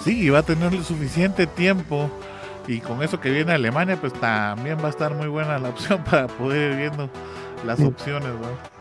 Sí, 0.03 0.21
y 0.21 0.29
va 0.29 0.39
a 0.39 0.43
tener 0.43 0.83
suficiente 0.83 1.47
tiempo 1.47 2.09
y 2.67 2.79
con 2.79 3.03
eso 3.03 3.19
que 3.19 3.29
viene 3.29 3.53
Alemania, 3.53 3.97
pues 3.99 4.13
también 4.13 4.77
va 4.81 4.87
a 4.87 4.89
estar 4.89 5.13
muy 5.13 5.27
buena 5.27 5.59
la 5.59 5.69
opción 5.69 6.03
para 6.09 6.27
poder 6.27 6.71
ir 6.71 6.77
viendo 6.77 7.09
las 7.65 7.79
opciones, 7.79 8.29
¿no? 8.29 8.73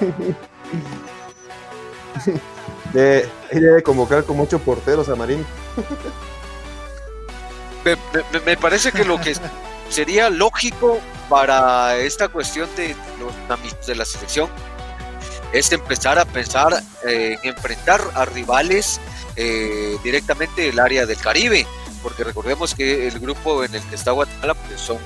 De, 2.92 3.28
debe 3.52 3.82
convocar 3.82 4.24
con 4.24 4.40
ocho 4.40 4.58
porteros 4.58 5.08
a 5.08 5.14
Marín. 5.14 5.44
Me, 7.84 7.96
me- 8.32 8.40
me 8.44 8.56
parece 8.58 8.92
que 8.92 9.06
lo 9.06 9.18
que 9.18 9.34
sería 9.88 10.28
lógico 10.28 11.00
para 11.30 11.96
esta 11.96 12.28
cuestión 12.28 12.68
de 12.76 12.94
los 13.18 13.32
de 13.86 13.94
la 13.94 14.04
selección 14.04 14.50
es 15.54 15.72
empezar 15.72 16.18
a 16.18 16.26
pensar 16.26 16.82
eh, 17.06 17.38
en 17.42 17.48
enfrentar 17.54 18.02
a 18.14 18.26
rivales 18.26 19.00
eh, 19.42 19.96
directamente 20.04 20.60
del 20.60 20.78
área 20.78 21.06
del 21.06 21.16
Caribe, 21.16 21.66
porque 22.02 22.24
recordemos 22.24 22.74
que 22.74 23.08
el 23.08 23.18
grupo 23.20 23.64
en 23.64 23.74
el 23.74 23.82
que 23.84 23.94
está 23.94 24.10
Guatemala 24.10 24.52
pues, 24.52 24.78
son 24.78 24.98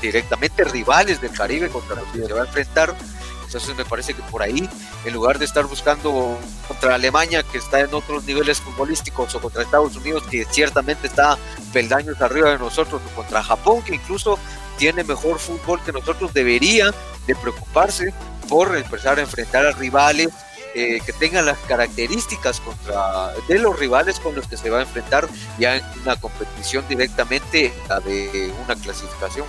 directamente 0.00 0.64
rivales 0.64 1.20
del 1.20 1.32
Caribe 1.32 1.68
contra 1.68 1.96
los 1.96 2.06
que 2.06 2.24
se 2.24 2.32
va 2.32 2.44
a 2.44 2.46
enfrentar. 2.46 2.96
Entonces 3.44 3.76
me 3.76 3.84
parece 3.84 4.14
que 4.14 4.22
por 4.22 4.42
ahí, 4.42 4.66
en 5.04 5.12
lugar 5.12 5.38
de 5.38 5.44
estar 5.44 5.66
buscando 5.66 6.38
contra 6.66 6.94
Alemania, 6.94 7.42
que 7.42 7.58
está 7.58 7.80
en 7.80 7.92
otros 7.92 8.24
niveles 8.24 8.58
futbolísticos, 8.58 9.34
o 9.34 9.40
contra 9.40 9.62
Estados 9.62 9.96
Unidos, 9.96 10.22
que 10.30 10.46
ciertamente 10.46 11.06
está 11.06 11.36
peldaños 11.70 12.22
arriba 12.22 12.50
de 12.50 12.58
nosotros, 12.58 13.02
o 13.06 13.16
contra 13.16 13.42
Japón, 13.42 13.82
que 13.82 13.96
incluso 13.96 14.38
tiene 14.78 15.04
mejor 15.04 15.38
fútbol 15.38 15.78
que 15.84 15.92
nosotros, 15.92 16.32
debería 16.32 16.90
de 17.26 17.34
preocuparse 17.34 18.14
por 18.48 18.74
empezar 18.74 19.18
a 19.18 19.22
enfrentar 19.22 19.66
a 19.66 19.72
rivales 19.72 20.30
eh, 20.78 21.00
que 21.04 21.12
tengan 21.12 21.44
las 21.44 21.58
características 21.58 22.60
contra 22.60 23.32
de 23.48 23.58
los 23.58 23.76
rivales 23.76 24.20
con 24.20 24.36
los 24.36 24.46
que 24.46 24.56
se 24.56 24.70
va 24.70 24.78
a 24.78 24.82
enfrentar 24.82 25.28
ya 25.58 25.74
en 25.74 25.82
una 26.02 26.14
competición 26.14 26.84
directamente 26.88 27.72
la 27.88 27.98
de 27.98 28.52
una 28.64 28.76
clasificación. 28.76 29.44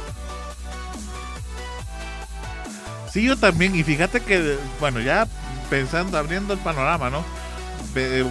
Sí, 3.13 3.23
yo 3.23 3.37
también, 3.37 3.75
y 3.75 3.83
fíjate 3.83 4.21
que, 4.21 4.57
bueno, 4.79 5.01
ya 5.01 5.27
pensando, 5.69 6.17
abriendo 6.17 6.53
el 6.53 6.59
panorama, 6.59 7.11
¿no? 7.11 7.23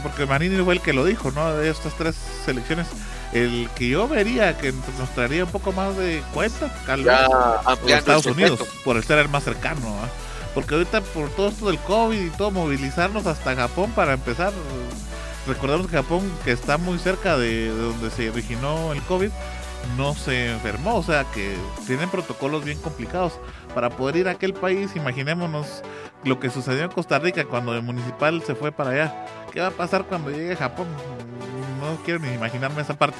Porque 0.02 0.26
Marini 0.26 0.60
fue 0.64 0.74
el 0.74 0.80
que 0.80 0.92
lo 0.92 1.04
dijo, 1.04 1.30
¿no? 1.30 1.54
De 1.54 1.70
estas 1.70 1.96
tres 1.96 2.16
selecciones, 2.44 2.88
el 3.32 3.68
que 3.76 3.90
yo 3.90 4.08
vería 4.08 4.58
que 4.58 4.72
nos 4.98 5.10
traería 5.14 5.44
un 5.44 5.52
poco 5.52 5.70
más 5.70 5.96
de 5.96 6.20
cuenta, 6.34 6.68
Ya 7.04 7.28
ampliando 7.64 7.96
Estados 7.96 8.26
Unidos, 8.26 8.60
por 8.84 8.96
el 8.96 9.04
ser 9.04 9.18
el 9.18 9.28
más 9.28 9.44
cercano, 9.44 10.00
¿ah? 10.02 10.08
Porque 10.54 10.74
ahorita 10.74 11.00
por 11.00 11.28
todo 11.30 11.48
esto 11.48 11.66
del 11.66 11.78
COVID 11.78 12.18
y 12.18 12.30
todo, 12.30 12.50
movilizarnos 12.50 13.26
hasta 13.26 13.54
Japón 13.54 13.92
para 13.94 14.14
empezar, 14.14 14.52
recordemos 15.46 15.86
que 15.86 15.96
Japón, 15.96 16.30
que 16.44 16.52
está 16.52 16.78
muy 16.78 16.98
cerca 16.98 17.36
de, 17.36 17.72
de 17.72 17.80
donde 17.80 18.10
se 18.10 18.30
originó 18.30 18.92
el 18.92 19.02
COVID, 19.02 19.30
no 19.96 20.14
se 20.14 20.50
enfermó, 20.52 20.96
o 20.96 21.02
sea 21.02 21.24
que 21.32 21.56
tienen 21.86 22.10
protocolos 22.10 22.64
bien 22.64 22.78
complicados. 22.80 23.38
Para 23.74 23.90
poder 23.90 24.16
ir 24.16 24.28
a 24.28 24.32
aquel 24.32 24.54
país, 24.54 24.96
imaginémonos 24.96 25.82
lo 26.24 26.40
que 26.40 26.50
sucedió 26.50 26.84
en 26.84 26.90
Costa 26.90 27.18
Rica 27.18 27.44
cuando 27.44 27.74
el 27.74 27.82
municipal 27.82 28.42
se 28.42 28.54
fue 28.54 28.72
para 28.72 28.90
allá. 28.90 29.26
¿Qué 29.52 29.60
va 29.60 29.68
a 29.68 29.72
pasar 29.72 30.04
cuando 30.04 30.30
llegue 30.30 30.52
a 30.52 30.56
Japón? 30.56 30.88
No 31.80 31.96
quiero 32.04 32.20
ni 32.20 32.32
imaginarme 32.32 32.82
esa 32.82 32.94
parte. 32.94 33.16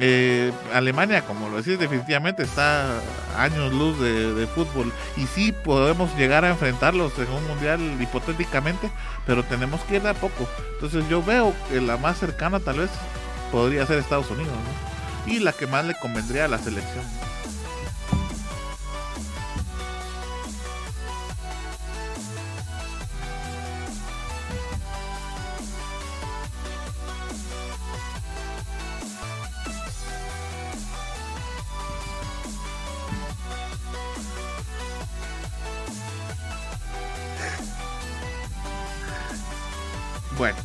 Eh, 0.00 0.52
Alemania, 0.72 1.22
como 1.22 1.48
lo 1.48 1.56
decís, 1.56 1.78
definitivamente 1.78 2.44
está 2.44 3.00
años 3.36 3.72
luz 3.72 3.98
de, 4.00 4.32
de 4.32 4.46
fútbol 4.46 4.92
y 5.16 5.26
sí 5.26 5.52
podemos 5.52 6.14
llegar 6.16 6.44
a 6.44 6.50
enfrentarlos 6.50 7.18
en 7.18 7.28
un 7.30 7.46
mundial 7.48 7.80
hipotéticamente, 8.00 8.90
pero 9.26 9.42
tenemos 9.44 9.80
que 9.82 9.96
ir 9.96 10.02
de 10.02 10.10
a 10.10 10.14
poco. 10.14 10.48
Entonces 10.74 11.04
yo 11.08 11.22
veo 11.22 11.52
que 11.68 11.80
la 11.80 11.96
más 11.96 12.18
cercana 12.18 12.60
tal 12.60 12.78
vez 12.78 12.90
podría 13.50 13.86
ser 13.86 13.98
Estados 13.98 14.30
Unidos 14.30 14.54
y 15.26 15.40
la 15.40 15.52
que 15.52 15.66
más 15.66 15.84
le 15.84 15.94
convendría 15.94 16.44
a 16.44 16.48
la 16.48 16.58
selección. 16.58 17.04
Bueno, 40.38 40.56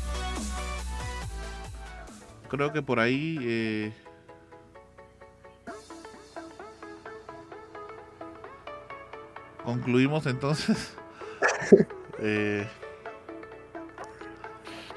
creo 2.48 2.72
que 2.72 2.84
por 2.84 3.00
ahí 3.00 3.40
eh, 3.41 3.94
concluimos 9.64 10.26
entonces. 10.28 10.94
Eh, 12.26 12.66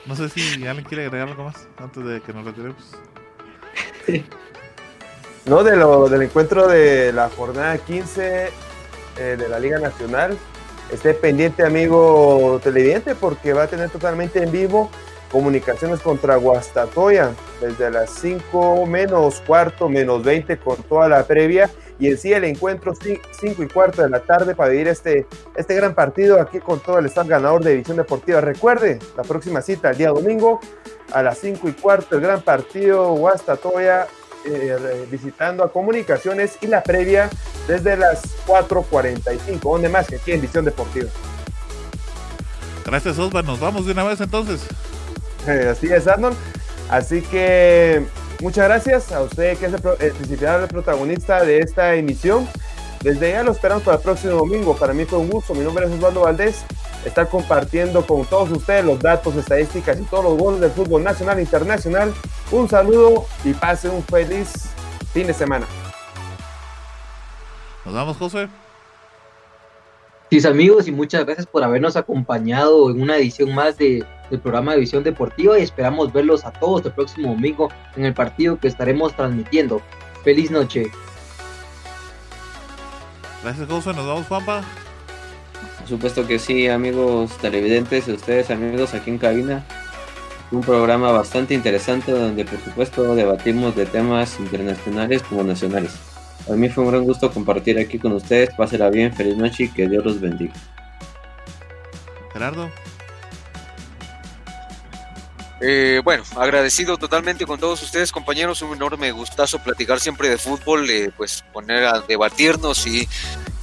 no 0.05 0.15
sé 0.15 0.29
si 0.29 0.65
alguien 0.65 0.85
quiere 0.85 1.07
agregar 1.07 1.29
algo 1.29 1.45
más 1.45 1.67
antes 1.79 2.05
de 2.05 2.21
que 2.21 2.33
nos 2.33 2.45
retiremos. 2.45 2.93
No, 5.47 5.65
de 5.65 5.77
lo, 5.77 6.09
del 6.09 6.23
encuentro 6.23 6.69
de 6.69 7.13
la 7.13 7.29
jornada 7.31 7.79
15 7.79 8.51
eh, 9.19 9.37
de 9.37 9.49
la 9.49 9.59
Liga 9.59 9.81
Nacional. 9.81 10.39
Esté 10.93 11.15
pendiente, 11.15 11.65
amigo 11.65 12.61
televidente, 12.63 13.17
porque 13.17 13.53
va 13.53 13.65
a 13.65 13.67
tener 13.67 13.91
totalmente 13.91 14.43
en 14.43 14.53
vivo 14.53 14.89
comunicaciones 15.33 16.01
contra 16.01 16.37
Guastatoya 16.37 17.33
desde 17.61 17.91
las 17.91 18.11
5 18.11 18.87
menos 18.87 19.43
cuarto, 19.45 19.89
menos 19.89 20.23
20 20.23 20.59
con 20.59 20.77
toda 20.85 21.09
la 21.09 21.25
previa. 21.25 21.69
Y 21.99 22.09
en 22.09 22.19
sí 22.19 22.33
el 22.33 22.45
encuentro 22.45 22.95
5 22.95 23.63
y 23.63 23.67
cuarto 23.67 24.03
de 24.03 24.11
la 24.11 24.21
tarde 24.21 24.55
para 24.55 24.71
vivir 24.71 24.87
este, 24.87 25.27
este 25.57 25.75
gran 25.75 25.95
partido 25.95 26.41
aquí 26.41 26.61
con 26.61 26.79
todo 26.79 26.99
el 26.99 27.07
staff 27.07 27.27
ganador 27.27 27.65
de 27.65 27.73
División 27.73 27.97
Deportiva. 27.97 28.41
Recuerde, 28.41 28.99
la 29.17 29.25
próxima 29.25 29.63
cita 29.63 29.91
el 29.91 29.97
día 29.97 30.11
domingo 30.11 30.61
a 31.13 31.23
las 31.23 31.39
5 31.39 31.69
y 31.69 31.73
cuarto, 31.73 32.17
el 32.17 32.21
gran 32.21 32.43
partido 32.43 33.13
Guastatoya 33.15 34.07
eh, 34.47 35.07
visitando 35.11 35.65
a 35.65 35.73
Comunicaciones 35.73 36.59
y 36.61 36.67
la 36.67 36.83
previa 36.83 37.29
desde 37.67 37.97
las 37.97 38.23
4.45, 38.47 39.61
donde 39.61 39.89
más 39.89 40.07
que 40.07 40.17
aquí 40.17 40.33
en 40.33 40.41
Visión 40.41 40.65
Deportiva. 40.65 41.09
Gracias, 42.85 43.19
Osvaldo. 43.19 43.53
Nos 43.53 43.61
vamos 43.61 43.87
de 43.87 43.93
una 43.93 44.05
vez 44.05 44.21
entonces. 44.21 44.61
Así 45.71 45.89
es, 45.89 46.07
Arnold. 46.07 46.37
Así 46.89 47.21
que 47.23 48.05
muchas 48.41 48.67
gracias 48.67 49.11
a 49.11 49.23
usted 49.23 49.59
que 49.59 49.67
es 49.67 49.73
el 49.73 50.13
principal 50.13 50.69
protagonista 50.69 51.45
de 51.45 51.59
esta 51.59 51.95
emisión. 51.95 52.49
Desde 53.03 53.33
ya 53.33 53.43
lo 53.43 53.53
esperamos 53.53 53.83
para 53.83 53.97
el 53.97 54.03
próximo 54.03 54.35
domingo. 54.35 54.77
Para 54.77 54.93
mí 54.93 55.05
fue 55.05 55.19
un 55.19 55.31
gusto. 55.31 55.55
Mi 55.55 55.65
nombre 55.65 55.87
es 55.87 55.93
Osvaldo 55.93 56.21
Valdés. 56.23 56.65
Estar 57.05 57.29
compartiendo 57.29 58.05
con 58.07 58.25
todos 58.25 58.51
ustedes 58.51 58.85
los 58.85 58.99
datos, 58.99 59.37
estadísticas 59.37 59.99
y 60.01 60.03
todos 60.05 60.25
los 60.25 60.39
goles 60.39 60.61
del 60.61 60.71
fútbol 60.71 61.05
nacional 61.05 61.39
e 61.39 61.43
internacional. 61.43 62.13
Un 62.51 62.69
saludo 62.69 63.27
y 63.45 63.53
pase 63.53 63.89
un 63.89 64.03
feliz 64.03 64.71
fin 65.13 65.27
de 65.27 65.35
semana. 65.35 65.67
Nos 67.85 67.95
vamos, 67.95 68.17
José. 68.17 68.49
Sí, 70.31 70.45
amigos, 70.47 70.89
y 70.89 70.93
muchas 70.93 71.25
gracias 71.25 71.47
por 71.47 71.63
habernos 71.63 71.97
acompañado 71.97 72.91
en 72.91 73.01
una 73.01 73.17
edición 73.17 73.55
más 73.55 73.79
de, 73.79 74.05
del 74.29 74.41
programa 74.41 74.73
de 74.73 74.81
Visión 74.81 75.05
Deportiva 75.05 75.59
y 75.59 75.63
esperamos 75.63 76.13
verlos 76.13 76.45
a 76.45 76.53
todos 76.53 76.85
el 76.85 76.93
próximo 76.93 77.31
domingo 77.31 77.69
en 77.97 78.05
el 78.05 78.15
partido 78.15 78.59
que 78.59 78.67
estaremos 78.67 79.15
transmitiendo. 79.15 79.81
Feliz 80.25 80.51
noche. 80.51 80.91
Gracias, 83.43 83.69
José. 83.69 83.93
Nos 83.95 84.07
vamos, 84.07 84.27
Juanpa. 84.27 84.65
Por 85.79 85.89
supuesto 85.89 86.27
que 86.27 86.41
sí, 86.41 86.67
amigos 86.67 87.31
televidentes 87.39 88.09
y 88.09 88.13
ustedes, 88.13 88.51
amigos 88.51 88.95
aquí 88.95 89.11
en 89.11 89.19
cabina. 89.19 89.65
Un 90.53 90.61
programa 90.61 91.11
bastante 91.11 91.55
interesante 91.55 92.13
donde, 92.13 92.45
por 92.45 92.61
supuesto, 92.61 93.15
debatimos 93.15 93.75
de 93.75 93.87
temas 93.87 94.39
internacionales 94.39 95.23
como 95.23 95.43
nacionales. 95.43 95.97
A 96.49 96.53
mí 96.53 96.69
fue 96.69 96.85
un 96.85 96.91
gran 96.91 97.05
gusto 97.05 97.33
compartir 97.33 97.79
aquí 97.79 97.99
con 97.99 98.13
ustedes. 98.13 98.55
Pásela 98.55 98.89
bien, 98.89 99.13
feliz 99.13 99.37
noche 99.37 99.65
y 99.65 99.69
que 99.69 99.89
Dios 99.89 100.05
los 100.05 100.21
bendiga. 100.21 100.55
Gerardo. 102.33 102.71
Eh, 105.61 106.01
bueno, 106.05 106.23
agradecido 106.37 106.99
totalmente 106.99 107.47
con 107.47 107.59
todos 107.59 107.83
ustedes, 107.83 108.13
compañeros. 108.13 108.63
Un 108.63 108.75
enorme 108.75 109.11
gustazo 109.13 109.59
platicar 109.59 110.01
siempre 110.01 110.29
de 110.29 110.39
fútbol, 110.39 110.89
eh, 110.91 111.11
pues 111.17 111.45
poner 111.53 111.85
a 111.85 112.01
debatirnos 112.01 112.87
y 112.87 113.09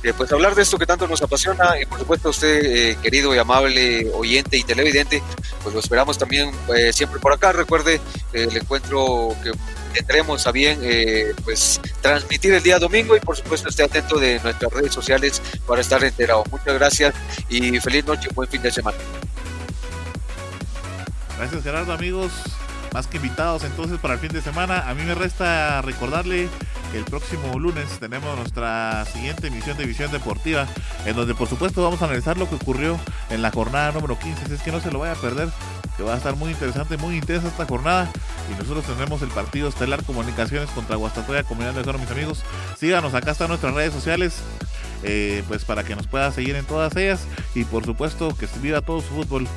eh, 0.03 0.14
pues 0.15 0.30
hablar 0.34 0.53
de 0.53 0.64
esto 0.64 0.78
que 0.78 0.86
tanto 0.86 1.07
nos 1.07 1.22
apasiona. 1.22 1.80
Y 1.80 1.86
por 1.86 1.99
supuesto, 1.99 2.30
usted, 2.30 2.61
eh, 2.64 2.98
querido 3.02 3.34
y 3.34 3.38
amable 3.38 4.11
oyente 4.14 4.57
y 4.57 4.64
televidente, 4.64 5.24
pues 5.61 5.74
lo 5.74 5.80
esperamos 5.80 6.18
también 6.18 6.52
eh, 6.76 6.91
siempre 6.91 7.20
por 7.20 7.34
acá. 7.34 7.53
Recuerde 7.53 7.95
eh, 8.34 8.48
el 8.49 8.57
encuentro 8.57 9.36
que 9.41 9.52
tendremos 9.94 10.45
a 10.48 10.52
bien 10.52 10.80
pues 11.44 11.80
transmitir 12.02 12.52
el 12.52 12.64
día 12.64 12.80
domingo 12.80 13.15
y 13.15 13.20
por 13.20 13.38
supuesto 13.38 13.70
esté 13.70 13.84
atento 13.84 14.18
de 14.18 14.40
nuestras 14.40 14.74
redes 14.74 14.91
sociales 14.91 15.40
para 15.68 15.82
estar 15.82 16.03
enterado. 16.03 16.44
Muchas 16.49 16.74
gracias 16.74 17.14
y 17.48 17.80
feliz 17.80 18.03
noche, 18.03 18.28
buen 18.34 18.49
fin 18.49 18.64
de 18.64 18.72
semana. 18.72 18.98
Gracias 21.38 21.64
Gerardo 21.64 21.93
amigos, 21.93 22.31
más 22.93 23.07
que 23.07 23.18
invitados 23.18 23.64
entonces 23.64 23.99
para 23.99 24.14
el 24.14 24.19
fin 24.19 24.31
de 24.31 24.41
semana. 24.41 24.88
A 24.88 24.93
mí 24.93 25.03
me 25.03 25.15
resta 25.15 25.81
recordarle 25.81 26.47
que 26.91 26.99
el 26.99 27.05
próximo 27.05 27.57
lunes 27.60 27.88
tenemos 27.99 28.38
nuestra 28.38 29.03
siguiente 29.05 29.47
emisión 29.47 29.76
de 29.77 29.85
Visión 29.85 30.11
Deportiva, 30.11 30.68
en 31.05 31.15
donde 31.15 31.34
por 31.34 31.47
supuesto 31.47 31.81
vamos 31.81 32.01
a 32.01 32.05
analizar 32.05 32.38
lo 32.38 32.47
que 32.47 32.55
ocurrió 32.55 32.99
en 33.31 33.41
la 33.41 33.49
jornada 33.51 33.91
número 33.91 34.18
15. 34.19 34.43
Así 34.43 34.53
es 34.53 34.61
que 34.61 34.72
no 34.72 34.80
se 34.80 34.91
lo 34.91 34.99
vaya 34.99 35.14
a 35.14 35.15
perder, 35.15 35.49
que 35.97 36.03
va 36.03 36.14
a 36.14 36.18
estar 36.18 36.35
muy 36.35 36.51
interesante, 36.51 36.97
muy 36.97 37.15
intensa 37.15 37.47
esta 37.47 37.65
jornada. 37.65 38.11
Y 38.51 38.60
nosotros 38.60 38.85
tendremos 38.85 39.22
el 39.23 39.30
partido 39.30 39.69
estelar 39.69 40.03
Comunicaciones 40.03 40.69
contra 40.69 40.97
Guastatoya, 40.97 41.43
Comunidad 41.43 41.73
de 41.73 41.89
Oro, 41.89 41.97
mis 41.97 42.11
amigos. 42.11 42.43
Síganos, 42.77 43.15
acá 43.15 43.31
están 43.31 43.47
nuestras 43.47 43.73
redes 43.73 43.93
sociales. 43.93 44.43
Eh, 45.05 45.43
pues 45.49 45.65
para 45.65 45.84
que 45.84 45.97
nos 45.97 46.07
pueda 46.07 46.31
seguir 46.31 46.55
en 46.55 46.64
todas 46.64 46.95
ellas 46.95 47.26
y 47.55 47.65
por 47.65 47.84
supuesto 47.84 48.34
que 48.38 48.47
viva 48.61 48.80
todo 48.80 49.01
su 49.01 49.10
fútbol 49.10 49.49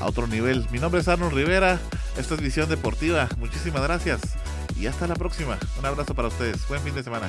a 0.00 0.06
otro 0.06 0.26
nivel. 0.26 0.66
Mi 0.70 0.78
nombre 0.78 1.00
es 1.00 1.08
Arnold 1.08 1.34
Rivera, 1.34 1.80
esta 2.16 2.34
es 2.34 2.40
Visión 2.40 2.68
Deportiva, 2.68 3.28
muchísimas 3.38 3.82
gracias 3.82 4.20
y 4.78 4.86
hasta 4.86 5.06
la 5.06 5.14
próxima. 5.14 5.58
Un 5.78 5.86
abrazo 5.86 6.14
para 6.14 6.28
ustedes, 6.28 6.66
buen 6.68 6.80
fin 6.82 6.94
de 6.94 7.02
semana. 7.02 7.28